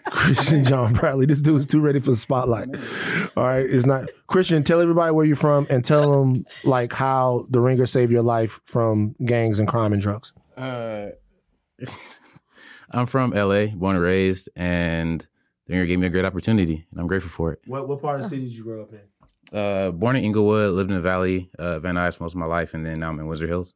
[0.10, 1.26] Christian John Bradley.
[1.26, 2.70] This dude's too ready for the spotlight.
[3.38, 4.64] All right, it's not Christian.
[4.64, 8.62] Tell everybody where you're from and tell them like how the Ringer saved your life
[8.66, 10.34] from gangs and crime and drugs.
[10.58, 11.10] Uh,
[12.92, 15.26] I'm from LA, born and raised, and
[15.68, 17.60] the Ringer gave me a great opportunity, and I'm grateful for it.
[17.68, 19.58] What what part of the city did you grow up in?
[19.58, 22.74] Uh, born in Inglewood, lived in the Valley, uh, Van Nuys most of my life,
[22.74, 23.74] and then now I'm in Windsor Hills.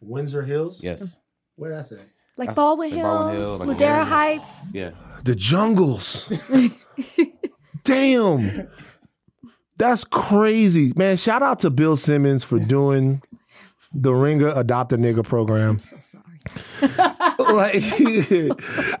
[0.00, 0.80] Windsor Hills.
[0.82, 1.16] Yes.
[1.56, 2.00] Where that's at?
[2.36, 4.04] Like That's- Baldwin like Hills, Baldwin Hill, like Ladera Ladera.
[4.04, 4.62] Heights.
[4.74, 4.90] Yeah.
[5.24, 6.30] The jungles.
[7.84, 8.68] Damn.
[9.78, 10.92] That's crazy.
[10.96, 13.22] Man, shout out to Bill Simmons for doing
[13.92, 15.78] the Ringer Adopt a Nigga program.
[17.38, 17.82] like,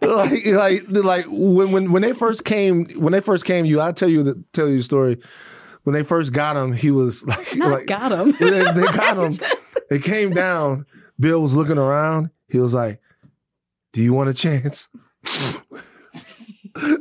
[0.02, 3.92] like, like, like when, when when they first came, when they first came, you, I'll
[3.92, 5.18] tell you the tell you the story.
[5.84, 8.32] When they first got him, he was like, Not like got him.
[8.40, 9.46] they, they got him.
[9.88, 10.84] They came down.
[11.20, 12.30] Bill was looking around.
[12.48, 13.00] He was like,
[13.96, 14.90] "Do you want a chance?"
[16.76, 16.98] I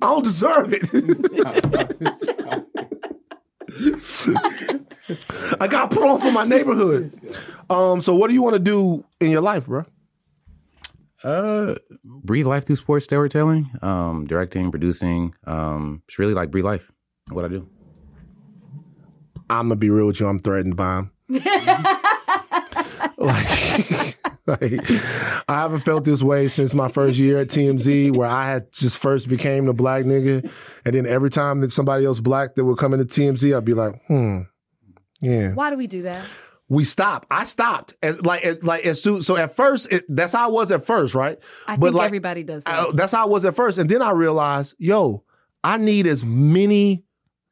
[0.00, 0.88] don't deserve it.
[5.60, 7.12] I got put on for my neighborhood.
[7.68, 9.82] Um, so what do you want to do in your life, bro?
[11.22, 15.34] Uh, breathe life through sports storytelling, um, directing, producing.
[15.46, 16.90] Um, it's really like breathe life.
[17.28, 17.68] What I do.
[19.50, 20.28] I'm gonna be real with you.
[20.28, 21.10] I'm threatened by him.
[23.18, 24.16] like,
[24.60, 24.80] like,
[25.48, 28.98] I haven't felt this way since my first year at TMZ, where I had just
[28.98, 30.50] first became the black nigga,
[30.84, 33.74] and then every time that somebody else black that would come into TMZ, I'd be
[33.74, 34.42] like, hmm,
[35.20, 35.52] yeah.
[35.54, 36.24] Why do we do that?
[36.68, 37.28] We stopped.
[37.30, 37.96] I stopped.
[38.02, 39.22] As, like, as, like as soon.
[39.22, 41.38] So at first, it, that's how I was at first, right?
[41.68, 42.88] I But think like, everybody does that.
[42.88, 45.22] I- that's how I was at first, and then I realized, yo,
[45.64, 47.04] I need as many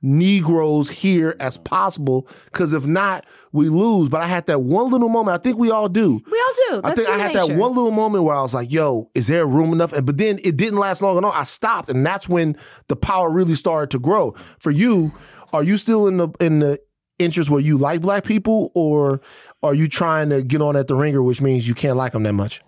[0.05, 4.11] Negroes here as possible, because if not, we lose.
[4.11, 5.35] But I had that one little moment.
[5.35, 6.21] I think we all do.
[6.31, 6.81] we all do.
[6.85, 9.29] I think I human had that one little moment where I was like, yo, is
[9.29, 9.95] there room enough?
[9.95, 11.35] And but then it didn't last long enough.
[11.35, 12.57] I stopped, and that's when
[12.89, 14.33] the power really started to grow.
[14.59, 15.13] For you,
[15.55, 16.79] are you still in the in the
[17.19, 19.23] interest where you like black people, or
[19.63, 22.25] are you trying to get on at the ringer, which means you can't like them
[22.25, 22.61] that much?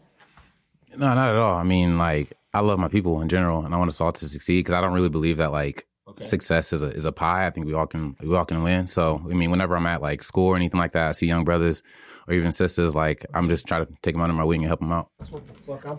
[0.96, 1.56] No, not at all.
[1.56, 4.28] I mean, like I love my people in general, and I want us all to
[4.28, 5.84] succeed because I don't really believe that like
[6.20, 7.46] success is a is a pie.
[7.46, 8.86] I think we all can we all can win.
[8.86, 11.44] So I mean, whenever I'm at like school or anything like that, I see young
[11.44, 11.82] brothers
[12.28, 12.94] or even sisters.
[12.94, 15.08] Like I'm just trying to take them under my wing and help them out.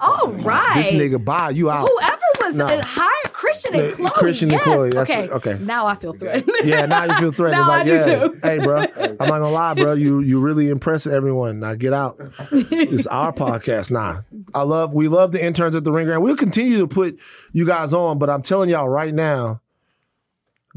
[0.02, 0.76] All right.
[0.76, 1.88] This nigga buy you out.
[1.88, 2.66] Whoever was Nah.
[2.66, 4.10] uh, hired Christian and Chloe.
[4.12, 4.62] Christian and.
[4.62, 5.24] Chloe, that's okay.
[5.26, 5.32] it.
[5.32, 5.58] Okay.
[5.60, 6.50] Now I feel threatened.
[6.64, 7.62] Yeah, now you feel threatened.
[7.62, 8.40] Now like, I do yeah, too.
[8.44, 9.94] hey, bro, I'm not gonna lie, bro.
[9.94, 11.60] You you really impress everyone.
[11.60, 12.20] Now get out.
[12.52, 13.92] It's our podcast.
[13.92, 14.22] Nah,
[14.54, 17.20] I love we love the interns at the Ringer, and we'll continue to put
[17.52, 18.18] you guys on.
[18.18, 19.62] But I'm telling y'all right now,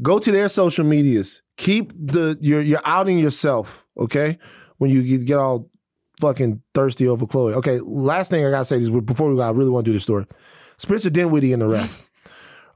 [0.01, 1.41] go to their social medias.
[1.57, 3.85] Keep the you're you're outing yourself.
[3.97, 4.37] Okay,
[4.77, 5.69] when you get, all
[6.19, 7.53] fucking thirsty over Chloe.
[7.53, 9.93] Okay, last thing I gotta say is before we go, I really want to do
[9.93, 10.25] the story.
[10.77, 12.07] Spencer Dinwiddie in the ref.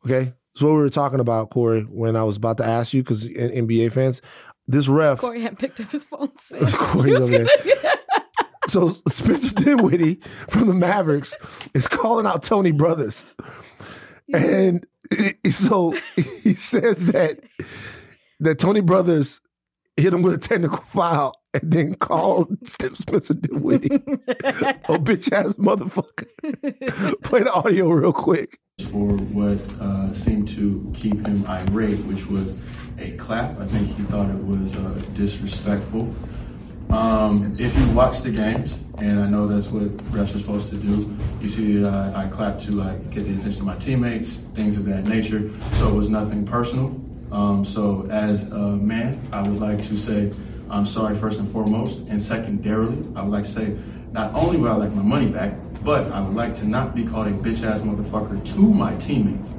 [0.06, 3.02] Okay, so what we were talking about, Corey, when I was about to ask you
[3.02, 4.22] because NBA fans,
[4.68, 5.18] this ref.
[5.18, 6.30] Corey hadn't picked up his phone.
[6.38, 6.76] since.
[6.76, 7.48] Corey's over there.
[8.68, 10.20] So Spencer Dinwiddie
[10.50, 11.36] from the Mavericks
[11.76, 13.24] is calling out Tony Brothers,
[14.34, 14.86] and
[15.52, 15.96] so
[16.44, 17.40] he says that
[18.40, 19.42] that Tony Brothers
[19.98, 26.28] hit him with a technical foul and then called Spencer Dinwiddie a bitch ass motherfucker.
[27.24, 28.60] Play the audio real quick.
[28.92, 32.54] for what uh, seemed to keep him irate, which was
[33.00, 33.58] a clap.
[33.60, 36.14] I think he thought it was uh, disrespectful.
[36.90, 40.78] Um, if you watch the games, and I know that's what refs are supposed to
[40.78, 44.78] do, you see I, I clap to like get the attention of my teammates, things
[44.78, 45.50] of that nature.
[45.74, 47.00] So it was nothing personal.
[47.32, 50.32] Um, so as a man, I would like to say
[50.70, 53.78] I'm sorry first and foremost, and secondarily, I would like to say
[54.12, 55.54] not only would I like my money back,
[55.84, 59.54] but I would like to not be called a bitch ass motherfucker to my teammates.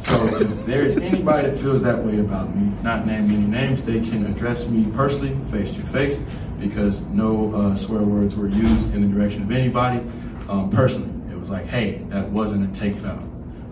[0.00, 3.82] So if there is anybody that feels that way about me, not naming any names,
[3.82, 6.22] they can address me personally, face to face,
[6.68, 9.98] because no uh, swear words were used in the direction of anybody.
[10.48, 13.22] Um, personally, it was like, hey, that wasn't a take foul,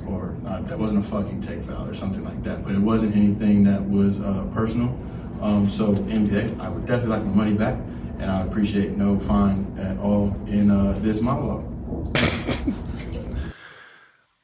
[0.06, 2.64] or not, that wasn't a fucking take foul, or something like that.
[2.64, 4.98] But it wasn't anything that was uh, personal.
[5.40, 7.76] Um, so NBA, I would definitely like my money back,
[8.18, 11.68] and I appreciate no fine at all in uh, this monologue.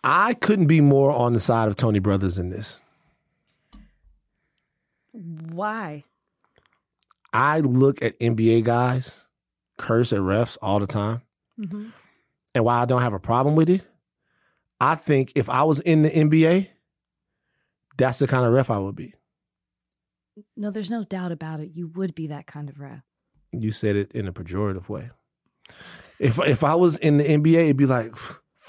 [0.04, 2.80] I couldn't be more on the side of Tony Brothers in this.
[5.12, 6.04] Why?
[7.32, 9.26] I look at NBA guys
[9.76, 11.22] curse at refs all the time.
[11.58, 11.92] Mhm.
[12.54, 13.86] And while I don't have a problem with it,
[14.80, 16.68] I think if I was in the NBA,
[17.96, 19.14] that's the kind of ref I would be.
[20.56, 21.70] No, there's no doubt about it.
[21.74, 23.02] You would be that kind of ref.
[23.52, 25.10] You said it in a pejorative way.
[26.18, 28.14] If if I was in the NBA, it'd be like,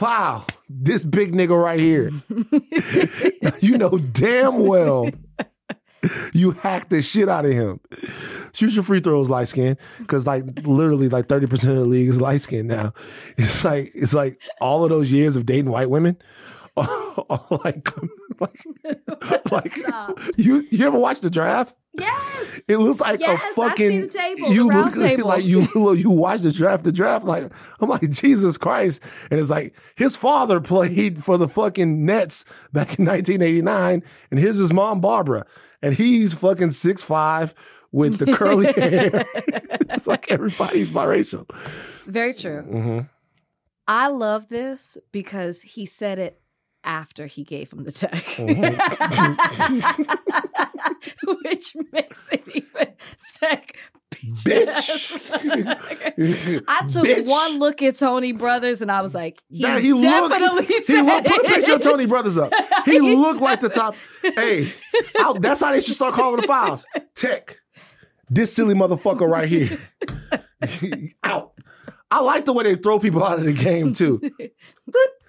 [0.01, 2.11] wow, this big nigga right here.
[3.61, 5.09] you know damn well
[6.33, 7.79] you hacked the shit out of him.
[8.53, 12.09] Shoot your free throws, light skin, because like literally like thirty percent of the league
[12.09, 12.93] is light skin now.
[13.37, 16.17] It's like it's like all of those years of dating white women.
[17.51, 17.89] Like,
[18.39, 19.71] like, like
[20.37, 21.75] you you ever watch the draft?
[21.97, 22.61] Yes.
[22.67, 25.27] It looks like Yes, a fucking table, you look table.
[25.27, 29.01] like you you watch the draft the draft like I'm like Jesus Christ
[29.31, 34.57] and it's like his father played for the fucking Nets back in 1989 and here's
[34.57, 35.45] his mom Barbara
[35.81, 37.53] and he's fucking six five
[37.91, 39.25] with the curly hair.
[39.89, 41.49] it's like everybody's biracial.
[42.05, 42.61] Very true.
[42.61, 42.99] hmm
[43.87, 46.39] I love this because he said it
[46.83, 48.23] after he gave him the tech,
[51.43, 53.77] which makes it even sick.
[54.11, 55.21] Bitch.
[56.67, 57.27] I took Bitch.
[57.27, 60.03] one look at Tony Brothers and I was like, he, Nah, he looked.
[60.31, 61.27] definitely He said looked.
[61.27, 62.51] Put a picture of Tony Brothers up.
[62.85, 63.95] He looked like the top.
[64.23, 64.73] Hey,
[65.17, 66.85] I- that's how they should start calling the files.
[67.15, 67.59] Tech.
[68.29, 69.79] This silly motherfucker right here.
[71.23, 71.53] out.
[72.11, 74.19] I like the way they throw people out of the game too.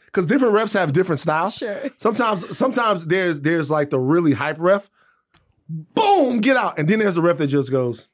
[0.07, 1.55] Because different refs have different styles.
[1.55, 1.79] Sure.
[1.99, 4.91] Sometimes, sometimes there's there's like the really hype ref.
[5.95, 6.79] Boom, get out.
[6.79, 8.09] And then there's a ref that just goes.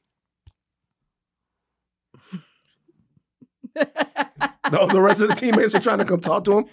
[4.71, 6.65] no, the rest of the teammates are trying to come talk to him.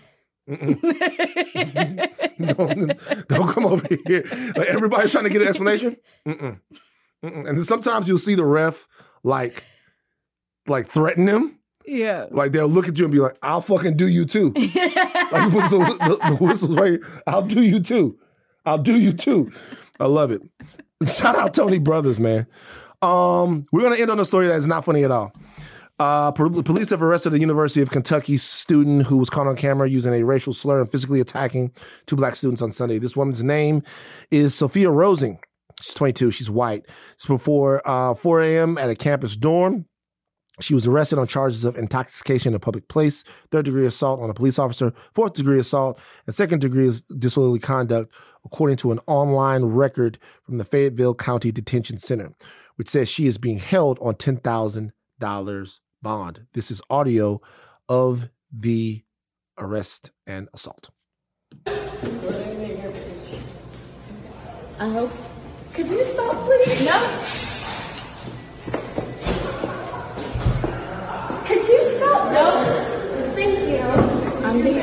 [2.38, 2.92] Don't,
[3.28, 4.24] don't come over here.
[4.56, 5.96] Like everybody's trying to get an explanation.
[6.26, 6.58] Mm-mm.
[7.24, 7.48] Mm-mm.
[7.48, 8.88] And then sometimes you'll see the ref
[9.22, 9.64] like,
[10.66, 11.60] like threaten them.
[11.86, 12.26] Yeah.
[12.30, 14.72] Like they'll look at you and be like, "I'll fucking do you too." like
[15.52, 17.22] the, the, the whistle's right here.
[17.26, 18.18] I'll do you too.
[18.66, 19.52] I'll do you too.
[20.00, 20.42] I love it.
[21.06, 22.46] Shout out Tony Brothers, man.
[23.02, 25.32] Um, we're gonna end on a story that is not funny at all.
[25.98, 30.12] Uh, police have arrested a University of Kentucky student who was caught on camera using
[30.12, 31.72] a racial slur and physically attacking
[32.06, 32.98] two black students on Sunday.
[32.98, 33.82] This woman's name
[34.30, 35.38] is Sophia Rosing.
[35.80, 36.32] She's 22.
[36.32, 36.84] She's white.
[37.14, 38.78] It's before uh, 4 a.m.
[38.78, 39.86] at a campus dorm.
[40.60, 44.30] She was arrested on charges of intoxication in a public place, third degree assault on
[44.30, 48.14] a police officer, fourth degree assault, and second degree disorderly conduct,
[48.44, 52.34] according to an online record from the Fayetteville County Detention Center,
[52.76, 56.46] which says she is being held on $10,000 bond.
[56.52, 57.40] This is audio
[57.88, 59.02] of the
[59.58, 60.90] arrest and assault.
[64.78, 65.12] I hope.
[65.72, 66.84] Could you stop, please?
[66.84, 67.63] No.
[71.96, 72.32] Stop?
[72.32, 72.46] No.
[73.34, 73.78] Thank you.
[74.44, 74.80] I'm the the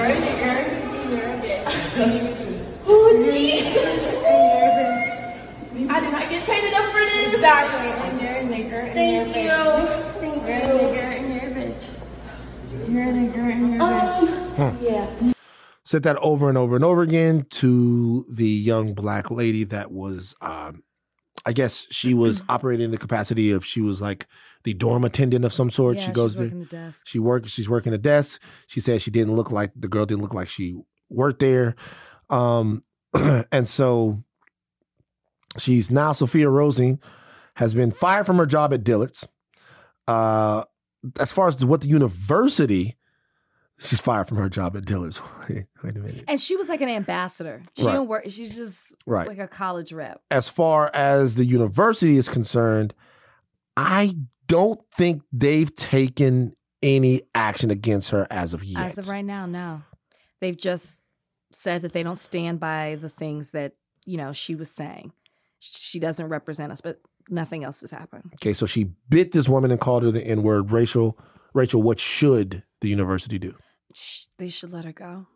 [0.00, 0.20] way.
[0.40, 0.90] You're.
[1.10, 1.40] You're a
[2.86, 4.02] oh, Jesus.
[5.90, 7.34] I did not get paid enough for this.
[7.34, 7.88] Exactly.
[7.88, 8.94] And you're a nigger.
[8.94, 10.20] Thank bitch.
[10.20, 10.52] Thank you.
[10.52, 11.84] You're a nigger you're a bitch.
[12.88, 13.88] You're a nigger you're a
[14.58, 14.82] bitch.
[14.82, 15.32] Yeah.
[15.84, 20.36] said that over and over and over again to the young black lady that was
[20.40, 20.82] um
[21.46, 24.26] I guess she was operating in the capacity of she was like
[24.64, 25.96] the dorm attendant of some sort.
[25.96, 26.46] Yeah, she goes she's there.
[26.46, 27.06] working the desk.
[27.06, 28.42] She worked she's working the desk.
[28.66, 31.76] She said she didn't look like the girl didn't look like she worked there.
[32.28, 32.82] Um
[33.52, 34.22] and so
[35.58, 37.00] she's now Sophia Rosing
[37.56, 39.26] has been fired from her job at Dillard's.
[40.06, 40.64] Uh
[41.18, 42.96] as far as what the university
[43.80, 45.22] She's fired from her job at Dillard's.
[45.48, 46.24] Wait, wait a minute.
[46.28, 47.62] And she was like an ambassador.
[47.76, 47.94] She Right.
[47.94, 48.24] don't work.
[48.28, 49.26] She's just Right.
[49.26, 50.20] like a college rep.
[50.30, 52.92] As far as the university is concerned,
[53.76, 54.14] I
[54.46, 56.52] don't think they've taken
[56.82, 58.82] any action against her as of yet.
[58.84, 59.82] As of right now, no.
[60.40, 61.00] They've just
[61.52, 63.72] said that they don't stand by the things that,
[64.04, 65.12] you know, she was saying.
[65.58, 68.30] She doesn't represent us, but nothing else has happened.
[68.34, 70.70] Okay, so she bit this woman and called her the N word.
[70.70, 71.18] Rachel,
[71.54, 73.54] Rachel, what should the university do?
[74.38, 75.26] They should let her go.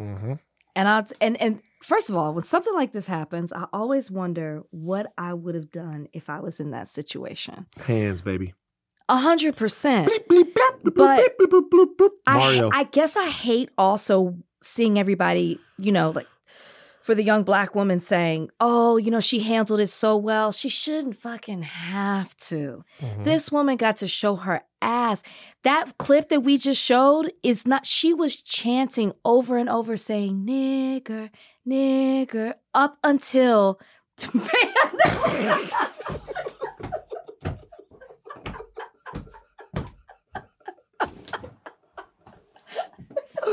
[0.00, 0.34] Mm-hmm.
[0.76, 4.64] And I and and first of all, when something like this happens, I always wonder
[4.70, 7.66] what I would have done if I was in that situation.
[7.86, 8.54] Hands, baby.
[9.08, 10.10] A hundred percent.
[10.96, 16.26] But I, I guess I hate also seeing everybody, you know, like
[17.04, 20.52] for the young black woman saying, "Oh, you know, she handled it so well.
[20.52, 23.24] She shouldn't fucking have to." Mhm.
[23.24, 25.22] This woman got to show her ass.
[25.64, 27.84] That clip that we just showed is not.
[27.84, 31.28] She was chanting over and over, saying "nigger,
[31.68, 33.78] nigger," up until.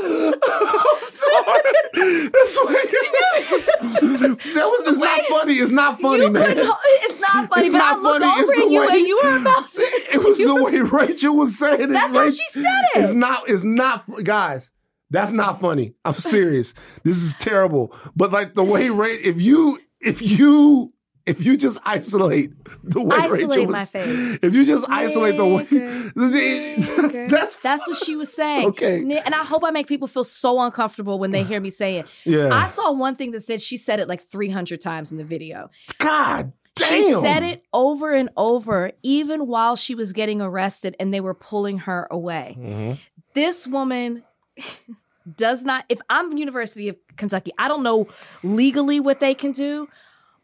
[0.04, 1.72] I'm sorry.
[1.92, 2.88] That's what
[4.02, 4.88] that was.
[4.88, 5.54] It's not funny.
[5.54, 6.56] It's not funny, man.
[6.58, 8.40] it's not funny, It's but not I looked funny.
[8.42, 9.82] It's over the at you way- and you were about to.
[10.12, 11.86] It was the way Rachel was saying it.
[11.88, 12.64] That's how she said
[12.94, 13.02] it.
[13.02, 13.48] It's not.
[13.48, 14.04] It's not.
[14.24, 14.70] Guys,
[15.10, 15.94] that's not funny.
[16.04, 16.74] I'm serious.
[17.04, 17.94] this is terrible.
[18.16, 20.91] But like the way Ray, if you, if you.
[21.24, 22.50] If you just isolate
[22.82, 24.38] the way Isolate Rachel was, my face.
[24.42, 25.64] if you just isolate the way,
[27.28, 28.68] that's That's what she was saying.
[28.68, 28.98] Okay.
[29.24, 32.06] And I hope I make people feel so uncomfortable when they hear me say it.
[32.24, 32.48] Yeah.
[32.52, 35.70] I saw one thing that said she said it like 300 times in the video.
[35.98, 36.52] God.
[36.74, 36.88] Damn.
[36.88, 41.34] She said it over and over, even while she was getting arrested and they were
[41.34, 42.56] pulling her away.
[42.58, 42.98] Mhm.
[43.34, 44.24] This woman
[45.36, 48.08] does not, if I'm University of Kentucky, I don't know
[48.42, 49.88] legally what they can do,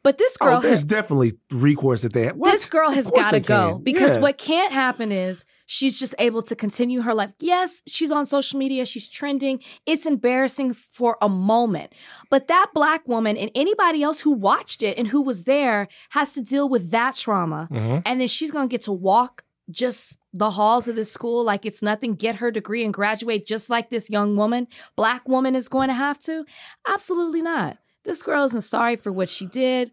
[0.09, 2.37] but this girl oh, there's has, definitely recourse that they have.
[2.37, 2.53] What?
[2.53, 3.83] this girl has got to go can.
[3.83, 4.23] because Yeah.
[4.23, 7.35] what can't happen is she's just able to continue her life.
[7.41, 9.61] Yes, she's on social media, she's trending.
[9.85, 11.93] It's embarrassing for a moment.
[12.31, 16.33] But that black woman and anybody else who watched it and who was there has
[16.33, 17.69] to deal with that trauma.
[17.71, 18.01] Mhm.
[18.07, 21.67] And then she's going to get to walk just the halls of this school like
[21.67, 25.69] it's nothing, get her degree and graduate just like this young woman, black woman is
[25.69, 26.47] going to have to?
[26.87, 27.77] Absolutely not.
[28.05, 29.91] This girl isn't sorry for what she did.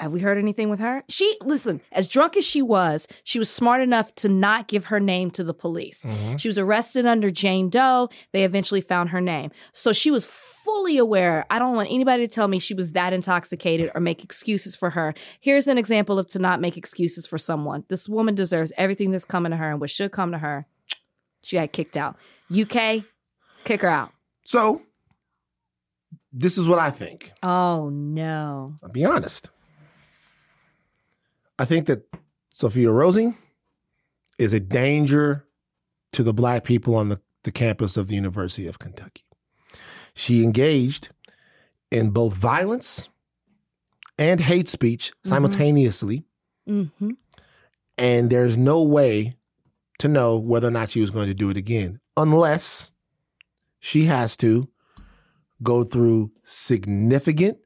[0.00, 1.04] Have we heard anything with her?
[1.10, 4.98] She listen, as drunk as she was, she was smart enough to not give her
[4.98, 6.02] name to the police.
[6.02, 6.40] Mhm.
[6.40, 8.08] She was arrested under Jane Doe.
[8.32, 9.50] They eventually found her name.
[9.74, 11.44] So she was fully aware.
[11.50, 14.90] I don't want anybody to tell me she was that intoxicated or make excuses for
[14.90, 15.12] her.
[15.38, 17.84] Here's an example of to not make excuses for someone.
[17.88, 20.66] This woman deserves everything that's coming to her and what should come to her.
[21.42, 22.16] She got kicked out.
[22.50, 23.04] UK,
[23.64, 24.12] kick her out.
[24.46, 24.80] So,
[26.32, 27.32] this is what I think.
[27.42, 28.74] Oh no.
[28.82, 29.50] I'll be honest.
[31.60, 32.08] I think that
[32.54, 33.36] Sophia Rosing
[34.38, 35.44] is a danger
[36.12, 39.24] to the black people on the, the campus of the University of Kentucky.
[40.14, 41.10] She engaged
[41.90, 43.10] in both violence
[44.18, 46.24] and hate speech simultaneously,
[46.68, 47.10] Mm-hmm.
[47.98, 49.34] and there's no way
[49.98, 52.90] to know whether or not she was going to do it again unless
[53.80, 54.68] she has to
[55.62, 57.58] go through significant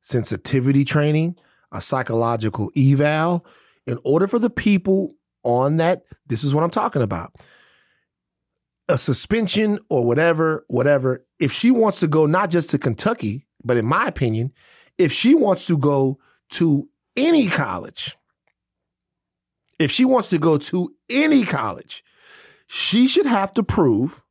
[0.00, 1.34] sensitivity training,
[1.72, 3.44] a psychological eval,
[3.86, 5.12] in order for the people
[5.42, 7.32] on that, this is what I'm talking about.
[8.88, 11.24] A suspension or whatever, whatever.
[11.40, 14.52] If she wants to go not just to Kentucky, but in my opinion,
[14.98, 16.18] if she wants to go
[16.50, 18.16] to any college,
[19.78, 22.04] if she wants to go to any college,
[22.68, 24.22] she should have to prove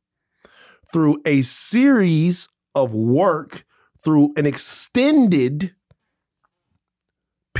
[0.92, 3.64] through a series of work,
[4.02, 5.74] through an extended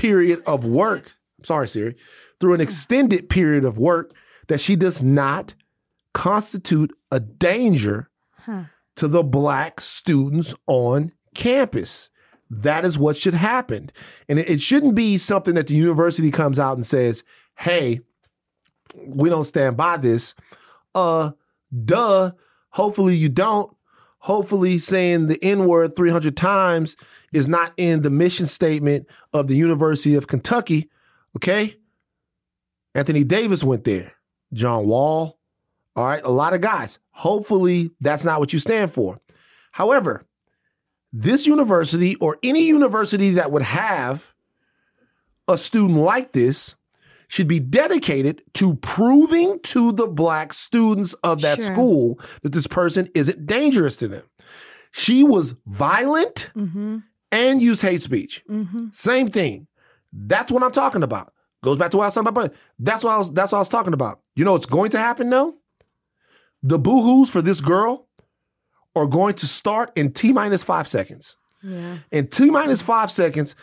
[0.02, 1.16] period of work.
[1.44, 1.94] Sorry, Siri.
[2.40, 4.12] Through an extended period of work
[4.48, 5.54] that she does not
[6.12, 8.08] constitute a danger
[8.46, 8.64] Huh.
[8.96, 12.10] to the black students on campus.
[12.50, 13.90] That is what should happen.
[14.28, 17.22] And it, it shouldn't be something that the university comes out and says,
[17.56, 18.00] hey,
[19.06, 20.34] we don't stand by this.
[20.94, 21.30] Uh,
[21.84, 22.32] duh.
[22.70, 23.74] Hopefully you don't.
[24.22, 26.96] Hopefully saying the N word 300 times
[27.32, 30.88] is not in the mission statement of the University of Kentucky.
[31.36, 31.74] Okay.
[32.94, 34.12] Anthony Davis went there.
[34.52, 35.40] John Wall.
[35.96, 36.22] All right.
[36.22, 37.00] A lot of guys.
[37.10, 39.20] Hopefully that's not what you stand for.
[39.72, 40.24] However,
[41.12, 44.34] this university or any university that would have
[45.48, 46.76] a student like this
[47.32, 51.66] should be dedicated to proving to the black students of that Sure.
[51.72, 54.22] school that this person isn't dangerous to them.
[54.92, 56.98] She was violent Mm-hmm.
[57.30, 58.42] and used hate speech.
[58.50, 58.88] Mm-hmm.
[58.92, 59.66] Same thing.
[60.12, 61.32] That's what I'm talking about.
[61.64, 62.52] Goes back to what I was talking about.
[62.78, 63.32] That's what I was.
[63.32, 64.20] That's what I was talking about.
[64.36, 65.54] You know what's going to happen though?
[66.62, 68.08] The boohoo's for this girl
[68.94, 71.38] are going to start in t minus five seconds.
[71.62, 71.96] Yeah.
[72.10, 73.56] In t minus five seconds,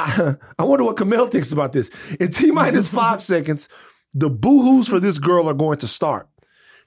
[0.00, 1.90] I, I wonder what Camille thinks about this.
[2.18, 3.68] In t minus five seconds,
[4.14, 6.28] the boohoo's for this girl are going to start.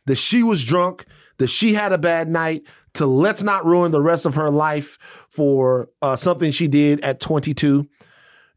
[0.06, 1.06] That she was drunk,
[1.38, 4.98] that she had a bad night, to let's not ruin the rest of her life
[5.30, 7.88] for uh, something she did at 22.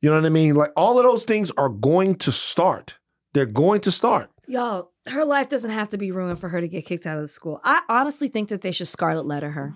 [0.00, 0.54] You know what I mean?
[0.54, 2.98] Like all of those things are going to start.
[3.32, 4.30] They're going to start.
[4.48, 7.22] Y'all, her life doesn't have to be ruined for her to get kicked out of
[7.22, 7.60] the school.
[7.64, 9.74] I honestly think that they should scarlet letter her.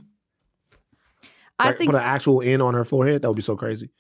[1.60, 3.22] I Like, think put an actual N on her forehead.
[3.22, 3.90] That would be so crazy.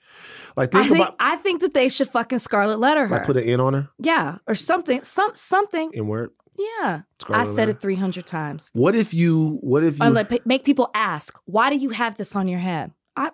[0.56, 3.16] Like I think, think about I think that they should fucking scarlet letter her.
[3.16, 3.88] like put an N on her.
[3.98, 5.90] yeah, or something, some something.
[5.94, 6.30] N word.
[6.58, 7.70] Yeah, Scarlet I said letter.
[7.72, 8.70] it three hundred times.
[8.72, 9.58] What if you?
[9.62, 12.58] What if you Or like, make people ask, why do you have this on your
[12.58, 12.92] head?
[13.16, 13.30] I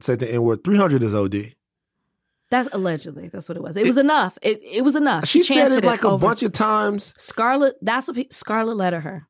[0.00, 0.64] said the N word?
[0.64, 1.54] Three hundred is OD.
[2.50, 3.76] that's allegedly that's what it was.
[3.76, 4.38] It, was enough.
[4.42, 5.26] It it was enough.
[5.26, 6.26] She said it like a over.
[6.26, 7.12] bunch of times.
[7.18, 7.74] Scarlet.
[7.82, 9.26] That's what pe- Scarlet letter her.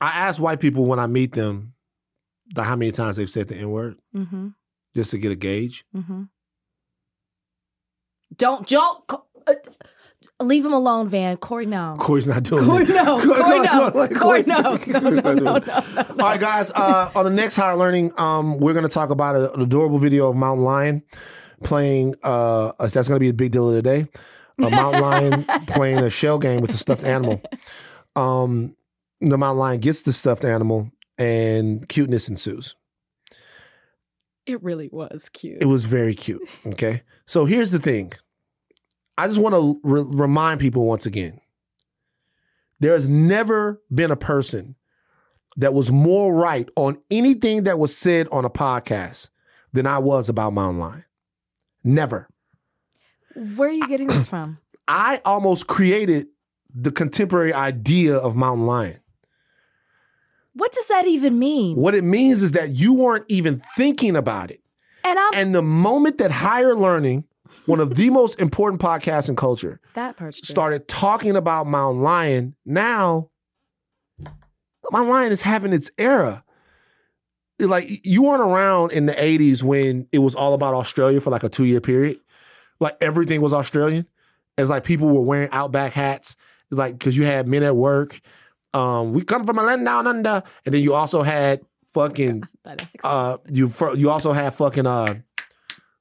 [0.00, 1.74] I ask white people when I meet them,
[2.54, 4.48] the, how many times they've said the N word, Mm-hmm.
[4.94, 5.84] just to get a gauge.
[5.96, 6.22] Mm-hmm.
[8.36, 9.02] Don't don't
[9.46, 9.54] uh,
[10.40, 11.36] leave him alone, Van.
[11.38, 11.96] Corey, no.
[11.98, 12.88] Corey's not doing Corey, it.
[12.90, 13.20] no.
[13.20, 13.92] Corey, no.
[13.94, 14.60] like, Corey, no.
[14.60, 15.52] No, not no, doing no.
[15.54, 16.70] All right, guys.
[16.74, 19.98] Uh, on the next higher learning, um, we're going to talk about a- an adorable
[19.98, 21.02] video of Mountain Lion
[21.64, 22.14] playing.
[22.22, 24.06] Uh, that's going to be a big deal of the day.
[24.60, 27.40] A mountain lion playing a shell game with a stuffed animal.
[28.16, 28.74] Um,
[29.20, 32.74] the mountain lion gets the stuffed animal, and cuteness ensues.
[34.46, 35.60] It really was cute.
[35.60, 36.42] It was very cute.
[36.64, 37.02] Okay.
[37.26, 38.12] So here's the thing
[39.18, 41.40] I just want to re- remind people once again
[42.80, 44.76] there has never been a person
[45.56, 49.28] that was more right on anything that was said on a podcast
[49.72, 51.04] than I was about Mountain Lion.
[51.82, 52.28] Never.
[53.34, 54.58] Where are you getting this from?
[54.86, 56.28] I almost created
[56.72, 59.00] the contemporary idea of Mountain Lion.
[60.58, 61.76] What does that even mean?
[61.76, 64.60] What it means is that you weren't even thinking about it.
[65.04, 67.24] And I'm And the moment that higher learning,
[67.66, 70.32] one of the most important podcasts in culture, that true.
[70.32, 73.30] started talking about Mount Lion, now
[74.90, 76.42] Mount Lion is having its era.
[77.60, 81.44] Like you weren't around in the 80s when it was all about Australia for like
[81.44, 82.18] a two year period.
[82.80, 84.08] Like everything was Australian.
[84.56, 86.34] It's like people were wearing outback hats,
[86.72, 88.20] like because you had men at work.
[88.74, 91.60] Um, we come from a land down under, and then you also had
[91.94, 92.42] fucking
[93.04, 95.14] uh you you also had fucking uh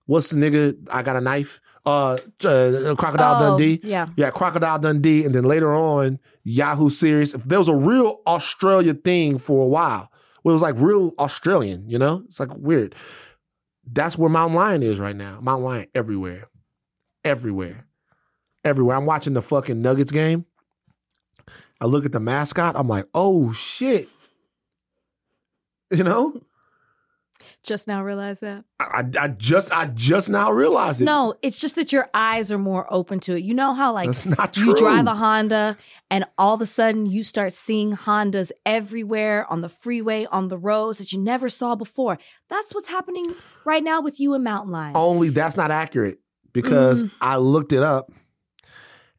[0.06, 0.76] what's the nigga?
[0.92, 1.62] I got a knife.
[1.86, 3.80] Uh, uh Crocodile Oh, Dundee.
[3.84, 4.08] yeah.
[4.18, 7.32] yeah, Crocodile Dundee, and then later on Yahoo Serious.
[7.32, 10.12] There was a real Australia thing for a while.
[10.44, 12.24] It was like real Australian, you know?
[12.28, 12.96] It's like weird.
[13.90, 15.40] That's where Mountain Lion is right now.
[15.42, 16.50] Mountain Lion everywhere,
[17.24, 17.88] everywhere,
[18.66, 18.96] everywhere.
[18.98, 20.46] I'm watching the fucking Nuggets game.
[21.80, 22.76] I look at the mascot.
[22.76, 24.10] I'm like, oh shit.
[25.92, 26.42] You know,
[27.64, 28.66] Just now realize that?
[28.80, 31.06] I, I just I just now realized it.
[31.06, 33.44] No, it's just that your eyes are more open to it.
[33.44, 35.78] You know how like That's not you drive a Honda
[36.12, 40.58] and all of a sudden you start seeing Hondas everywhere on the freeway, on the
[40.58, 42.18] roads that you never saw before.
[42.50, 43.34] That's what's happening
[43.66, 44.94] right now with you and Mountain Lion.
[44.96, 46.20] Only that's not accurate
[46.52, 47.12] because Mm.
[47.22, 48.12] I looked it up,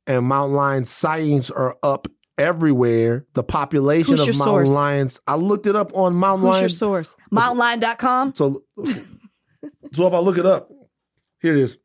[0.06, 2.09] and mountain lion sightings are up
[2.39, 3.27] everywhere.
[3.35, 4.70] The population Who's of mountain source?
[4.70, 5.20] lions.
[5.27, 6.62] I looked it up on mountain Who's lion.
[6.62, 7.16] your source?
[7.32, 8.35] MountainLion.com?
[8.35, 8.62] So,
[9.93, 10.70] so if I look it up,
[11.40, 11.78] here it is.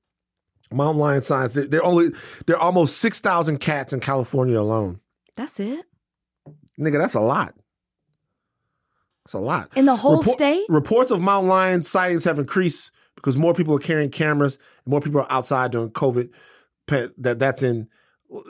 [0.71, 1.53] Mountain lion signs.
[1.53, 2.09] They're, they're only
[2.47, 4.99] they're almost six thousand cats in California alone.
[5.35, 5.85] That's it.
[6.80, 7.53] Nigga, that's a lot.
[9.23, 9.69] That's a lot.
[9.75, 10.65] In the whole state?
[10.69, 14.99] Reports of mountain lion sightings have increased because more people are carrying cameras and more
[15.01, 16.30] people are outside during COVID.
[16.88, 17.88] That that's in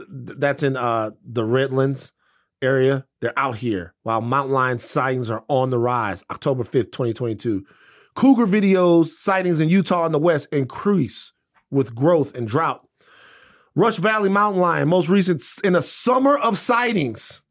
[0.07, 2.13] that's in uh the Redlands
[2.61, 3.05] area.
[3.21, 6.23] They're out here while mountain lion sightings are on the rise.
[6.31, 7.65] October 5th, 2022.
[8.15, 11.33] Cougar videos, sightings in Utah and the West increase
[11.69, 12.87] with growth and drought.
[13.75, 17.43] Rush Valley mountain lion, most recent in a summer of sightings.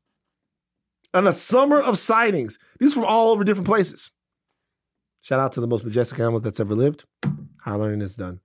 [1.12, 2.58] In a summer of sightings.
[2.78, 4.10] These from all over different places.
[5.20, 7.04] Shout out to the most majestic animal that's ever lived.
[7.60, 8.40] Higher learning is done.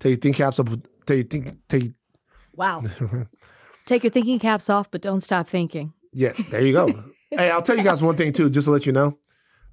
[0.00, 0.68] Take your think caps up.
[1.06, 1.56] Take your think.
[1.68, 1.92] Take.
[2.58, 2.82] Wow.
[3.86, 5.92] Take your thinking caps off, but don't stop thinking.
[6.12, 6.88] Yeah, there you go.
[7.30, 9.16] hey, I'll tell you guys one thing too, just to let you know.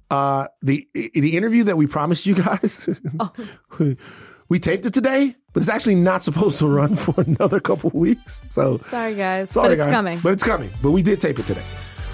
[0.08, 2.88] Uh, the the interview that we promised you guys,
[4.48, 8.40] we taped it today, but it's actually not supposed to run for another couple weeks.
[8.48, 9.50] So Sorry, guys.
[9.50, 9.92] sorry, but it's guys.
[9.92, 10.20] coming.
[10.20, 10.70] But it's coming.
[10.80, 11.64] But we did tape it today.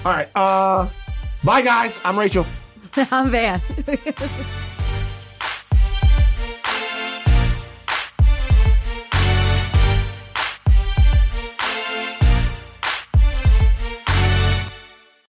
[0.06, 0.34] All right.
[0.34, 0.88] Uh,
[1.44, 2.00] bye, guys.
[2.02, 2.46] I'm Rachel.
[3.10, 3.60] I'm Van.